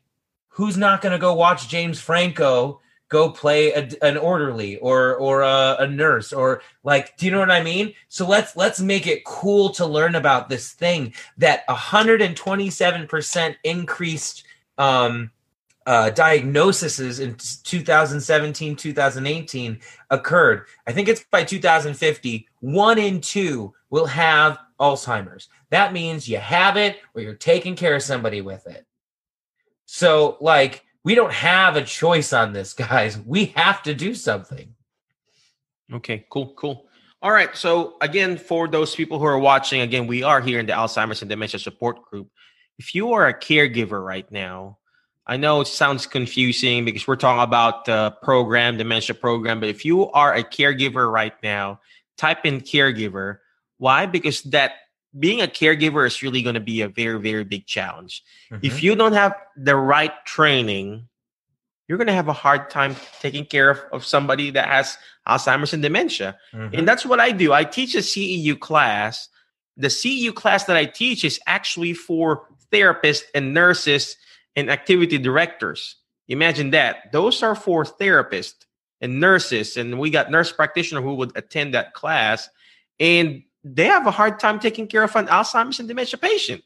who's 0.48 0.76
not 0.76 1.02
going 1.02 1.12
to 1.12 1.18
go 1.18 1.34
watch 1.34 1.68
James 1.68 2.00
Franco 2.00 2.80
go 3.08 3.30
play 3.30 3.72
a, 3.72 3.88
an 4.02 4.16
orderly 4.16 4.78
or 4.78 5.14
or 5.16 5.42
a, 5.42 5.76
a, 5.80 5.86
nurse 5.86 6.32
or 6.32 6.60
like 6.82 7.16
do 7.16 7.26
you 7.26 7.32
know 7.32 7.38
what 7.38 7.50
i 7.50 7.62
mean? 7.62 7.94
So 8.08 8.26
let's 8.26 8.56
let's 8.56 8.80
make 8.80 9.06
it 9.06 9.24
cool 9.24 9.70
to 9.70 9.86
learn 9.86 10.14
about 10.14 10.48
this 10.48 10.72
thing 10.72 11.14
that 11.38 11.66
127% 11.68 13.56
increased 13.64 14.44
um 14.78 15.30
uh 15.86 16.10
diagnoses 16.10 17.20
in 17.20 17.36
2017 17.36 18.76
2018 18.76 19.80
occurred. 20.10 20.66
I 20.86 20.92
think 20.92 21.08
it's 21.08 21.24
by 21.30 21.44
2050 21.44 22.48
one 22.60 22.98
in 22.98 23.20
two 23.20 23.72
will 23.90 24.06
have 24.06 24.58
alzheimer's 24.80 25.48
that 25.70 25.92
means 25.92 26.28
you 26.28 26.38
have 26.38 26.76
it 26.76 26.98
or 27.14 27.22
you're 27.22 27.34
taking 27.34 27.76
care 27.76 27.96
of 27.96 28.02
somebody 28.02 28.40
with 28.40 28.66
it. 28.66 28.86
So, 29.86 30.36
like, 30.40 30.84
we 31.04 31.14
don't 31.14 31.32
have 31.32 31.76
a 31.76 31.82
choice 31.82 32.32
on 32.32 32.52
this, 32.52 32.72
guys. 32.74 33.18
We 33.18 33.46
have 33.56 33.82
to 33.84 33.94
do 33.94 34.14
something. 34.14 34.74
Okay, 35.92 36.26
cool, 36.30 36.52
cool. 36.54 36.88
All 37.22 37.30
right. 37.30 37.56
So, 37.56 37.96
again, 38.00 38.36
for 38.36 38.68
those 38.68 38.94
people 38.94 39.18
who 39.18 39.24
are 39.24 39.38
watching, 39.38 39.80
again, 39.80 40.06
we 40.06 40.22
are 40.22 40.40
here 40.40 40.60
in 40.60 40.66
the 40.66 40.72
Alzheimer's 40.72 41.22
and 41.22 41.28
Dementia 41.28 41.60
Support 41.60 42.04
Group. 42.10 42.28
If 42.78 42.94
you 42.94 43.12
are 43.12 43.26
a 43.26 43.34
caregiver 43.34 44.04
right 44.04 44.30
now, 44.30 44.78
I 45.26 45.36
know 45.36 45.60
it 45.60 45.66
sounds 45.66 46.06
confusing 46.06 46.84
because 46.84 47.08
we're 47.08 47.16
talking 47.16 47.42
about 47.42 47.86
the 47.86 48.16
program, 48.22 48.76
dementia 48.76 49.14
program, 49.14 49.58
but 49.58 49.68
if 49.68 49.84
you 49.84 50.08
are 50.12 50.34
a 50.34 50.44
caregiver 50.44 51.10
right 51.10 51.34
now, 51.42 51.80
type 52.16 52.44
in 52.44 52.60
caregiver. 52.60 53.38
Why? 53.78 54.06
Because 54.06 54.42
that 54.44 54.72
being 55.18 55.40
a 55.40 55.46
caregiver 55.46 56.06
is 56.06 56.22
really 56.22 56.42
going 56.42 56.54
to 56.54 56.60
be 56.60 56.82
a 56.82 56.88
very 56.88 57.18
very 57.18 57.44
big 57.44 57.66
challenge. 57.66 58.22
Mm-hmm. 58.50 58.66
if 58.66 58.82
you 58.82 58.94
don't 58.94 59.12
have 59.12 59.34
the 59.56 59.76
right 59.76 60.12
training 60.24 61.08
you're 61.88 61.98
going 61.98 62.08
to 62.08 62.12
have 62.12 62.28
a 62.28 62.32
hard 62.32 62.68
time 62.68 62.96
taking 63.20 63.44
care 63.44 63.70
of, 63.70 63.80
of 63.92 64.04
somebody 64.04 64.50
that 64.50 64.68
has 64.68 64.98
alzheimer's 65.28 65.72
and 65.72 65.82
dementia. 65.82 66.36
Mm-hmm. 66.52 66.78
and 66.78 66.88
that's 66.88 67.06
what 67.06 67.20
i 67.20 67.30
do. 67.30 67.52
I 67.52 67.64
teach 67.64 67.94
a 67.94 67.98
ceu 68.02 68.58
class. 68.58 69.28
The 69.76 69.88
ceu 69.88 70.34
class 70.34 70.64
that 70.64 70.76
i 70.76 70.84
teach 70.84 71.24
is 71.24 71.40
actually 71.46 71.94
for 71.94 72.46
therapists 72.72 73.22
and 73.34 73.54
nurses 73.54 74.16
and 74.54 74.70
activity 74.70 75.18
directors. 75.18 75.96
Imagine 76.28 76.70
that. 76.70 77.12
Those 77.12 77.42
are 77.42 77.54
for 77.54 77.84
therapists 77.84 78.64
and 79.00 79.20
nurses, 79.20 79.76
and 79.76 79.98
we 79.98 80.10
got 80.10 80.30
nurse 80.30 80.50
practitioner 80.50 81.02
who 81.02 81.14
would 81.14 81.36
attend 81.36 81.74
that 81.74 81.94
class, 81.94 82.48
and 82.98 83.42
they 83.74 83.86
have 83.86 84.06
a 84.06 84.12
hard 84.12 84.38
time 84.38 84.60
taking 84.60 84.86
care 84.86 85.02
of 85.02 85.16
an 85.16 85.26
Alzheimer's 85.26 85.80
and 85.80 85.88
dementia 85.88 86.18
patient. 86.18 86.62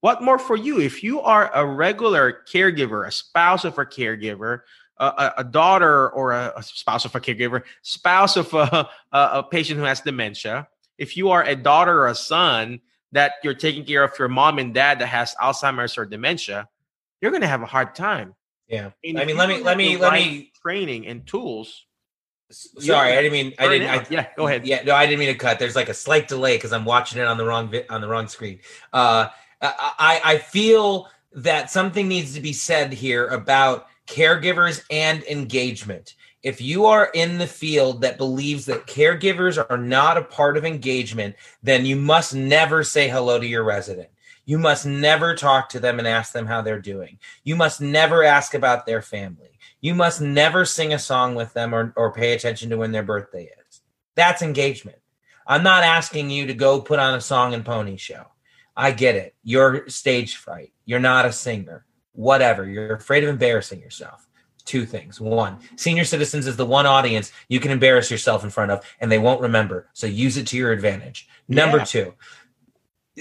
What 0.00 0.22
more 0.22 0.38
for 0.38 0.56
you? 0.56 0.80
If 0.80 1.02
you 1.04 1.20
are 1.20 1.50
a 1.54 1.64
regular 1.64 2.42
caregiver, 2.50 3.06
a 3.06 3.12
spouse 3.12 3.64
of 3.64 3.78
a 3.78 3.84
caregiver, 3.84 4.60
a, 4.98 5.32
a 5.38 5.44
daughter 5.44 6.10
or 6.10 6.32
a, 6.32 6.52
a, 6.56 6.62
spouse 6.62 7.04
of 7.04 7.14
a 7.14 7.20
caregiver, 7.20 7.62
spouse 7.82 8.36
of 8.36 8.52
a, 8.54 8.88
a 9.12 9.42
patient 9.42 9.78
who 9.78 9.84
has 9.84 10.00
dementia, 10.00 10.68
if 10.98 11.16
you 11.16 11.30
are 11.30 11.44
a 11.44 11.54
daughter 11.54 12.00
or 12.00 12.08
a 12.08 12.14
son 12.14 12.80
that 13.12 13.32
you're 13.44 13.54
taking 13.54 13.84
care 13.84 14.02
of 14.02 14.18
your 14.18 14.28
mom 14.28 14.58
and 14.58 14.72
dad 14.72 14.98
that 15.00 15.06
has 15.06 15.34
Alzheimer's 15.40 15.98
or 15.98 16.06
dementia, 16.06 16.68
you're 17.20 17.30
going 17.30 17.42
to 17.42 17.48
have 17.48 17.62
a 17.62 17.66
hard 17.66 17.94
time. 17.94 18.34
Yeah. 18.68 18.90
And 19.04 19.20
I 19.20 19.24
mean, 19.24 19.36
let 19.36 19.48
me, 19.48 19.60
let 19.60 19.76
me, 19.76 19.96
let 19.98 20.14
me 20.14 20.50
training 20.62 21.06
and 21.06 21.26
tools. 21.26 21.84
Sorry, 22.52 23.12
I 23.12 23.22
didn't 23.22 23.32
mean 23.32 23.54
I 23.58 23.68
didn't. 23.68 23.88
I, 23.88 24.06
yeah, 24.10 24.26
go 24.36 24.46
ahead. 24.46 24.66
Yeah, 24.66 24.82
no, 24.84 24.94
I 24.94 25.06
didn't 25.06 25.20
mean 25.20 25.32
to 25.32 25.38
cut. 25.38 25.58
There's 25.58 25.76
like 25.76 25.88
a 25.88 25.94
slight 25.94 26.28
delay 26.28 26.56
because 26.56 26.72
I'm 26.72 26.84
watching 26.84 27.20
it 27.20 27.26
on 27.26 27.36
the 27.36 27.44
wrong 27.44 27.70
vi- 27.70 27.86
on 27.88 28.00
the 28.00 28.08
wrong 28.08 28.28
screen. 28.28 28.60
Uh, 28.92 29.28
I 29.60 30.20
I 30.24 30.38
feel 30.38 31.08
that 31.34 31.70
something 31.70 32.08
needs 32.08 32.34
to 32.34 32.40
be 32.40 32.52
said 32.52 32.92
here 32.92 33.26
about 33.28 33.86
caregivers 34.06 34.82
and 34.90 35.22
engagement. 35.24 36.14
If 36.42 36.60
you 36.60 36.86
are 36.86 37.10
in 37.14 37.38
the 37.38 37.46
field 37.46 38.00
that 38.00 38.18
believes 38.18 38.66
that 38.66 38.86
caregivers 38.86 39.64
are 39.70 39.78
not 39.78 40.16
a 40.16 40.24
part 40.24 40.56
of 40.56 40.64
engagement, 40.64 41.36
then 41.62 41.86
you 41.86 41.94
must 41.94 42.34
never 42.34 42.82
say 42.82 43.08
hello 43.08 43.38
to 43.38 43.46
your 43.46 43.62
resident. 43.62 44.08
You 44.44 44.58
must 44.58 44.84
never 44.84 45.36
talk 45.36 45.68
to 45.70 45.80
them 45.80 46.00
and 46.00 46.08
ask 46.08 46.32
them 46.32 46.46
how 46.46 46.60
they're 46.62 46.80
doing. 46.80 47.18
You 47.44 47.54
must 47.54 47.80
never 47.80 48.24
ask 48.24 48.54
about 48.54 48.86
their 48.86 49.00
family. 49.00 49.51
You 49.82 49.94
must 49.94 50.22
never 50.22 50.64
sing 50.64 50.94
a 50.94 50.98
song 50.98 51.34
with 51.34 51.52
them 51.52 51.74
or, 51.74 51.92
or 51.96 52.12
pay 52.12 52.32
attention 52.32 52.70
to 52.70 52.78
when 52.78 52.92
their 52.92 53.02
birthday 53.02 53.50
is. 53.68 53.82
That's 54.14 54.40
engagement. 54.40 54.98
I'm 55.46 55.62
not 55.62 55.84
asking 55.84 56.30
you 56.30 56.46
to 56.46 56.54
go 56.54 56.80
put 56.80 56.98
on 56.98 57.14
a 57.14 57.20
song 57.20 57.52
and 57.52 57.64
pony 57.64 57.98
show. 57.98 58.24
I 58.74 58.92
get 58.92 59.16
it. 59.16 59.34
You're 59.42 59.86
stage 59.90 60.36
fright. 60.36 60.72
You're 60.86 61.00
not 61.00 61.26
a 61.26 61.32
singer 61.32 61.84
whatever. 62.12 62.68
You're 62.68 62.94
afraid 62.94 63.24
of 63.24 63.30
embarrassing 63.30 63.80
yourself. 63.80 64.26
Two 64.64 64.86
things. 64.86 65.20
One, 65.20 65.58
senior 65.76 66.04
citizens 66.04 66.46
is 66.46 66.56
the 66.56 66.66
one 66.66 66.86
audience 66.86 67.32
you 67.48 67.58
can 67.58 67.72
embarrass 67.72 68.10
yourself 68.10 68.44
in 68.44 68.50
front 68.50 68.70
of 68.70 68.84
and 69.00 69.10
they 69.10 69.18
won't 69.18 69.40
remember. 69.40 69.88
So 69.92 70.06
use 70.06 70.36
it 70.36 70.46
to 70.48 70.56
your 70.56 70.70
advantage. 70.70 71.28
Number 71.48 71.78
yeah. 71.78 71.84
two, 71.84 72.14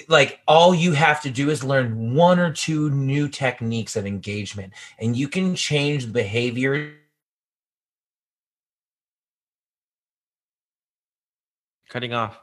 like 0.08 0.40
all 0.48 0.74
you 0.74 0.94
have 0.94 1.22
to 1.22 1.30
do 1.30 1.50
is 1.50 1.64
learn 1.64 2.14
one 2.16 2.40
or 2.40 2.52
two 2.54 2.90
new 2.92 3.28
techniques 3.28 3.96
of 3.96 4.06
engagement 4.06 4.74
and 5.00 5.16
you 5.18 5.28
can 5.28 5.56
change 5.56 6.06
the 6.06 6.12
behavior 6.12 6.94
cutting 11.90 12.14
off 12.14 12.41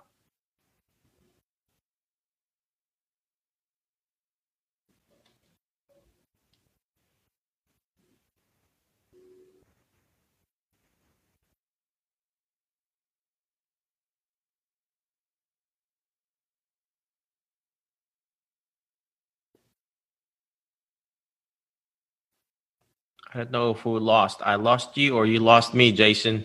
I 23.38 23.42
don't 23.42 23.52
know 23.52 23.74
who 23.74 24.00
lost. 24.00 24.40
I 24.44 24.56
lost 24.56 24.96
you 24.96 25.16
or 25.16 25.24
you 25.24 25.38
lost 25.38 25.72
me, 25.72 25.92
Jason. 25.92 26.44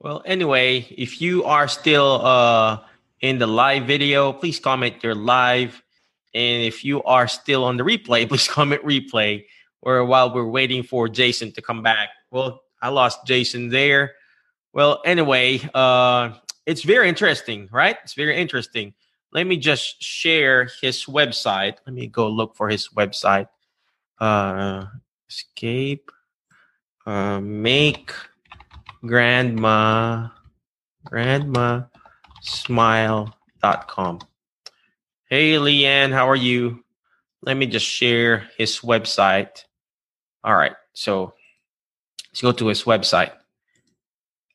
Well, 0.00 0.20
anyway, 0.26 0.86
if 0.90 1.22
you 1.22 1.44
are 1.44 1.66
still 1.66 2.20
uh, 2.26 2.80
in 3.22 3.38
the 3.38 3.46
live 3.46 3.86
video, 3.86 4.34
please 4.34 4.60
comment 4.60 4.96
you're 5.02 5.14
live. 5.14 5.82
And 6.34 6.62
if 6.62 6.84
you 6.84 7.02
are 7.04 7.26
still 7.26 7.64
on 7.64 7.78
the 7.78 7.84
replay, 7.84 8.28
please 8.28 8.46
comment 8.46 8.84
replay. 8.84 9.46
Or 9.80 10.04
while 10.04 10.34
we're 10.34 10.44
waiting 10.44 10.82
for 10.82 11.08
Jason 11.08 11.50
to 11.52 11.62
come 11.62 11.82
back. 11.82 12.10
Well, 12.30 12.60
I 12.82 12.90
lost 12.90 13.26
Jason 13.26 13.70
there. 13.70 14.12
Well, 14.74 15.00
anyway, 15.06 15.62
uh, 15.72 16.34
it's 16.66 16.82
very 16.82 17.08
interesting, 17.08 17.70
right? 17.72 17.96
It's 18.04 18.12
very 18.12 18.36
interesting 18.36 18.92
let 19.32 19.46
me 19.46 19.56
just 19.56 20.02
share 20.02 20.68
his 20.80 21.04
website. 21.04 21.76
Let 21.86 21.94
me 21.94 22.06
go 22.06 22.28
look 22.28 22.56
for 22.56 22.68
his 22.68 22.88
website. 22.88 23.48
Uh, 24.18 24.86
escape. 25.28 26.10
Uh, 27.06 27.40
make 27.40 28.12
grandma 29.06 30.28
grandma 31.04 31.82
smile.com. 32.42 34.20
Hey, 35.30 35.52
Leanne, 35.54 36.12
how 36.12 36.28
are 36.28 36.36
you? 36.36 36.84
Let 37.42 37.56
me 37.56 37.66
just 37.66 37.86
share 37.86 38.48
his 38.56 38.80
website. 38.80 39.64
All 40.44 40.54
right, 40.54 40.74
so 40.92 41.34
let's 42.30 42.40
go 42.42 42.52
to 42.52 42.66
his 42.66 42.84
website. 42.84 43.30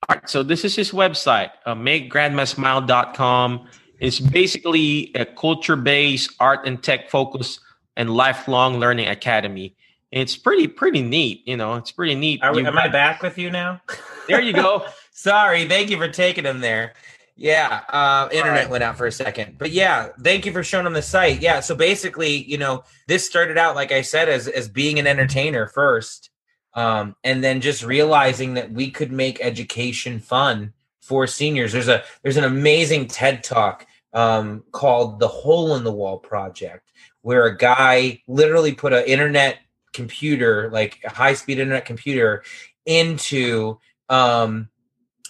All 0.08 0.16
right, 0.16 0.30
so 0.30 0.44
this 0.44 0.66
is 0.66 0.76
his 0.76 0.92
website, 0.92 1.52
uh, 1.66 1.76
makegrandmasmile.com. 1.76 3.68
It's 4.04 4.20
basically 4.20 5.12
a 5.16 5.26
culture 5.26 5.78
based 5.78 6.32
art 6.38 6.68
and 6.68 6.84
tech 6.84 7.10
focus 7.10 7.62
and 7.96 8.10
lifelong 8.10 8.78
learning 8.78 9.08
academy. 9.08 9.78
It's 10.12 10.36
pretty 10.36 10.68
pretty 10.68 11.02
neat, 11.02 11.48
you 11.48 11.56
know. 11.56 11.76
It's 11.76 11.94
pretty 11.94 12.14
neat. 12.14 12.42
We, 12.54 12.66
am 12.66 12.78
I 12.78 12.90
back 12.90 13.24
with 13.24 13.38
you 13.38 13.50
now? 13.50 13.82
There 14.26 14.40
you 14.40 14.54
go. 14.54 14.86
Sorry, 15.12 15.68
thank 15.68 15.90
you 15.90 15.98
for 15.98 16.08
taking 16.08 16.46
them 16.46 16.62
there. 16.62 16.94
Yeah, 17.36 17.82
uh, 17.90 18.30
internet 18.32 18.62
right. 18.64 18.70
went 18.70 18.86
out 18.86 18.98
for 18.98 19.06
a 19.06 19.12
second, 19.12 19.58
but 19.58 19.72
yeah, 19.72 20.10
thank 20.22 20.46
you 20.46 20.54
for 20.54 20.64
showing 20.64 20.86
them 20.86 20.94
the 20.94 21.02
site. 21.02 21.42
Yeah, 21.42 21.60
so 21.60 21.76
basically, 21.76 22.42
you 22.46 22.58
know, 22.58 22.86
this 23.10 23.28
started 23.28 23.58
out 23.58 23.76
like 23.76 23.92
I 23.92 24.02
said 24.02 24.30
as 24.30 24.48
as 24.48 24.70
being 24.70 24.98
an 24.98 25.08
entertainer 25.08 25.68
first, 25.68 26.30
um, 26.74 27.18
and 27.26 27.44
then 27.44 27.60
just 27.60 27.84
realizing 27.84 28.54
that 28.54 28.72
we 28.72 28.90
could 28.90 29.12
make 29.12 29.44
education 29.44 30.20
fun 30.20 30.72
for 31.02 31.28
seniors. 31.28 31.74
There's 31.74 31.90
a 31.90 32.02
there's 32.22 32.38
an 32.38 32.46
amazing 32.46 33.08
TED 33.08 33.44
talk 33.44 33.86
um, 34.14 34.64
called 34.72 35.20
the 35.20 35.28
Hole 35.28 35.76
in 35.76 35.84
the 35.84 35.92
Wall 35.92 36.18
Project, 36.18 36.92
where 37.22 37.46
a 37.46 37.58
guy 37.58 38.22
literally 38.28 38.74
put 38.74 38.94
an 38.94 39.06
internet 39.06 39.60
computer, 39.94 40.70
like 40.72 41.00
a 41.06 41.10
high 41.10 41.34
speed 41.34 41.60
internet 41.60 41.86
computer, 41.86 42.44
into. 42.86 43.80
Um, 44.10 44.70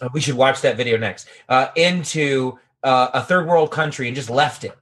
uh, 0.01 0.09
we 0.11 0.21
should 0.21 0.35
watch 0.35 0.61
that 0.61 0.75
video 0.75 0.97
next. 0.97 1.27
Uh, 1.47 1.67
into 1.75 2.57
uh, 2.83 3.09
a 3.13 3.21
third 3.21 3.47
world 3.47 3.71
country 3.71 4.07
and 4.07 4.15
just 4.15 4.29
left 4.29 4.63
it. 4.63 4.75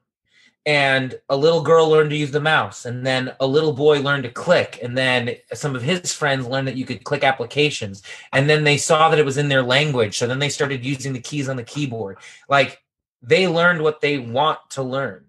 And 0.65 1.19
a 1.27 1.35
little 1.35 1.61
girl 1.61 1.89
learned 1.89 2.11
to 2.11 2.15
use 2.15 2.29
the 2.29 2.39
mouse, 2.39 2.85
and 2.85 3.03
then 3.03 3.33
a 3.39 3.47
little 3.47 3.73
boy 3.73 3.99
learned 3.99 4.23
to 4.23 4.29
click, 4.29 4.77
and 4.83 4.95
then 4.95 5.35
some 5.53 5.75
of 5.75 5.81
his 5.81 6.13
friends 6.13 6.45
learned 6.45 6.67
that 6.67 6.77
you 6.77 6.85
could 6.85 7.03
click 7.03 7.23
applications, 7.23 8.03
and 8.31 8.47
then 8.47 8.63
they 8.63 8.77
saw 8.77 9.09
that 9.09 9.17
it 9.17 9.25
was 9.25 9.37
in 9.37 9.49
their 9.49 9.63
language, 9.63 10.19
so 10.19 10.27
then 10.27 10.37
they 10.37 10.49
started 10.49 10.85
using 10.85 11.13
the 11.13 11.19
keys 11.19 11.49
on 11.49 11.55
the 11.55 11.63
keyboard. 11.63 12.17
Like 12.47 12.79
they 13.21 13.47
learned 13.47 13.81
what 13.81 14.01
they 14.01 14.17
want 14.17 14.59
to 14.71 14.83
learn. 14.83 15.25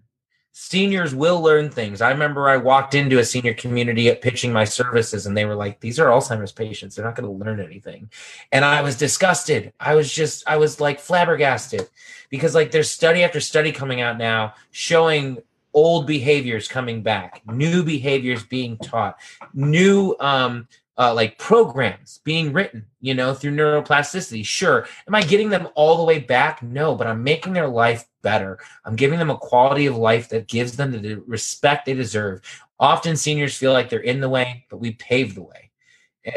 Seniors 0.55 1.15
will 1.15 1.41
learn 1.41 1.71
things. 1.71 1.99
I 1.99 2.11
remember 2.11 2.47
I 2.47 2.57
walked 2.57 2.93
into 2.93 3.17
a 3.17 3.25
senior 3.25 3.55
community 3.55 4.07
at 4.09 4.21
pitching 4.21 4.53
my 4.53 4.65
services 4.65 5.25
and 5.25 5.35
they 5.35 5.45
were 5.45 5.55
like, 5.55 5.79
these 5.79 5.99
are 5.99 6.09
Alzheimer's 6.09 6.51
patients. 6.51 6.95
They're 6.95 7.05
not 7.05 7.15
going 7.15 7.27
to 7.27 7.45
learn 7.45 7.59
anything. 7.59 8.11
And 8.51 8.63
I 8.63 8.81
was 8.83 8.95
disgusted. 8.95 9.73
I 9.79 9.95
was 9.95 10.13
just, 10.13 10.43
I 10.47 10.57
was 10.57 10.79
like 10.79 10.99
flabbergasted 10.99 11.89
because 12.29 12.53
like 12.53 12.69
there's 12.69 12.91
study 12.91 13.23
after 13.23 13.39
study 13.39 13.71
coming 13.71 14.01
out 14.01 14.19
now 14.19 14.53
showing 14.69 15.39
old 15.73 16.05
behaviors 16.05 16.67
coming 16.67 17.01
back, 17.01 17.41
new 17.47 17.83
behaviors 17.83 18.43
being 18.43 18.77
taught, 18.77 19.17
new 19.55 20.15
um, 20.19 20.67
uh, 20.97 21.13
like 21.13 21.37
programs 21.39 22.19
being 22.23 22.53
written, 22.53 22.85
you 23.01 23.13
know, 23.13 23.33
through 23.33 23.51
neuroplasticity. 23.51 24.45
Sure. 24.45 24.87
Am 25.07 25.15
I 25.15 25.21
getting 25.21 25.49
them 25.49 25.67
all 25.75 25.97
the 25.97 26.03
way 26.03 26.19
back? 26.19 26.61
No, 26.61 26.95
but 26.95 27.07
I'm 27.07 27.23
making 27.23 27.53
their 27.53 27.67
life 27.67 28.05
better. 28.21 28.59
I'm 28.85 28.95
giving 28.95 29.19
them 29.19 29.29
a 29.29 29.37
quality 29.37 29.87
of 29.87 29.97
life 29.97 30.29
that 30.29 30.47
gives 30.47 30.77
them 30.77 30.91
the 30.91 31.15
respect 31.25 31.85
they 31.85 31.93
deserve. 31.93 32.41
Often 32.79 33.17
seniors 33.17 33.57
feel 33.57 33.73
like 33.73 33.89
they're 33.89 33.99
in 33.99 34.19
the 34.19 34.29
way, 34.29 34.65
but 34.69 34.77
we 34.77 34.91
pave 34.91 35.35
the 35.35 35.43
way. 35.43 35.71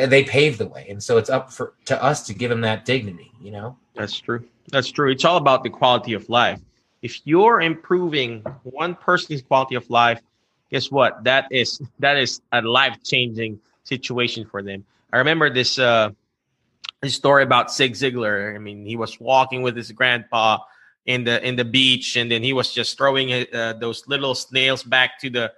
They 0.07 0.25
pave 0.25 0.59
the 0.59 0.67
way. 0.67 0.87
And 0.89 1.03
so 1.03 1.17
it's 1.17 1.31
up 1.31 1.53
for 1.53 1.75
to 1.85 2.03
us 2.03 2.27
to 2.27 2.35
give 2.35 2.51
them 2.51 2.63
that 2.63 2.85
dignity, 2.85 3.31
you 3.41 3.53
know? 3.53 3.77
That's 3.95 4.19
true. 4.19 4.45
That's 4.73 4.91
true. 4.91 5.11
It's 5.11 5.25
all 5.25 5.37
about 5.37 5.63
the 5.63 5.71
quality 5.71 6.13
of 6.13 6.29
life. 6.29 6.61
If 7.03 7.21
you're 7.25 7.61
improving 7.61 8.43
one 8.65 8.97
person's 8.97 9.43
quality 9.43 9.77
of 9.77 9.89
life, 9.91 10.21
guess 10.71 10.91
what? 10.91 11.23
That 11.23 11.47
is 11.53 11.81
that 12.01 12.17
is 12.17 12.41
a 12.51 12.63
life 12.63 12.97
changing 13.05 13.61
situation 13.87 14.45
for 14.45 14.63
them. 14.63 14.85
I 15.13 15.19
remember 15.19 15.49
this 15.51 15.79
uh, 15.79 16.11
this 17.03 17.15
story 17.15 17.43
about 17.43 17.73
Zig 17.73 17.95
Ziglar. 17.95 18.55
I 18.55 18.59
mean, 18.59 18.85
he 18.85 18.97
was 18.97 19.21
walking 19.21 19.63
with 19.63 19.77
his 19.77 19.93
grandpa 19.93 20.59
in 21.07 21.25
the 21.25 21.41
in 21.47 21.57
the 21.57 21.65
beach, 21.65 22.17
and 22.17 22.31
then 22.31 22.43
he 22.43 22.53
was 22.53 22.73
just 22.73 22.99
throwing 22.99 23.33
uh, 23.33 23.75
those 23.81 24.07
little 24.07 24.35
snails 24.35 24.83
back 24.83 25.19
to 25.21 25.31
the 25.31 25.53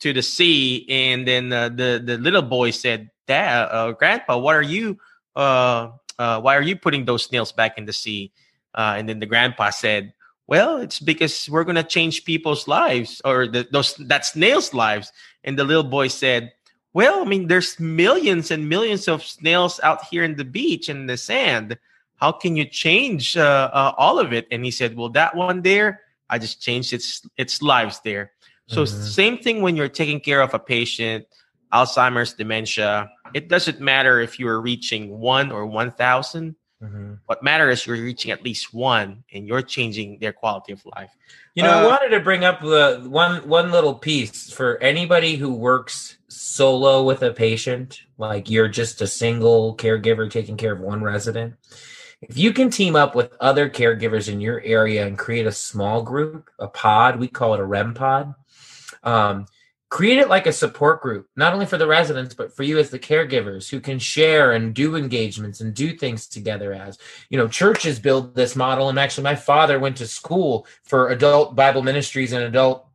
to 0.00 0.12
the 0.12 0.22
sea, 0.22 0.86
and 0.88 1.26
then 1.26 1.52
uh, 1.52 1.68
the 1.68 2.02
the 2.04 2.18
little 2.18 2.42
boy 2.42 2.70
said, 2.70 3.10
"Dad, 3.26 3.68
uh, 3.70 3.92
Grandpa, 3.92 4.38
what 4.38 4.54
are 4.54 4.62
you? 4.62 4.98
Uh, 5.34 5.90
uh, 6.18 6.40
why 6.40 6.56
are 6.56 6.62
you 6.62 6.76
putting 6.76 7.04
those 7.04 7.24
snails 7.24 7.52
back 7.52 7.78
in 7.78 7.84
the 7.84 7.92
sea?" 7.92 8.32
Uh, 8.74 8.94
and 8.96 9.08
then 9.08 9.18
the 9.18 9.26
grandpa 9.26 9.70
said, 9.70 10.14
"Well, 10.46 10.78
it's 10.78 11.00
because 11.00 11.50
we're 11.50 11.64
gonna 11.64 11.82
change 11.82 12.24
people's 12.24 12.68
lives, 12.68 13.20
or 13.24 13.46
the, 13.46 13.66
those 13.70 13.94
that 14.06 14.24
snails' 14.24 14.72
lives." 14.72 15.12
And 15.44 15.58
the 15.58 15.64
little 15.64 15.82
boy 15.82 16.06
said, 16.06 16.52
"Well, 16.92 17.22
I 17.22 17.24
mean, 17.24 17.48
there's 17.48 17.78
millions 17.80 18.50
and 18.50 18.68
millions 18.68 19.08
of 19.08 19.24
snails 19.24 19.80
out 19.82 20.04
here 20.04 20.22
in 20.24 20.36
the 20.36 20.44
beach 20.44 20.88
and 20.88 21.08
the 21.08 21.16
sand. 21.16 21.78
How 22.16 22.32
can 22.32 22.56
you 22.56 22.64
change 22.64 23.36
uh, 23.36 23.70
uh, 23.72 23.92
all 23.96 24.18
of 24.18 24.32
it?" 24.32 24.46
And 24.50 24.64
he 24.64 24.70
said, 24.70 24.96
"Well, 24.96 25.08
that 25.10 25.34
one 25.34 25.62
there, 25.62 26.00
I 26.30 26.38
just 26.38 26.62
changed 26.62 26.92
its 26.92 27.26
its 27.36 27.62
lives 27.62 28.00
there." 28.04 28.32
So 28.68 28.84
Mhm. 28.84 28.88
same 28.88 29.36
thing 29.38 29.60
when 29.62 29.76
you're 29.76 29.88
taking 29.88 30.20
care 30.20 30.40
of 30.40 30.54
a 30.54 30.58
patient, 30.58 31.26
Alzheimer's, 31.72 32.34
dementia. 32.34 33.10
It 33.34 33.48
doesn't 33.48 33.80
matter 33.80 34.20
if 34.20 34.38
you 34.38 34.46
are 34.48 34.60
reaching 34.60 35.18
one 35.18 35.50
or 35.50 35.66
one 35.66 35.90
thousand. 35.90 36.56
Mhm. 36.82 37.18
What 37.26 37.42
matters 37.42 37.80
is 37.80 37.86
you're 37.86 37.96
reaching 37.96 38.32
at 38.32 38.42
least 38.42 38.74
one, 38.74 39.22
and 39.32 39.46
you're 39.46 39.62
changing 39.62 40.18
their 40.18 40.32
quality 40.32 40.72
of 40.72 40.84
life. 40.96 41.10
You 41.54 41.62
know, 41.62 41.70
I 41.70 41.84
Uh, 41.84 41.88
wanted 41.88 42.08
to 42.08 42.20
bring 42.20 42.44
up 42.44 42.60
the 42.60 43.04
one 43.06 43.46
one 43.48 43.70
little 43.70 43.94
piece 43.94 44.52
for 44.52 44.78
anybody 44.82 45.36
who 45.36 45.52
works 45.54 46.16
solo 46.28 47.04
with 47.04 47.22
a 47.22 47.32
patient, 47.32 48.00
like 48.18 48.50
you're 48.50 48.68
just 48.68 49.00
a 49.00 49.06
single 49.06 49.76
caregiver 49.76 50.28
taking 50.28 50.56
care 50.56 50.72
of 50.72 50.80
one 50.80 51.02
resident. 51.02 51.54
If 52.20 52.36
you 52.36 52.52
can 52.52 52.70
team 52.70 52.96
up 52.96 53.14
with 53.14 53.32
other 53.40 53.68
caregivers 53.68 54.28
in 54.28 54.40
your 54.40 54.60
area 54.62 55.06
and 55.06 55.18
create 55.18 55.46
a 55.46 55.52
small 55.52 56.02
group, 56.02 56.50
a 56.58 56.68
pod, 56.68 57.18
we 57.18 57.28
call 57.28 57.54
it 57.54 57.60
a 57.60 57.64
REM 57.64 57.94
pod. 57.94 58.34
Um, 59.04 59.46
create 59.92 60.16
it 60.16 60.30
like 60.30 60.46
a 60.46 60.52
support 60.54 61.02
group, 61.02 61.28
not 61.36 61.52
only 61.52 61.66
for 61.66 61.76
the 61.76 61.86
residents, 61.86 62.32
but 62.32 62.50
for 62.50 62.62
you 62.62 62.78
as 62.78 62.88
the 62.88 62.98
caregivers 62.98 63.68
who 63.68 63.78
can 63.78 63.98
share 63.98 64.52
and 64.52 64.72
do 64.72 64.96
engagements 64.96 65.60
and 65.60 65.74
do 65.74 65.94
things 65.94 66.26
together 66.26 66.72
as 66.72 66.96
you 67.28 67.36
know, 67.36 67.46
churches 67.46 67.98
build 67.98 68.34
this 68.34 68.56
model. 68.56 68.88
And 68.88 68.98
actually, 68.98 69.24
my 69.24 69.34
father 69.34 69.78
went 69.78 69.98
to 69.98 70.06
school 70.06 70.66
for 70.82 71.10
adult 71.10 71.54
Bible 71.54 71.82
ministries 71.82 72.32
and 72.32 72.42
adult 72.42 72.88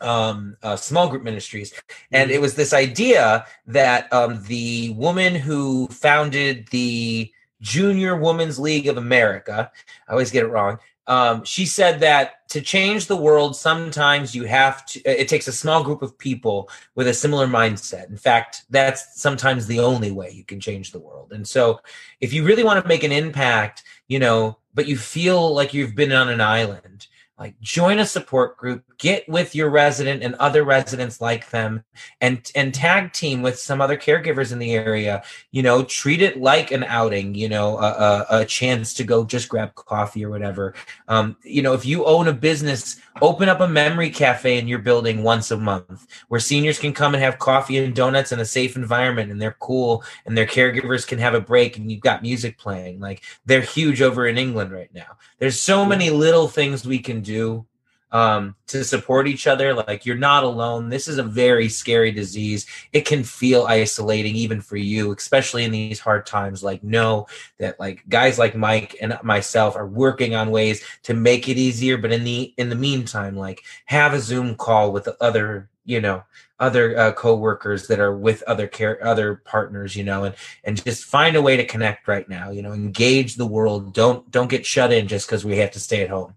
um, 0.00 0.56
uh, 0.62 0.76
small 0.76 1.08
group 1.08 1.24
ministries. 1.24 1.74
And 2.12 2.30
it 2.30 2.40
was 2.40 2.54
this 2.54 2.72
idea 2.72 3.44
that 3.66 4.12
um, 4.12 4.40
the 4.44 4.90
woman 4.90 5.34
who 5.34 5.88
founded 5.88 6.68
the 6.68 7.32
Junior 7.60 8.14
Women's 8.14 8.60
League 8.60 8.86
of 8.86 8.98
America, 8.98 9.72
I 10.06 10.12
always 10.12 10.30
get 10.30 10.44
it 10.44 10.48
wrong. 10.48 10.78
Um, 11.08 11.44
she 11.44 11.66
said 11.66 12.00
that 12.00 12.48
to 12.48 12.60
change 12.60 13.06
the 13.06 13.16
world, 13.16 13.54
sometimes 13.56 14.34
you 14.34 14.44
have 14.44 14.84
to, 14.86 15.00
it 15.04 15.28
takes 15.28 15.48
a 15.48 15.52
small 15.52 15.82
group 15.82 16.02
of 16.02 16.18
people 16.18 16.68
with 16.94 17.06
a 17.06 17.14
similar 17.14 17.46
mindset. 17.46 18.08
In 18.08 18.16
fact, 18.16 18.64
that's 18.70 19.20
sometimes 19.20 19.66
the 19.66 19.80
only 19.80 20.10
way 20.10 20.30
you 20.30 20.44
can 20.44 20.60
change 20.60 20.92
the 20.92 20.98
world. 20.98 21.32
And 21.32 21.46
so, 21.46 21.80
if 22.20 22.32
you 22.32 22.44
really 22.44 22.64
want 22.64 22.82
to 22.82 22.88
make 22.88 23.04
an 23.04 23.12
impact, 23.12 23.84
you 24.08 24.18
know, 24.18 24.58
but 24.74 24.86
you 24.86 24.96
feel 24.96 25.54
like 25.54 25.74
you've 25.74 25.94
been 25.94 26.12
on 26.12 26.28
an 26.28 26.40
island, 26.40 27.06
like 27.38 27.58
join 27.60 27.98
a 27.98 28.06
support 28.06 28.56
group, 28.56 28.84
get 28.98 29.28
with 29.28 29.54
your 29.54 29.68
resident 29.68 30.22
and 30.22 30.34
other 30.36 30.64
residents 30.64 31.20
like 31.20 31.50
them, 31.50 31.84
and 32.20 32.50
and 32.54 32.72
tag 32.72 33.12
team 33.12 33.42
with 33.42 33.58
some 33.58 33.80
other 33.80 33.96
caregivers 33.96 34.52
in 34.52 34.58
the 34.58 34.74
area. 34.74 35.22
You 35.50 35.62
know, 35.62 35.84
treat 35.84 36.22
it 36.22 36.40
like 36.40 36.70
an 36.70 36.84
outing. 36.84 37.34
You 37.34 37.48
know, 37.48 37.76
a, 37.78 37.90
a, 37.90 38.26
a 38.40 38.44
chance 38.44 38.94
to 38.94 39.04
go 39.04 39.24
just 39.24 39.48
grab 39.48 39.74
coffee 39.74 40.24
or 40.24 40.30
whatever. 40.30 40.74
Um, 41.08 41.36
you 41.42 41.62
know, 41.62 41.74
if 41.74 41.84
you 41.84 42.06
own 42.06 42.28
a 42.28 42.32
business, 42.32 43.00
open 43.22 43.48
up 43.48 43.60
a 43.60 43.68
memory 43.68 44.10
cafe 44.10 44.58
in 44.58 44.68
your 44.68 44.78
building 44.78 45.22
once 45.22 45.50
a 45.50 45.56
month 45.56 46.06
where 46.28 46.40
seniors 46.40 46.78
can 46.78 46.92
come 46.92 47.14
and 47.14 47.22
have 47.22 47.38
coffee 47.38 47.78
and 47.78 47.94
donuts 47.94 48.32
in 48.32 48.40
a 48.40 48.44
safe 48.44 48.76
environment 48.76 49.30
and 49.30 49.40
they're 49.40 49.56
cool 49.60 50.04
and 50.26 50.36
their 50.36 50.46
caregivers 50.46 51.06
can 51.06 51.18
have 51.18 51.34
a 51.34 51.40
break 51.40 51.76
and 51.76 51.90
you've 51.90 52.00
got 52.00 52.22
music 52.22 52.58
playing. 52.58 53.00
Like 53.00 53.22
they're 53.46 53.60
huge 53.60 54.02
over 54.02 54.26
in 54.26 54.38
England 54.38 54.72
right 54.72 54.92
now. 54.94 55.16
There's 55.38 55.60
so 55.60 55.84
many 55.84 56.10
little 56.10 56.48
things 56.48 56.86
we 56.86 56.98
can 56.98 57.22
do 57.26 57.66
um, 58.12 58.54
to 58.68 58.84
support 58.84 59.26
each 59.26 59.46
other. 59.46 59.74
Like 59.74 60.06
you're 60.06 60.16
not 60.16 60.44
alone. 60.44 60.88
This 60.88 61.08
is 61.08 61.18
a 61.18 61.22
very 61.22 61.68
scary 61.68 62.12
disease. 62.12 62.66
It 62.92 63.02
can 63.02 63.24
feel 63.24 63.66
isolating 63.66 64.36
even 64.36 64.60
for 64.60 64.76
you, 64.76 65.12
especially 65.12 65.64
in 65.64 65.72
these 65.72 66.00
hard 66.00 66.26
times. 66.26 66.62
Like 66.62 66.82
know 66.82 67.26
that 67.58 67.78
like 67.80 68.08
guys 68.08 68.38
like 68.38 68.56
Mike 68.56 68.96
and 69.00 69.18
myself 69.22 69.76
are 69.76 69.86
working 69.86 70.34
on 70.34 70.50
ways 70.50 70.82
to 71.04 71.14
make 71.14 71.48
it 71.48 71.58
easier. 71.58 71.98
But 71.98 72.12
in 72.12 72.24
the 72.24 72.54
in 72.56 72.70
the 72.70 72.76
meantime, 72.76 73.36
like 73.36 73.62
have 73.86 74.14
a 74.14 74.20
Zoom 74.20 74.54
call 74.54 74.92
with 74.92 75.08
other, 75.20 75.68
you 75.84 76.00
know, 76.00 76.22
other 76.58 76.98
uh, 76.98 77.12
co-workers 77.12 77.86
that 77.88 78.00
are 78.00 78.16
with 78.16 78.42
other 78.44 78.66
care 78.66 79.04
other 79.04 79.42
partners 79.44 79.94
you 79.94 80.02
know 80.02 80.24
and 80.24 80.34
and 80.64 80.82
just 80.82 81.04
find 81.04 81.36
a 81.36 81.42
way 81.42 81.54
to 81.54 81.66
connect 81.66 82.08
right 82.08 82.30
now 82.30 82.50
you 82.50 82.62
know 82.62 82.72
engage 82.72 83.34
the 83.34 83.46
world 83.46 83.92
don't 83.92 84.30
don't 84.30 84.48
get 84.48 84.64
shut 84.64 84.90
in 84.90 85.06
just 85.06 85.26
because 85.26 85.44
we 85.44 85.58
have 85.58 85.70
to 85.70 85.78
stay 85.78 86.00
at 86.00 86.08
home 86.08 86.34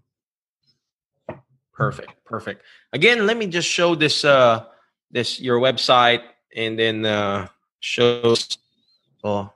Perfect, 1.80 2.12
perfect. 2.26 2.60
Again, 2.92 3.24
let 3.24 3.38
me 3.38 3.46
just 3.46 3.66
show 3.66 3.94
this 3.94 4.22
uh 4.22 4.66
this 5.10 5.40
your 5.40 5.58
website 5.58 6.20
and 6.54 6.78
then 6.78 7.06
uh 7.06 7.48
shows 7.80 8.58
oh 9.24 9.48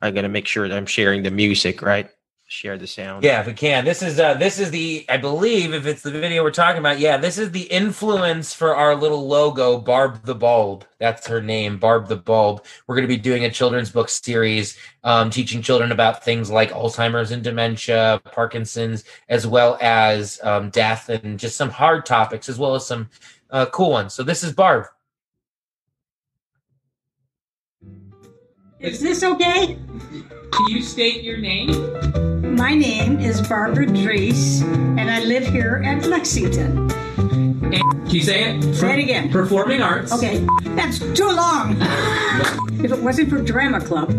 I 0.00 0.10
gotta 0.12 0.30
make 0.30 0.46
sure 0.46 0.66
that 0.66 0.74
I'm 0.74 0.86
sharing 0.86 1.22
the 1.22 1.30
music, 1.30 1.82
right? 1.82 2.08
Share 2.52 2.76
the 2.76 2.86
sound. 2.86 3.24
Yeah, 3.24 3.40
if 3.40 3.46
we 3.46 3.54
can. 3.54 3.86
This 3.86 4.02
is 4.02 4.20
uh 4.20 4.34
this 4.34 4.58
is 4.58 4.70
the 4.70 5.06
I 5.08 5.16
believe 5.16 5.72
if 5.72 5.86
it's 5.86 6.02
the 6.02 6.10
video 6.10 6.42
we're 6.42 6.50
talking 6.50 6.80
about, 6.80 6.98
yeah, 6.98 7.16
this 7.16 7.38
is 7.38 7.50
the 7.50 7.62
influence 7.62 8.52
for 8.52 8.76
our 8.76 8.94
little 8.94 9.26
logo, 9.26 9.78
Barb 9.78 10.26
the 10.26 10.34
Bulb. 10.34 10.84
That's 10.98 11.26
her 11.28 11.40
name, 11.40 11.78
Barb 11.78 12.08
the 12.08 12.16
Bulb. 12.16 12.62
We're 12.86 12.94
gonna 12.94 13.08
be 13.08 13.16
doing 13.16 13.46
a 13.46 13.50
children's 13.50 13.90
book 13.90 14.10
series, 14.10 14.76
um, 15.02 15.30
teaching 15.30 15.62
children 15.62 15.92
about 15.92 16.24
things 16.24 16.50
like 16.50 16.72
Alzheimer's 16.72 17.30
and 17.30 17.42
dementia, 17.42 18.20
Parkinson's, 18.32 19.04
as 19.30 19.46
well 19.46 19.78
as 19.80 20.38
um, 20.42 20.68
death 20.68 21.08
and 21.08 21.38
just 21.38 21.56
some 21.56 21.70
hard 21.70 22.04
topics, 22.04 22.50
as 22.50 22.58
well 22.58 22.74
as 22.74 22.86
some 22.86 23.08
uh, 23.50 23.64
cool 23.72 23.92
ones. 23.92 24.12
So 24.12 24.22
this 24.22 24.44
is 24.44 24.52
Barb. 24.52 24.88
Is 28.82 28.98
this 28.98 29.22
okay? 29.22 29.78
Can 30.50 30.66
you 30.66 30.82
state 30.82 31.22
your 31.22 31.36
name? 31.38 32.56
My 32.56 32.74
name 32.74 33.20
is 33.20 33.40
Barbara 33.46 33.86
Drees, 33.86 34.62
and 34.98 35.08
I 35.08 35.22
live 35.22 35.46
here 35.46 35.80
at 35.84 36.04
Lexington. 36.06 36.90
And 37.20 37.74
can 37.74 38.10
you 38.10 38.22
say 38.22 38.42
it? 38.56 38.74
Say 38.74 38.94
it 38.94 38.98
again. 39.04 39.30
Performing 39.30 39.82
arts. 39.82 40.12
Okay, 40.12 40.44
that's 40.74 40.98
too 40.98 41.30
long. 41.30 41.76
if 42.82 42.90
it 42.90 43.00
wasn't 43.00 43.30
for 43.30 43.40
Drama 43.40 43.80
Club, 43.80 44.10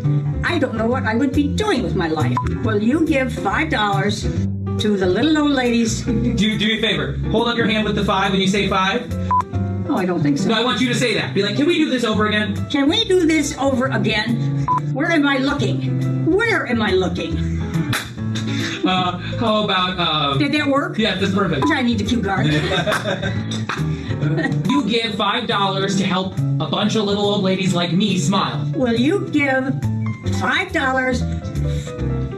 I 0.46 0.60
don't 0.60 0.76
know 0.76 0.88
what 0.88 1.04
I 1.04 1.16
would 1.16 1.34
be 1.34 1.50
doing 1.54 1.84
with 1.84 1.96
my 1.96 2.08
life. 2.08 2.38
Will 2.64 2.82
you 2.82 3.06
give 3.06 3.34
five 3.34 3.70
dollars 3.70 4.22
to 4.24 4.96
the 4.96 5.06
little 5.06 5.40
old 5.40 5.52
ladies? 5.52 6.04
Do, 6.04 6.34
do 6.58 6.68
me 6.68 6.78
a 6.78 6.82
favor. 6.82 7.18
Hold 7.32 7.50
up 7.50 7.58
your 7.58 7.68
hand 7.68 7.84
with 7.86 7.96
the 7.98 8.06
five 8.06 8.32
when 8.32 8.40
you 8.40 8.48
say 8.48 8.70
five. 8.70 9.12
Oh, 9.90 9.98
I 9.98 10.06
don't 10.06 10.22
think 10.22 10.38
so. 10.38 10.50
No, 10.50 10.56
I 10.56 10.64
want 10.64 10.80
you 10.82 10.88
to 10.90 10.96
say 10.96 11.14
that. 11.16 11.34
Be 11.34 11.44
like, 11.44 11.56
can 11.56 11.66
we 11.68 11.78
do 11.78 11.90
this 11.90 12.04
over 12.04 12.28
again? 12.28 12.56
Can 12.70 12.88
we 12.90 13.04
do 13.06 13.26
this 13.26 13.58
over 13.58 13.88
again? 13.88 14.66
Where 14.94 15.12
am 15.12 15.28
I 15.28 15.38
looking? 15.38 16.26
Where 16.32 16.68
am 16.68 16.82
I 16.82 16.92
looking? 16.92 17.38
Uh, 18.86 19.18
how 19.40 19.64
about, 19.64 19.98
um, 20.00 20.40
Did 20.40 20.52
that 20.54 20.68
work? 20.68 20.98
yeah, 20.98 21.16
that's 21.16 21.34
perfect. 21.34 21.66
I 21.70 21.82
need 21.82 21.98
to 22.00 22.06
cue 22.06 22.22
guard. 22.22 22.48
You 24.70 24.86
give 24.88 25.16
five 25.16 25.48
dollars 25.48 25.98
to 25.98 26.06
help 26.06 26.38
a 26.38 26.66
bunch 26.68 26.96
of 26.96 27.04
little 27.04 27.26
old 27.26 27.44
ladies 27.44 27.74
like 27.74 27.92
me 27.92 28.18
smile. 28.18 28.72
Will 28.74 28.96
you 28.96 29.28
give 29.32 29.66
five 30.40 30.72
dollars? 30.72 31.22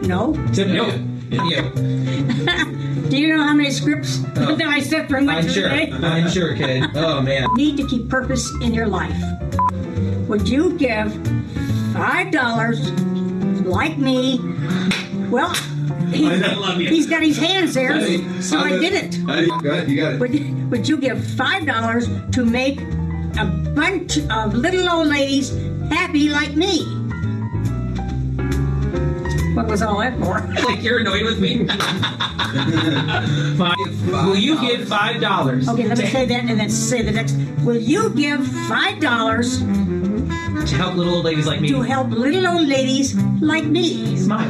No. 0.01 0.33
To 0.55 0.65
no. 0.65 1.14
Yeah. 1.29 1.71
Do 3.09 3.17
you 3.17 3.35
know 3.35 3.43
how 3.43 3.53
many 3.53 3.71
scripts 3.71 4.19
oh. 4.35 4.55
that 4.57 4.67
I 4.67 4.79
set 4.79 5.07
for 5.07 5.21
much 5.21 5.45
I'm 5.45 5.49
sure. 5.49 5.69
today? 5.69 5.91
I'm 5.91 6.29
sure, 6.29 6.55
kid. 6.55 6.89
Oh 6.95 7.21
man. 7.21 7.47
Need 7.55 7.77
to 7.77 7.87
keep 7.87 8.09
purpose 8.09 8.51
in 8.61 8.73
your 8.73 8.87
life. 8.87 9.15
Would 10.27 10.49
you 10.49 10.77
give 10.77 11.13
five 11.93 12.31
dollars, 12.31 12.91
like 13.61 13.97
me? 13.97 14.39
Well, 15.29 15.53
he, 16.11 16.27
I 16.27 16.73
he's 16.77 17.07
got 17.07 17.21
his 17.21 17.37
hands 17.37 17.73
there, 17.73 17.93
Hey, 17.93 18.41
so 18.41 18.59
I 18.59 18.73
I'm 18.73 18.81
did 18.81 18.93
it. 18.93 19.15
Hey, 19.15 19.47
go 19.47 19.69
ahead, 19.71 19.89
you 19.89 19.97
got 19.97 20.13
it. 20.13 20.19
Would, 20.19 20.71
would 20.71 20.89
you 20.89 20.97
give 20.97 21.23
five 21.35 21.65
dollars 21.65 22.07
to 22.31 22.45
make 22.45 22.81
a 23.37 23.45
bunch 23.75 24.17
of 24.17 24.53
little 24.53 24.89
old 24.89 25.07
ladies 25.07 25.51
happy 25.89 26.29
like 26.29 26.55
me? 26.55 27.04
What 29.55 29.67
was 29.67 29.81
all 29.81 29.99
that 29.99 30.17
for? 30.19 30.41
Like 30.65 30.83
you're 30.83 30.99
annoyed 30.99 31.23
with 31.23 31.39
me. 31.39 31.65
Five. 33.57 33.75
Will 34.27 34.35
you 34.35 34.59
give 34.59 34.87
five 34.87 35.21
dollars? 35.21 35.67
Okay, 35.69 35.87
let 35.87 35.97
me 35.97 36.05
say 36.07 36.25
that 36.25 36.45
and 36.45 36.59
then 36.59 36.69
say 36.69 37.01
the 37.01 37.11
next. 37.11 37.35
Will 37.63 37.77
you 37.77 38.09
give 38.09 38.45
five 38.67 38.99
dollars 38.99 39.59
to 39.59 40.75
help 40.75 40.95
little 40.95 41.15
old 41.15 41.25
ladies 41.25 41.45
like 41.47 41.61
me 41.61 41.67
to 41.69 41.81
help 41.81 42.09
little 42.09 42.47
old 42.47 42.67
ladies 42.67 43.15
like 43.41 43.65
me? 43.65 44.17
smile. 44.17 44.49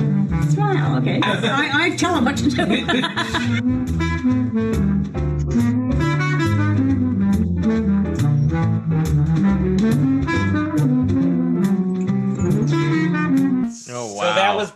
Smile, 0.49 0.97
okay. 0.99 1.19
I, 1.23 1.85
I 1.85 1.95
tell 1.95 2.15
them 2.15 2.25
what 2.25 2.37
to 2.37 2.49
do. 2.49 2.65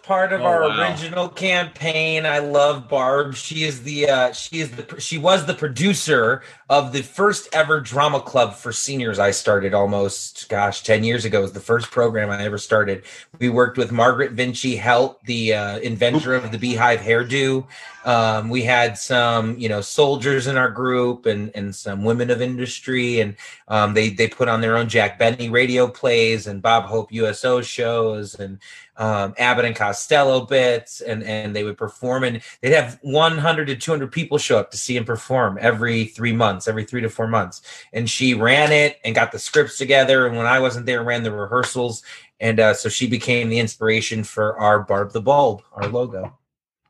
Part 0.10 0.34
of 0.34 0.42
Oh, 0.42 0.46
our 0.46 0.62
wow. 0.68 0.90
original 0.90 1.30
campaign. 1.30 2.26
I 2.26 2.40
love 2.40 2.90
Barb. 2.90 3.36
She 3.36 3.64
is 3.64 3.84
the 3.84 4.10
uh, 4.10 4.32
she 4.32 4.60
is 4.60 4.72
the 4.72 5.00
she 5.00 5.20
was 5.20 5.46
the 5.46 5.54
producer 5.54 6.42
of 6.68 6.94
the 6.94 7.04
first 7.04 7.48
ever 7.54 7.80
drama 7.80 8.20
club 8.20 8.56
for 8.56 8.72
seniors. 8.72 9.20
I 9.20 9.30
started 9.30 9.76
almost 9.76 10.50
gosh 10.50 10.82
ten 10.82 11.04
years 11.04 11.26
ago. 11.26 11.38
It 11.38 11.44
was 11.44 11.54
the 11.54 11.60
first 11.60 11.92
program 11.92 12.32
I 12.32 12.44
ever 12.44 12.58
started. 12.58 13.04
We 13.38 13.50
worked 13.50 13.78
with 13.78 13.92
Margaret 13.92 14.32
Vinci 14.32 14.76
Heldt, 14.78 15.24
the 15.26 15.54
uh, 15.54 15.78
inventor 15.78 16.34
of 16.34 16.52
the 16.52 16.58
Beehive 16.58 17.02
hairdo. 17.02 17.68
Um, 18.04 18.50
we 18.50 18.64
had 18.64 18.98
some 18.98 19.60
you 19.60 19.70
know 19.70 19.82
soldiers 19.82 20.48
in 20.48 20.58
our 20.58 20.72
group 20.72 21.28
and 21.28 21.52
and 21.54 21.76
some 21.76 22.04
women 22.04 22.32
of 22.32 22.42
industry 22.42 23.20
and 23.20 23.36
um, 23.68 23.94
they 23.94 24.10
they 24.10 24.28
put 24.28 24.48
on 24.48 24.62
their 24.62 24.76
own 24.76 24.90
Jack 24.90 25.20
Benny 25.20 25.50
radio 25.50 25.86
plays 25.88 26.48
and 26.48 26.64
Bob 26.64 26.86
Hope 26.86 27.12
USO 27.12 27.62
shows 27.62 28.34
and 28.34 28.58
um, 29.00 29.34
Abbott 29.38 29.64
and 29.64 29.76
Costello 29.76 30.42
bits, 30.42 31.00
and 31.00 31.24
and 31.24 31.56
they 31.56 31.64
would 31.64 31.78
perform, 31.78 32.26
and 32.26 32.42
they'd 32.62 32.74
have 32.74 33.00
100 33.02 33.68
to 33.68 33.76
200 33.76 34.12
people 34.12 34.38
show 34.38 34.60
up 34.60 34.72
to 34.72 34.78
see 34.78 34.98
him 34.98 35.06
perform 35.06 35.58
every 35.62 36.06
three 36.06 36.34
months, 36.34 36.68
every 36.68 36.84
three 36.84 37.02
to 37.02 37.10
four 37.10 37.26
months. 37.26 37.62
And 37.94 38.10
she 38.10 38.34
ran 38.34 38.74
it 38.74 39.00
and 39.06 39.16
got 39.16 39.32
the 39.32 39.40
scripts 39.40 39.78
together, 39.78 40.28
and 40.28 40.36
when 40.36 40.46
I 40.46 40.60
wasn't 40.60 40.86
there, 40.86 41.02
ran 41.02 41.24
the 41.24 41.32
rehearsals, 41.32 42.04
and 42.42 42.60
uh, 42.60 42.74
so 42.74 42.90
she 42.90 43.08
became 43.08 43.48
the 43.48 43.60
inspiration 43.60 44.24
for 44.24 44.60
our 44.60 44.84
Barb 44.84 45.14
the 45.14 45.22
Bulb, 45.22 45.64
our 45.74 45.88
logo. 45.88 46.38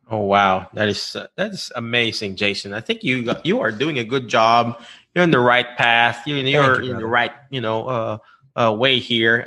Oh 0.10 0.22
wow, 0.22 0.68
that 0.74 0.88
is 0.90 1.16
uh, 1.16 1.28
that 1.36 1.52
is 1.52 1.72
amazing, 1.76 2.36
Jason. 2.36 2.74
I 2.74 2.82
think 2.82 3.04
you 3.04 3.32
you 3.44 3.60
are 3.60 3.72
doing 3.72 4.00
a 4.00 4.04
good 4.04 4.28
job. 4.28 4.82
You're 5.14 5.24
in 5.24 5.32
the 5.32 5.40
right 5.40 5.78
path. 5.78 6.26
You're, 6.26 6.38
you're 6.38 6.82
you, 6.82 6.92
in 6.92 6.98
the 6.98 7.06
right 7.06 7.34
you 7.52 7.62
know 7.62 7.88
uh, 7.88 8.18
uh, 8.56 8.74
way 8.74 8.98
here. 8.98 9.46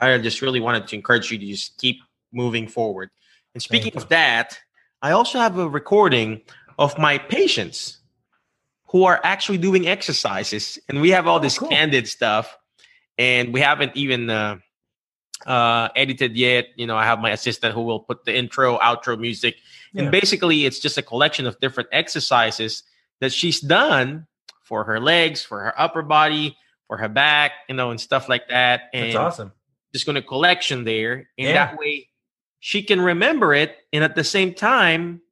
I 0.00 0.18
just 0.18 0.42
really 0.42 0.60
wanted 0.60 0.86
to 0.88 0.96
encourage 0.96 1.30
you 1.30 1.38
to 1.38 1.46
just 1.46 1.78
keep 1.78 2.00
moving 2.32 2.66
forward. 2.66 3.10
And 3.54 3.62
speaking 3.62 3.96
of 3.96 4.08
that, 4.08 4.58
I 5.00 5.12
also 5.12 5.38
have 5.38 5.58
a 5.58 5.68
recording 5.68 6.42
of 6.78 6.98
my 6.98 7.18
patients 7.18 7.98
who 8.88 9.04
are 9.04 9.20
actually 9.24 9.58
doing 9.58 9.86
exercises, 9.86 10.78
and 10.88 11.00
we 11.00 11.10
have 11.10 11.26
all 11.26 11.40
this 11.40 11.58
cool. 11.58 11.68
candid 11.68 12.08
stuff, 12.08 12.56
and 13.18 13.52
we 13.52 13.60
haven't 13.60 13.96
even. 13.96 14.30
Uh, 14.30 14.58
uh 15.46 15.88
edited 15.94 16.36
yet 16.36 16.68
you 16.76 16.86
know 16.86 16.96
i 16.96 17.04
have 17.04 17.18
my 17.18 17.30
assistant 17.30 17.74
who 17.74 17.82
will 17.82 18.00
put 18.00 18.24
the 18.24 18.34
intro 18.34 18.78
outro 18.78 19.18
music 19.18 19.56
and 19.94 20.10
basically 20.10 20.64
it's 20.64 20.78
just 20.78 20.96
a 20.96 21.02
collection 21.02 21.44
of 21.46 21.58
different 21.60 21.88
exercises 21.92 22.84
that 23.20 23.30
she's 23.30 23.60
done 23.60 24.26
for 24.62 24.84
her 24.84 25.00
legs 25.00 25.42
for 25.42 25.60
her 25.60 25.78
upper 25.78 26.02
body 26.02 26.56
for 26.86 26.96
her 26.96 27.08
back 27.08 27.50
you 27.68 27.74
know 27.74 27.90
and 27.90 28.00
stuff 28.00 28.28
like 28.28 28.48
that 28.48 28.82
and 28.94 29.06
That's 29.06 29.16
awesome. 29.16 29.52
Just 29.94 30.04
going 30.06 30.16
to 30.16 30.22
collection 30.22 30.84
there 30.84 31.14
and 31.38 31.48
Yeah. 31.48 31.52
that 31.66 31.78
way 31.78 32.08
she 32.58 32.82
can 32.82 33.00
remember 33.00 33.54
it 33.54 33.76
and 33.92 34.02
at 34.04 34.14
the 34.16 34.24
same 34.24 34.52
time 34.52 35.22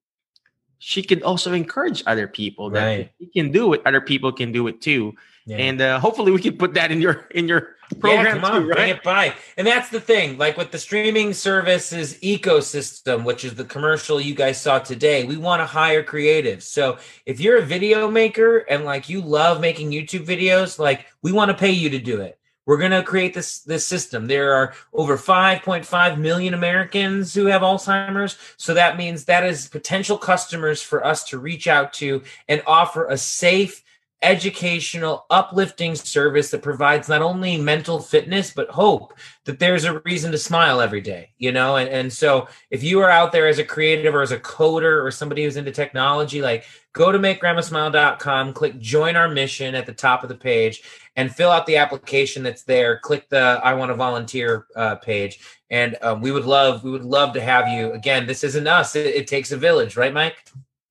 she 0.78 1.02
can 1.02 1.22
also 1.22 1.52
encourage 1.52 2.02
other 2.06 2.26
people 2.28 2.70
that 2.70 2.86
Right. 2.86 3.10
she 3.20 3.26
can 3.26 3.50
do 3.52 3.72
it 3.74 3.82
other 3.84 4.00
people 4.00 4.32
can 4.32 4.52
do 4.52 4.68
it 4.68 4.80
too 4.80 5.14
Yeah. 5.46 5.56
and 5.56 5.80
uh, 5.80 5.98
hopefully 5.98 6.30
we 6.30 6.40
can 6.40 6.56
put 6.56 6.74
that 6.74 6.90
in 6.92 7.00
your 7.02 7.26
in 7.34 7.48
your 7.48 7.76
program 8.00 8.24
yeah, 8.24 8.32
come 8.40 8.44
on, 8.44 8.60
too, 8.62 8.66
bring 8.68 8.78
right 8.78 8.96
it 8.96 9.02
by. 9.02 9.34
And 9.58 9.66
that's 9.66 9.90
the 9.90 10.00
thing, 10.00 10.38
like 10.38 10.56
with 10.56 10.70
the 10.70 10.78
streaming 10.78 11.34
services 11.34 12.14
ecosystem, 12.20 13.22
which 13.24 13.44
is 13.44 13.54
the 13.54 13.66
commercial 13.66 14.18
you 14.18 14.34
guys 14.34 14.58
saw 14.58 14.78
today, 14.78 15.24
we 15.24 15.36
want 15.36 15.60
to 15.60 15.66
hire 15.66 16.02
creatives. 16.02 16.62
So 16.62 16.96
if 17.26 17.38
you're 17.38 17.58
a 17.58 17.62
video 17.62 18.10
maker 18.10 18.58
and 18.70 18.86
like 18.86 19.10
you 19.10 19.20
love 19.20 19.60
making 19.60 19.90
YouTube 19.90 20.24
videos, 20.24 20.78
like 20.78 21.04
we 21.22 21.32
want 21.32 21.50
to 21.50 21.56
pay 21.56 21.70
you 21.72 21.90
to 21.90 21.98
do 21.98 22.20
it. 22.22 22.38
We're 22.64 22.78
going 22.78 22.92
to 22.92 23.02
create 23.02 23.34
this 23.34 23.60
this 23.60 23.86
system. 23.86 24.26
There 24.26 24.54
are 24.54 24.74
over 24.92 25.16
5.5 25.16 26.18
million 26.18 26.54
Americans 26.54 27.34
who 27.34 27.46
have 27.46 27.62
Alzheimer's, 27.62 28.38
so 28.56 28.74
that 28.74 28.96
means 28.96 29.24
that 29.24 29.44
is 29.44 29.68
potential 29.68 30.16
customers 30.16 30.82
for 30.82 31.04
us 31.04 31.24
to 31.24 31.38
reach 31.38 31.66
out 31.66 31.92
to 31.94 32.22
and 32.48 32.62
offer 32.66 33.06
a 33.06 33.18
safe 33.18 33.82
educational, 34.22 35.26
uplifting 35.30 35.94
service 35.94 36.50
that 36.50 36.62
provides 36.62 37.08
not 37.08 37.22
only 37.22 37.60
mental 37.60 37.98
fitness, 37.98 38.52
but 38.52 38.70
hope 38.70 39.14
that 39.44 39.58
there's 39.58 39.84
a 39.84 39.98
reason 40.00 40.30
to 40.30 40.38
smile 40.38 40.80
every 40.80 41.00
day, 41.00 41.30
you 41.38 41.50
know? 41.50 41.76
And, 41.76 41.88
and 41.88 42.12
so 42.12 42.48
if 42.70 42.82
you 42.82 43.00
are 43.00 43.10
out 43.10 43.32
there 43.32 43.48
as 43.48 43.58
a 43.58 43.64
creative 43.64 44.14
or 44.14 44.22
as 44.22 44.30
a 44.30 44.38
coder 44.38 45.04
or 45.04 45.10
somebody 45.10 45.44
who's 45.44 45.56
into 45.56 45.72
technology, 45.72 46.40
like 46.40 46.64
go 46.92 47.10
to 47.10 47.18
makegrandmasmile.com, 47.18 48.52
click 48.52 48.78
join 48.78 49.16
our 49.16 49.28
mission 49.28 49.74
at 49.74 49.86
the 49.86 49.92
top 49.92 50.22
of 50.22 50.28
the 50.28 50.36
page 50.36 50.82
and 51.16 51.34
fill 51.34 51.50
out 51.50 51.66
the 51.66 51.76
application 51.76 52.42
that's 52.42 52.62
there. 52.62 52.98
Click 53.00 53.28
the 53.28 53.60
I 53.62 53.74
want 53.74 53.90
to 53.90 53.94
volunteer 53.94 54.66
uh, 54.76 54.96
page. 54.96 55.40
And 55.70 55.96
um, 56.02 56.20
we 56.20 56.30
would 56.30 56.44
love, 56.44 56.84
we 56.84 56.90
would 56.90 57.04
love 57.04 57.34
to 57.34 57.40
have 57.40 57.68
you. 57.68 57.92
Again, 57.92 58.26
this 58.26 58.44
isn't 58.44 58.66
us. 58.66 58.94
It, 58.94 59.06
it 59.06 59.26
takes 59.26 59.52
a 59.52 59.56
village, 59.56 59.96
right, 59.96 60.12
Mike? 60.12 60.36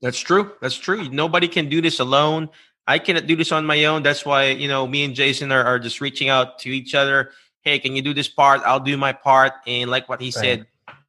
That's 0.01 0.19
true. 0.19 0.53
That's 0.61 0.75
true. 0.75 1.09
Nobody 1.09 1.47
can 1.47 1.69
do 1.69 1.81
this 1.81 1.99
alone. 1.99 2.49
I 2.87 2.99
cannot 2.99 3.27
do 3.27 3.35
this 3.35 3.51
on 3.51 3.65
my 3.65 3.85
own. 3.85 4.03
That's 4.03 4.25
why, 4.25 4.49
you 4.49 4.67
know, 4.67 4.87
me 4.87 5.03
and 5.03 5.13
Jason 5.13 5.51
are, 5.51 5.63
are 5.63 5.79
just 5.79 6.01
reaching 6.01 6.29
out 6.29 6.59
to 6.59 6.69
each 6.69 6.95
other. 6.95 7.31
Hey, 7.61 7.79
can 7.79 7.95
you 7.95 8.01
do 8.01 8.13
this 8.13 8.27
part? 8.27 8.61
I'll 8.65 8.79
do 8.79 8.97
my 8.97 9.13
part. 9.13 9.53
And 9.67 9.89
like 9.91 10.09
what 10.09 10.19
he 10.19 10.31
said, 10.31 10.65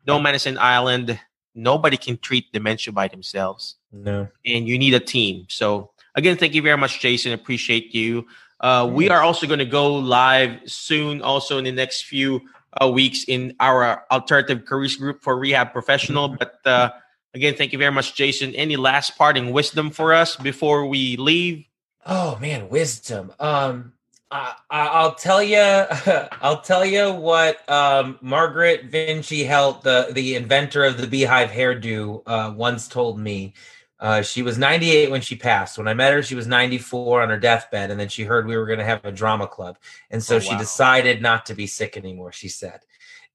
no 0.06 0.20
medicine 0.20 0.58
island. 0.58 1.18
Nobody 1.54 1.96
can 1.96 2.18
treat 2.18 2.52
dementia 2.52 2.92
by 2.92 3.08
themselves. 3.08 3.76
No. 3.90 4.28
And 4.44 4.66
you 4.66 4.78
need 4.78 4.94
a 4.94 5.00
team. 5.00 5.46
So 5.48 5.90
again, 6.14 6.36
thank 6.36 6.54
you 6.54 6.62
very 6.62 6.76
much, 6.76 7.00
Jason. 7.00 7.32
Appreciate 7.32 7.94
you. 7.94 8.26
Uh, 8.60 8.88
we 8.90 9.10
are 9.10 9.22
also 9.22 9.46
going 9.46 9.58
to 9.58 9.64
go 9.64 9.94
live 9.94 10.60
soon, 10.66 11.20
also 11.20 11.58
in 11.58 11.64
the 11.64 11.72
next 11.72 12.04
few 12.04 12.40
uh, 12.80 12.88
weeks 12.88 13.24
in 13.24 13.54
our 13.60 14.04
alternative 14.10 14.64
careers 14.64 14.96
group 14.96 15.22
for 15.22 15.36
rehab 15.36 15.72
professional. 15.72 16.28
But 16.38 16.60
uh, 16.64 16.90
again, 17.34 17.54
thank 17.54 17.72
you 17.72 17.78
very 17.78 17.92
much, 17.92 18.14
Jason. 18.14 18.54
Any 18.54 18.76
last 18.76 19.16
parting 19.16 19.52
wisdom 19.52 19.90
for 19.90 20.12
us 20.12 20.36
before 20.36 20.86
we 20.86 21.16
leave? 21.16 21.64
Oh 22.04 22.38
man, 22.40 22.68
wisdom. 22.68 23.32
Um, 23.38 23.92
I, 24.30 24.54
I- 24.70 24.88
I'll 24.88 25.14
tell 25.14 25.42
you. 25.42 25.58
I'll 26.42 26.60
tell 26.60 26.84
you 26.84 27.12
what. 27.12 27.68
Um, 27.70 28.18
Margaret 28.20 28.84
Vinci 28.86 29.44
Heldt, 29.44 29.82
the 29.82 30.08
the 30.12 30.34
inventor 30.36 30.84
of 30.84 30.96
the 30.98 31.06
beehive 31.06 31.50
hairdo, 31.50 32.22
uh, 32.26 32.52
once 32.56 32.88
told 32.88 33.18
me. 33.18 33.54
Uh, 34.00 34.20
she 34.20 34.42
was 34.42 34.58
98 34.58 35.12
when 35.12 35.20
she 35.20 35.36
passed. 35.36 35.78
When 35.78 35.86
I 35.86 35.94
met 35.94 36.12
her, 36.12 36.24
she 36.24 36.34
was 36.34 36.48
94 36.48 37.22
on 37.22 37.28
her 37.28 37.38
deathbed, 37.38 37.88
and 37.92 38.00
then 38.00 38.08
she 38.08 38.24
heard 38.24 38.48
we 38.48 38.56
were 38.56 38.66
going 38.66 38.80
to 38.80 38.84
have 38.84 39.04
a 39.04 39.12
drama 39.12 39.46
club, 39.46 39.78
and 40.10 40.20
so 40.20 40.36
Oh, 40.36 40.38
she 40.40 40.56
decided 40.58 41.22
not 41.22 41.46
to 41.46 41.54
be 41.54 41.68
sick 41.68 41.96
anymore. 41.96 42.32
She 42.32 42.48
said, 42.48 42.80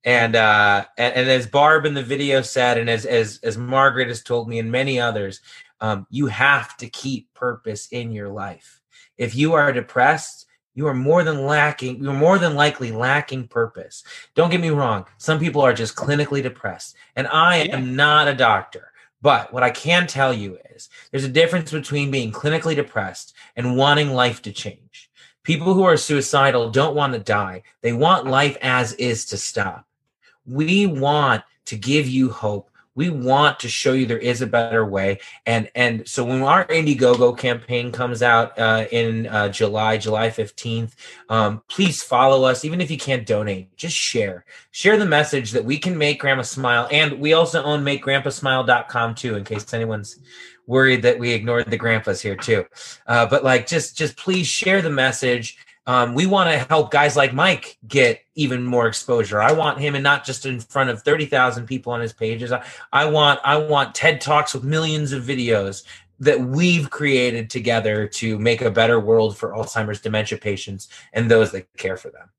and 0.07 0.37
uh, 0.37 0.85
and, 0.97 1.13
and 1.15 1.29
as 1.29 1.47
Barb 1.47 1.85
in 1.85 1.93
the 1.93 2.01
video 2.01 2.41
said, 2.41 2.77
and 2.77 2.89
as 2.89 3.05
as 3.05 3.41
as 3.43 3.57
Margaret 3.57 4.07
has 4.07 4.23
told 4.23 4.47
me, 4.47 4.57
and 4.57 4.71
many 4.71 5.01
others, 5.01 5.41
um, 5.81 6.07
you 6.09 6.27
have 6.27 6.77
to 6.77 6.87
keep 6.87 7.31
purpose 7.33 7.89
in 7.91 8.11
your 8.11 8.29
life. 8.29 8.79
If 9.17 9.35
you 9.35 9.53
are 9.53 9.73
depressed, 9.73 10.45
you 10.75 10.87
are 10.87 10.93
more 10.93 11.25
than 11.25 11.45
lacking, 11.45 12.01
you're 12.01 12.13
more 12.13 12.39
than 12.39 12.55
likely 12.55 12.91
lacking 12.91 13.49
purpose. 13.49 14.05
Don't 14.33 14.49
get 14.49 14.61
me 14.61 14.69
wrong, 14.69 15.05
some 15.17 15.39
people 15.39 15.61
are 15.61 15.73
just 15.73 15.97
clinically 15.97 16.41
depressed, 16.41 16.95
and 17.17 17.27
I 17.27 17.63
Yeah. 17.63 17.75
am 17.75 17.97
not 17.97 18.29
a 18.29 18.33
doctor. 18.33 18.93
But 19.21 19.51
what 19.51 19.63
I 19.63 19.71
can 19.71 20.07
tell 20.07 20.33
you 20.33 20.57
is 20.73 20.87
there's 21.11 21.25
a 21.25 21.29
difference 21.29 21.71
between 21.71 22.11
being 22.11 22.31
clinically 22.31 22.75
depressed 22.75 23.33
and 23.57 23.75
wanting 23.75 24.13
life 24.13 24.41
to 24.43 24.53
change. 24.53 25.09
People 25.43 25.73
who 25.73 25.83
are 25.83 25.97
suicidal 25.97 26.69
don't 26.69 26.95
want 26.95 27.13
to 27.13 27.19
die. 27.19 27.63
They 27.81 27.93
want 27.93 28.27
life 28.27 28.57
as 28.61 28.93
is 28.93 29.25
to 29.25 29.37
stop. 29.37 29.86
We 30.47 30.85
want 30.85 31.43
to 31.65 31.77
give 31.77 32.07
you 32.07 32.29
hope. 32.31 32.69
We 32.95 33.11
want 33.11 33.59
to 33.59 33.69
show 33.69 33.93
you 33.93 34.07
there 34.07 34.17
is 34.17 34.41
a 34.41 34.47
better 34.47 34.83
way. 34.83 35.19
And 35.45 35.69
and 35.75 36.07
so 36.07 36.25
when 36.25 36.41
our 36.41 36.65
Indiegogo 36.65 37.37
campaign 37.37 37.91
comes 37.91 38.23
out 38.23 38.57
uh, 38.57 38.85
in 38.91 39.27
uh, 39.27 39.49
July, 39.49 39.97
July 39.97 40.31
15th, 40.31 40.93
um, 41.29 41.61
please 41.67 42.01
follow 42.01 42.43
us. 42.43 42.65
Even 42.65 42.81
if 42.81 42.89
you 42.89 42.97
can't 42.97 43.27
donate, 43.27 43.75
just 43.77 43.95
share. 43.95 44.45
Share 44.71 44.97
the 44.97 45.05
message 45.05 45.51
that 45.51 45.63
we 45.63 45.77
can 45.77 45.95
make 45.95 46.19
Grandma 46.19 46.41
smile. 46.41 46.87
And 46.89 47.19
we 47.19 47.33
also 47.33 47.61
own 47.61 47.83
makegrandpasmile.com 47.85 49.13
too, 49.13 49.35
in 49.35 49.43
case 49.43 49.71
anyone's 49.75 50.17
worried 50.67 51.01
that 51.01 51.17
we 51.17 51.31
ignored 51.31 51.65
the 51.67 51.77
grandpas 51.77 52.21
here 52.21 52.35
too. 52.35 52.65
Uh, 53.07 53.25
but 53.25 53.43
like, 53.43 53.65
just 53.65 53.97
just 53.97 54.17
please 54.17 54.47
share 54.47 54.81
the 54.81 54.89
message. 54.89 55.57
Um, 55.87 56.13
we 56.13 56.25
want 56.25 56.49
to 56.49 56.57
help 56.69 56.91
guys 56.91 57.15
like 57.15 57.33
Mike 57.33 57.77
get 57.87 58.19
even 58.35 58.63
more 58.63 58.87
exposure. 58.87 59.41
I 59.41 59.53
want 59.53 59.79
him, 59.79 59.95
and 59.95 60.03
not 60.03 60.25
just 60.25 60.45
in 60.45 60.59
front 60.59 60.89
of 60.89 61.01
thirty 61.01 61.25
thousand 61.25 61.65
people 61.65 61.93
on 61.93 62.01
his 62.01 62.13
pages. 62.13 62.51
I, 62.51 62.63
I 62.91 63.05
want 63.05 63.39
I 63.43 63.57
want 63.57 63.95
TED 63.95 64.21
talks 64.21 64.53
with 64.53 64.63
millions 64.63 65.13
of 65.13 65.23
videos 65.23 65.83
that 66.19 66.39
we've 66.39 66.89
created 66.89 67.49
together 67.49 68.07
to 68.07 68.37
make 68.37 68.61
a 68.61 68.71
better 68.71 68.99
world 68.99 69.37
for 69.37 69.53
Alzheimer's 69.53 70.01
dementia 70.01 70.37
patients 70.37 70.89
and 71.13 71.31
those 71.31 71.51
that 71.51 71.71
care 71.77 71.95
for 71.95 72.09
them. 72.09 72.29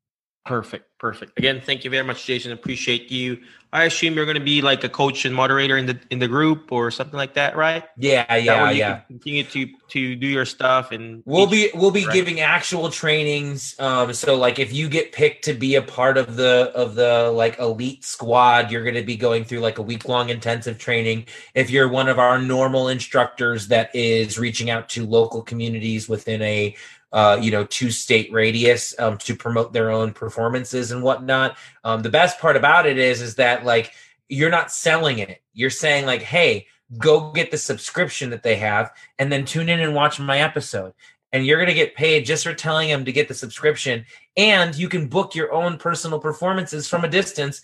Perfect. 0.49 0.87
Perfect. 0.99 1.39
Again, 1.39 1.61
thank 1.61 1.85
you 1.85 1.91
very 1.91 2.05
much, 2.05 2.25
Jason. 2.25 2.53
Appreciate 2.53 3.11
you. 3.11 3.39
I 3.71 3.85
assume 3.85 4.15
you're 4.15 4.25
going 4.25 4.39
to 4.39 4.43
be 4.43 4.63
like 4.63 4.83
a 4.83 4.89
coach 4.89 5.27
and 5.27 5.35
moderator 5.35 5.77
in 5.77 5.85
the 5.85 6.01
in 6.11 6.19
the 6.21 6.27
group 6.27 6.73
or 6.73 6.91
something 6.91 7.19
like 7.19 7.35
that, 7.35 7.55
right? 7.55 7.85
Yeah, 7.99 8.35
yeah, 8.37 8.71
yeah. 8.71 9.01
Continue 9.01 9.45
to 9.45 9.69
to 9.89 10.17
do 10.17 10.27
your 10.27 10.47
stuff 10.47 10.91
and 10.91 11.23
We'll 11.27 11.47
be 11.47 11.71
we'll 11.75 11.91
be 11.91 12.07
right? 12.07 12.15
giving 12.15 12.41
actual 12.41 12.89
trainings. 12.89 13.79
Um, 13.79 14.15
so 14.15 14.37
like 14.37 14.59
if 14.59 14.73
you 14.73 14.89
get 14.89 15.13
picked 15.13 15.45
to 15.45 15.53
be 15.53 15.75
a 15.75 15.83
part 15.83 16.17
of 16.17 16.37
the 16.37 16.73
of 16.75 16.95
the 16.95 17.31
like 17.31 17.59
elite 17.59 18.05
squad, 18.05 18.71
you're 18.71 18.85
going 18.85 18.95
to 18.95 19.05
be 19.05 19.17
going 19.17 19.45
through 19.45 19.61
like 19.61 19.77
a 19.77 19.83
week 19.83 20.09
long 20.09 20.31
intensive 20.31 20.79
training. 20.79 21.27
If 21.55 21.69
you're 21.69 21.89
one 21.89 22.09
of 22.09 22.19
our 22.19 22.41
normal 22.41 22.89
instructors 22.89 23.69
that 23.69 23.95
is 23.95 24.39
reaching 24.39 24.71
out 24.71 24.89
to 24.91 25.05
local 25.05 25.43
communities 25.43 26.09
within 26.09 26.41
a 26.41 26.75
uh, 27.13 27.39
you 27.41 27.51
know 27.51 27.65
two 27.65 27.91
state 27.91 28.33
radius 28.33 28.95
um, 28.99 29.19
to 29.19 29.35
promote 29.35 29.73
their 29.73 29.91
own 29.91 30.13
performances 30.13 30.91
and 30.91 31.03
whatnot. 31.03 31.57
Um, 31.85 32.03
the 32.03 32.11
best 32.11 32.39
part 32.39 32.57
about 32.57 32.87
it 32.87 32.99
is 32.99 33.23
is 33.23 33.37
that 33.37 33.65
like 33.65 33.93
you're 34.29 34.51
not 34.51 34.71
selling 34.71 35.19
it. 35.19 35.43
You're 35.55 35.71
saying 35.71 36.07
like, 36.07 36.23
hey, 36.23 36.67
go 36.99 37.33
get 37.33 37.51
the 37.51 37.59
subscription 37.59 38.31
that 38.31 38.43
they 38.43 38.57
have 38.57 38.93
and 39.19 39.33
then 39.33 39.45
tune 39.45 39.69
in 39.69 39.81
and 39.81 39.95
watch 39.95 40.21
my 40.21 40.41
episode. 40.41 40.93
And 41.33 41.47
you're 41.47 41.59
going 41.59 41.69
to 41.69 41.75
get 41.75 41.95
paid 41.95 42.25
just 42.25 42.45
for 42.45 42.55
telling 42.55 42.89
them 42.89 43.05
to 43.05 43.13
get 43.13 43.29
the 43.29 43.35
subscription. 43.35 44.07
And 44.37 44.75
you 44.75 44.89
can 44.89 45.09
book 45.09 45.35
your 45.35 45.53
own 45.53 45.77
personal 45.77 46.19
performances 46.19 46.89
from 46.89 47.05
a 47.05 47.09
distance 47.09 47.63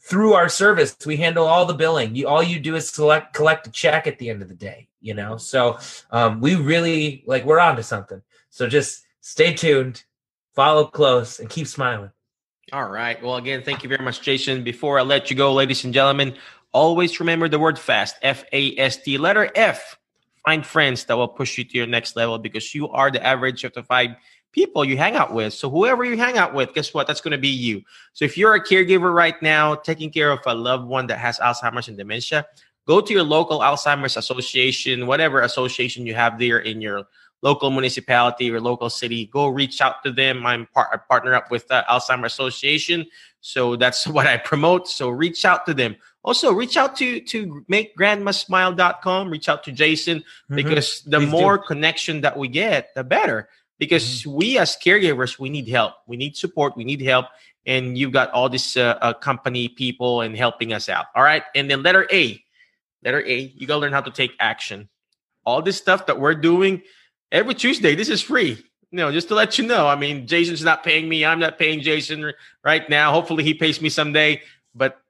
through 0.00 0.34
our 0.34 0.48
service. 0.48 0.96
We 1.04 1.16
handle 1.16 1.46
all 1.46 1.66
the 1.66 1.74
billing. 1.74 2.14
You 2.14 2.28
all 2.28 2.42
you 2.42 2.60
do 2.60 2.76
is 2.76 2.88
select 2.88 3.34
collect 3.34 3.66
a 3.66 3.70
check 3.70 4.06
at 4.06 4.18
the 4.18 4.30
end 4.30 4.42
of 4.42 4.48
the 4.48 4.54
day 4.54 4.88
you 5.04 5.14
know? 5.14 5.36
So 5.36 5.78
um, 6.10 6.40
we 6.40 6.56
really 6.56 7.22
like 7.26 7.44
we're 7.44 7.60
on 7.60 7.76
to 7.76 7.82
something 7.84 8.20
so 8.54 8.68
just 8.68 9.02
stay 9.20 9.52
tuned 9.52 10.04
follow 10.54 10.84
close 10.86 11.40
and 11.40 11.50
keep 11.50 11.66
smiling 11.66 12.10
All 12.72 12.88
right. 12.88 13.20
Well, 13.22 13.36
again, 13.36 13.62
thank 13.62 13.82
you 13.82 13.88
very 13.88 14.02
much, 14.02 14.22
Jason. 14.22 14.64
Before 14.64 14.98
I 14.98 15.02
let 15.02 15.28
you 15.30 15.36
go, 15.36 15.52
ladies 15.52 15.84
and 15.84 15.92
gentlemen, 15.92 16.34
always 16.72 17.20
remember 17.20 17.48
the 17.48 17.58
word 17.58 17.78
fast 17.78 18.16
F 18.22 18.44
A 18.52 18.76
S 18.78 18.96
T, 18.96 19.18
letter 19.18 19.50
F. 19.54 19.98
Find 20.46 20.64
friends 20.64 21.04
that 21.04 21.16
will 21.16 21.28
push 21.28 21.58
you 21.58 21.64
to 21.64 21.76
your 21.76 21.86
next 21.86 22.16
level 22.16 22.38
because 22.38 22.74
you 22.74 22.88
are 22.88 23.10
the 23.10 23.24
average 23.24 23.64
of 23.64 23.72
the 23.74 23.82
five 23.82 24.10
people 24.52 24.84
you 24.84 24.96
hang 24.96 25.14
out 25.14 25.34
with. 25.34 25.52
So, 25.52 25.68
whoever 25.68 26.04
you 26.04 26.16
hang 26.16 26.38
out 26.38 26.54
with, 26.54 26.72
guess 26.74 26.94
what? 26.94 27.06
That's 27.06 27.20
going 27.20 27.32
to 27.32 27.38
be 27.38 27.48
you. 27.48 27.82
So, 28.14 28.24
if 28.24 28.38
you're 28.38 28.54
a 28.54 28.64
caregiver 28.64 29.12
right 29.12 29.36
now, 29.42 29.74
taking 29.74 30.10
care 30.10 30.30
of 30.30 30.40
a 30.46 30.54
loved 30.54 30.86
one 30.86 31.06
that 31.08 31.18
has 31.18 31.38
Alzheimer's 31.38 31.88
and 31.88 31.98
dementia, 31.98 32.46
go 32.86 33.00
to 33.00 33.12
your 33.12 33.24
local 33.24 33.60
Alzheimer's 33.60 34.16
association, 34.16 35.06
whatever 35.06 35.40
association 35.42 36.06
you 36.06 36.14
have 36.14 36.38
there 36.38 36.60
in 36.60 36.80
your 36.80 37.04
local 37.44 37.70
municipality 37.70 38.50
or 38.50 38.58
local 38.58 38.88
city, 38.88 39.26
go 39.26 39.46
reach 39.48 39.80
out 39.82 40.02
to 40.02 40.10
them. 40.10 40.46
I'm 40.46 40.66
part 40.66 40.88
I 40.92 40.96
partner 40.96 41.34
up 41.34 41.50
with 41.50 41.68
the 41.68 41.84
Alzheimer 41.88 42.24
Association, 42.24 43.06
so 43.40 43.76
that's 43.76 44.06
what 44.16 44.26
I 44.26 44.38
promote. 44.38 44.88
So 44.88 45.10
reach 45.10 45.44
out 45.44 45.66
to 45.66 45.74
them. 45.74 45.94
Also, 46.24 46.52
reach 46.52 46.76
out 46.78 46.96
to 46.96 47.20
to 47.20 47.64
makegrandmasmile.com. 47.70 49.30
Reach 49.30 49.48
out 49.48 49.62
to 49.64 49.72
Jason 49.72 50.24
because 50.48 51.02
the 51.02 51.18
Please 51.18 51.26
do. 51.26 51.30
more 51.30 51.58
connection 51.58 52.22
that 52.22 52.36
we 52.36 52.48
get, 52.48 52.94
the 52.94 53.04
better. 53.04 53.48
Because 53.78 54.24
we 54.26 54.56
as 54.56 54.76
caregivers, 54.76 55.38
we 55.38 55.50
need 55.50 55.68
help. 55.68 55.94
We 56.06 56.16
need 56.16 56.36
support. 56.36 56.76
We 56.76 56.84
need 56.84 57.02
help. 57.02 57.26
And 57.66 57.98
you've 57.98 58.12
got 58.12 58.30
all 58.30 58.48
this 58.48 58.76
uh, 58.76 58.96
uh, 59.02 59.12
company 59.14 59.68
people 59.68 60.20
and 60.20 60.36
helping 60.36 60.72
us 60.72 60.88
out. 60.88 61.06
All 61.14 61.24
right. 61.24 61.42
And 61.54 61.68
then 61.68 61.82
letter 61.82 62.06
A, 62.12 62.42
letter 63.02 63.22
A, 63.26 63.52
you 63.56 63.66
gotta 63.66 63.80
learn 63.80 63.92
how 63.92 64.00
to 64.00 64.10
take 64.10 64.32
action. 64.38 64.88
All 65.44 65.60
this 65.60 65.76
stuff 65.76 66.06
that 66.06 66.20
we're 66.20 66.36
doing 66.36 66.82
every 67.34 67.54
Tuesday, 67.54 67.94
this 67.94 68.08
is 68.08 68.22
free. 68.22 68.64
You 68.90 68.98
know, 68.98 69.12
just 69.12 69.28
to 69.28 69.34
let 69.34 69.58
you 69.58 69.66
know. 69.66 69.88
I 69.88 69.96
mean, 69.96 70.26
Jason's 70.26 70.62
not 70.62 70.84
paying 70.84 71.08
me. 71.08 71.24
I'm 71.24 71.40
not 71.40 71.58
paying 71.58 71.80
Jason 71.80 72.32
right 72.62 72.88
now. 72.88 73.12
Hopefully, 73.12 73.42
he 73.42 73.52
pays 73.52 73.82
me 73.82 73.88
someday. 73.88 74.40
But 74.74 75.00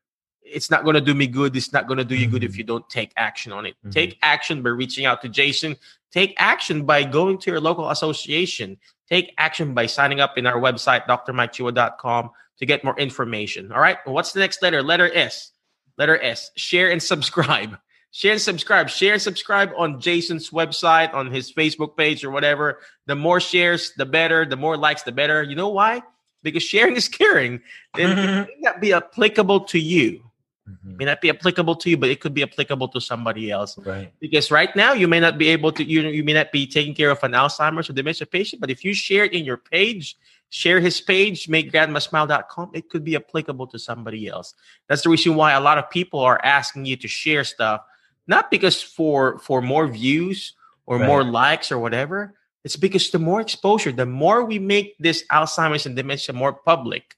it's 0.43 0.71
not 0.71 0.85
going 0.85 0.95
to 0.95 1.01
do 1.01 1.15
me 1.15 1.27
good. 1.27 1.55
It's 1.57 1.73
not 1.73 1.87
going 1.87 1.99
to 1.99 2.05
do 2.05 2.17
you 2.17 2.27
good 2.27 2.45
if 2.45 2.57
you 2.57 2.65
don't 2.65 2.89
take 2.89 3.13
action 3.17 3.53
on 3.53 3.67
it. 3.67 3.77
Mhm. 3.85 3.93
Take 3.93 4.19
action 4.23 4.63
by 4.63 4.71
reaching 4.71 5.05
out 5.05 5.21
to 5.23 5.29
Jason. 5.29 5.77
Take 6.13 6.35
action 6.39 6.85
by 6.85 7.05
going 7.05 7.39
to 7.39 7.51
your 7.51 7.61
local 7.61 7.91
association. 7.91 8.79
Take 9.09 9.35
action 9.37 9.75
by 9.75 9.87
signing 9.87 10.21
up 10.21 10.39
in 10.39 10.47
our 10.47 10.61
website, 10.61 11.07
drmikechua.com, 11.07 12.31
to 12.59 12.67
get 12.67 12.85
more 12.85 12.99
information. 12.99 13.71
All 13.73 13.81
right. 13.81 13.99
What's 14.05 14.33
the 14.33 14.41
next 14.41 14.63
letter? 14.63 14.83
Letter 14.83 15.11
S. 15.15 15.53
Letter 15.99 16.21
S. 16.23 16.51
Share 16.57 16.91
and 16.91 17.03
subscribe. 17.03 17.77
Share 18.15 18.31
and 18.31 18.41
subscribe. 18.41 18.89
Share 18.89 19.15
and 19.15 19.21
subscribe 19.23 19.73
on 19.77 20.01
Jason's 20.01 20.51
website, 20.51 21.13
on 21.13 21.33
his 21.33 21.53
Facebook 21.53 21.97
page, 21.97 22.23
or 22.23 22.31
whatever. 22.31 22.79
The 23.07 23.17
more 23.17 23.41
shares, 23.41 23.93
the 23.97 24.07
better. 24.07 24.45
The 24.45 24.57
more 24.57 24.77
likes, 24.77 25.03
the 25.03 25.11
better. 25.11 25.43
You 25.43 25.57
know 25.57 25.71
why? 25.71 26.01
Because 26.45 26.63
sharing 26.63 26.95
is 26.95 27.09
caring. 27.09 27.61
And 27.99 28.13
it 28.13 28.47
may 28.47 28.57
not 28.61 28.81
be 28.81 28.93
applicable 28.93 29.65
to 29.65 29.81
you. 29.81 30.31
Mhm. 30.71 30.97
May 30.97 31.07
not 31.07 31.21
be 31.23 31.29
applicable 31.29 31.75
to 31.75 31.91
you, 31.91 31.97
but 31.97 32.09
it 32.09 32.21
could 32.21 32.35
be 32.35 32.45
applicable 32.45 32.87
to 32.95 33.01
somebody 33.01 33.51
else. 33.51 33.77
right 33.79 34.13
Because 34.21 34.49
right 34.53 34.75
now 34.77 34.93
you 34.93 35.09
may 35.09 35.19
not 35.19 35.37
be 35.37 35.49
able 35.49 35.73
to, 35.73 35.83
you 35.83 36.03
you 36.03 36.23
may 36.23 36.35
not 36.35 36.53
be 36.53 36.69
taking 36.69 36.95
care 36.95 37.11
of 37.11 37.19
an 37.25 37.33
Alzheimer's 37.33 37.91
or 37.91 37.95
dementia 37.95 38.29
patient, 38.29 38.61
but 38.61 38.71
if 38.71 38.85
you 38.85 38.95
share 38.95 39.25
it 39.25 39.33
in 39.33 39.45
your 39.45 39.57
page, 39.57 40.17
share 40.51 40.79
his 40.79 41.01
page, 41.01 41.49
make 41.49 41.73
grandmasmile.com, 41.73 42.71
it 42.75 42.89
could 42.91 43.03
be 43.03 43.17
applicable 43.17 43.67
to 43.67 43.79
somebody 43.79 44.29
else. 44.29 44.55
That's 44.89 45.03
the 45.03 45.11
reason 45.11 45.35
why 45.35 45.51
a 45.55 45.61
lot 45.61 45.79
of 45.79 45.91
people 45.91 46.21
are 46.21 46.41
asking 46.45 46.85
you 46.85 46.97
to 46.99 47.09
share 47.09 47.43
stuff, 47.43 47.81
not 48.27 48.51
because 48.51 48.83
for 48.83 49.39
for 49.39 49.61
more 49.63 49.87
views 49.87 50.55
or 50.87 50.99
Right. 50.99 51.07
more 51.07 51.25
likes 51.25 51.71
or 51.73 51.79
whatever. 51.79 52.35
It's 52.65 52.77
because 52.77 53.11
the 53.11 53.19
more 53.19 53.41
exposure, 53.41 53.93
the 53.93 54.07
more 54.07 54.45
we 54.45 54.59
make 54.59 54.97
this 54.99 55.25
Alzheimer's 55.31 55.85
and 55.87 55.95
dementia 55.97 56.33
more 56.35 56.53
public, 56.55 57.15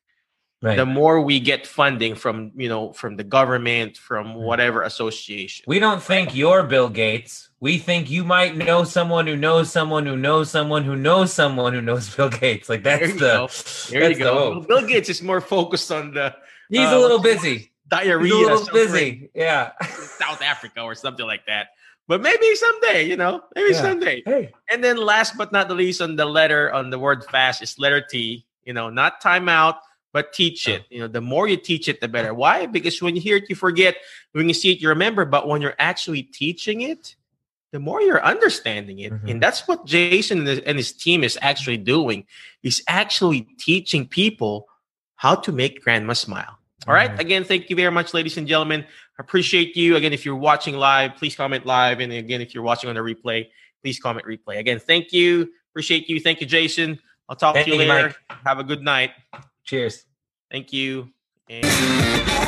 right 0.63 0.75
the 0.77 0.87
more 0.87 1.21
we 1.21 1.39
get 1.39 1.67
funding 1.67 2.15
from 2.17 2.51
you 2.57 2.69
know 2.69 2.93
from 2.93 3.15
the 3.17 3.23
government, 3.25 3.97
from 3.97 4.35
whatever 4.35 4.83
association. 4.83 5.65
We 5.69 5.79
don't 5.79 6.03
think 6.03 6.35
you're 6.35 6.65
Bill 6.65 6.89
Gates. 6.89 7.51
We 7.61 7.79
think 7.79 8.11
you 8.11 8.25
might 8.25 8.57
know 8.57 8.83
someone 8.85 9.27
who 9.27 9.37
knows 9.37 9.71
someone 9.71 10.05
who 10.07 10.17
knows 10.17 10.51
someone 10.51 10.83
who 10.85 10.97
knows 10.97 11.33
someone 11.33 11.73
who 11.73 11.81
knows 11.81 12.11
Bill 12.15 12.29
Gates. 12.29 12.69
Like 12.69 12.83
There 12.83 12.99
that's 12.99 13.13
you 13.15 13.19
the 13.19 13.33
go. 13.39 13.49
There 14.01 14.11
you 14.11 14.17
the 14.19 14.25
go. 14.25 14.35
hope. 14.55 14.69
Bill 14.69 14.83
Gates 14.87 15.09
is 15.09 15.23
more 15.23 15.41
focused 15.41 15.91
on 15.93 16.13
the 16.13 16.35
He's 16.69 16.81
Uh, 16.91 16.97
a 16.97 16.99
little 16.99 17.21
busy. 17.23 17.71
Diarrhea, 17.89 18.34
He's 18.34 18.47
a 18.47 18.51
little 18.55 18.72
busy. 18.72 19.30
Yeah. 19.34 19.72
South 20.18 20.43
Africa 20.43 20.80
or 20.82 20.95
something 20.95 21.26
like 21.26 21.47
that. 21.47 21.68
But 22.09 22.22
maybe 22.22 22.55
someday, 22.55 23.03
you 23.05 23.16
know, 23.16 23.43
maybe 23.55 23.72
Yeah. 23.72 23.82
someday. 23.82 24.22
Hey. 24.24 24.53
And 24.70 24.82
then 24.82 24.97
last 24.97 25.37
but 25.37 25.51
not 25.53 25.68
the 25.68 25.74
least, 25.74 26.01
on 26.01 26.16
the 26.16 26.24
letter 26.26 26.72
on 26.72 26.91
the 26.91 26.99
word 26.99 27.24
fast 27.24 27.62
is 27.62 27.78
letter 27.78 28.01
T. 28.01 28.47
You 28.64 28.72
know, 28.72 28.91
not 28.91 29.22
timeout, 29.22 29.78
but 30.12 30.32
teach 30.32 30.66
it. 30.66 30.84
You 30.91 31.01
know, 31.01 31.09
the 31.09 31.20
more 31.20 31.47
you 31.47 31.57
teach 31.57 31.89
it, 31.89 32.01
the 32.01 32.09
better. 32.09 32.34
Why? 32.34 32.66
Because 32.66 33.01
when 33.01 33.14
you 33.14 33.20
hear 33.20 33.37
it, 33.37 33.45
you 33.49 33.55
forget. 33.55 33.97
When 34.32 34.49
you 34.49 34.55
see 34.55 34.72
it, 34.72 34.80
you 34.80 34.89
remember. 34.89 35.24
But 35.24 35.47
when 35.47 35.62
you're 35.62 35.76
actually 35.78 36.22
teaching 36.24 36.80
it, 36.82 37.14
the 37.72 37.78
more 37.78 38.01
you're 38.01 38.24
understanding 38.24 39.01
it. 39.01 39.12
Mhm. 39.12 39.30
And 39.30 39.43
that's 39.43 39.68
what 39.68 39.84
Jason 39.84 40.39
and 40.41 40.49
his, 40.49 40.59
and 40.61 40.78
his 40.78 40.93
team 40.93 41.22
is 41.22 41.39
actually 41.43 41.76
doing. 41.76 42.26
He's 42.62 42.82
actually 42.89 43.43
teaching 43.59 44.07
people 44.07 44.68
how 45.16 45.34
to 45.37 45.53
make 45.53 45.82
grandma 45.82 46.14
smile. 46.14 46.59
All 46.87 46.95
right. 46.95 47.18
Again, 47.20 47.45
thank 47.45 47.68
you 47.68 47.76
very 47.76 47.91
much, 47.91 48.14
ladies 48.14 48.37
and 48.37 48.47
gentlemen. 48.47 48.87
Appreciate 49.18 49.76
you. 49.76 49.97
Again, 49.97 50.12
if 50.12 50.24
you're 50.24 50.37
watching 50.37 50.76
live, 50.76 51.16
please 51.16 51.34
comment 51.34 51.66
live. 51.66 52.01
And 52.01 52.12
again, 52.12 52.41
if 52.41 52.55
you're 52.55 52.62
watching 52.62 52.89
on 52.89 52.97
the 52.97 53.01
replay, 53.01 53.49
please 53.82 53.99
comment 53.99 54.26
replay. 54.26 54.59
Again, 54.59 54.78
thank 54.78 55.12
you. 55.12 55.51
Appreciate 55.72 56.09
you. 56.09 56.20
Thank 56.20 56.41
you, 56.41 56.47
Jason. 56.47 56.99
I'll 57.28 57.37
talk 57.37 57.55
Thank 57.55 57.66
to 57.66 57.74
you 57.74 57.82
you, 57.82 57.89
later. 57.89 58.14
Mike. 58.30 58.39
Have 58.45 58.59
a 58.59 58.64
good 58.64 58.82
night. 58.82 59.11
Cheers. 59.64 60.05
Thank 60.51 60.72
you. 60.72 61.11
And 61.49 62.45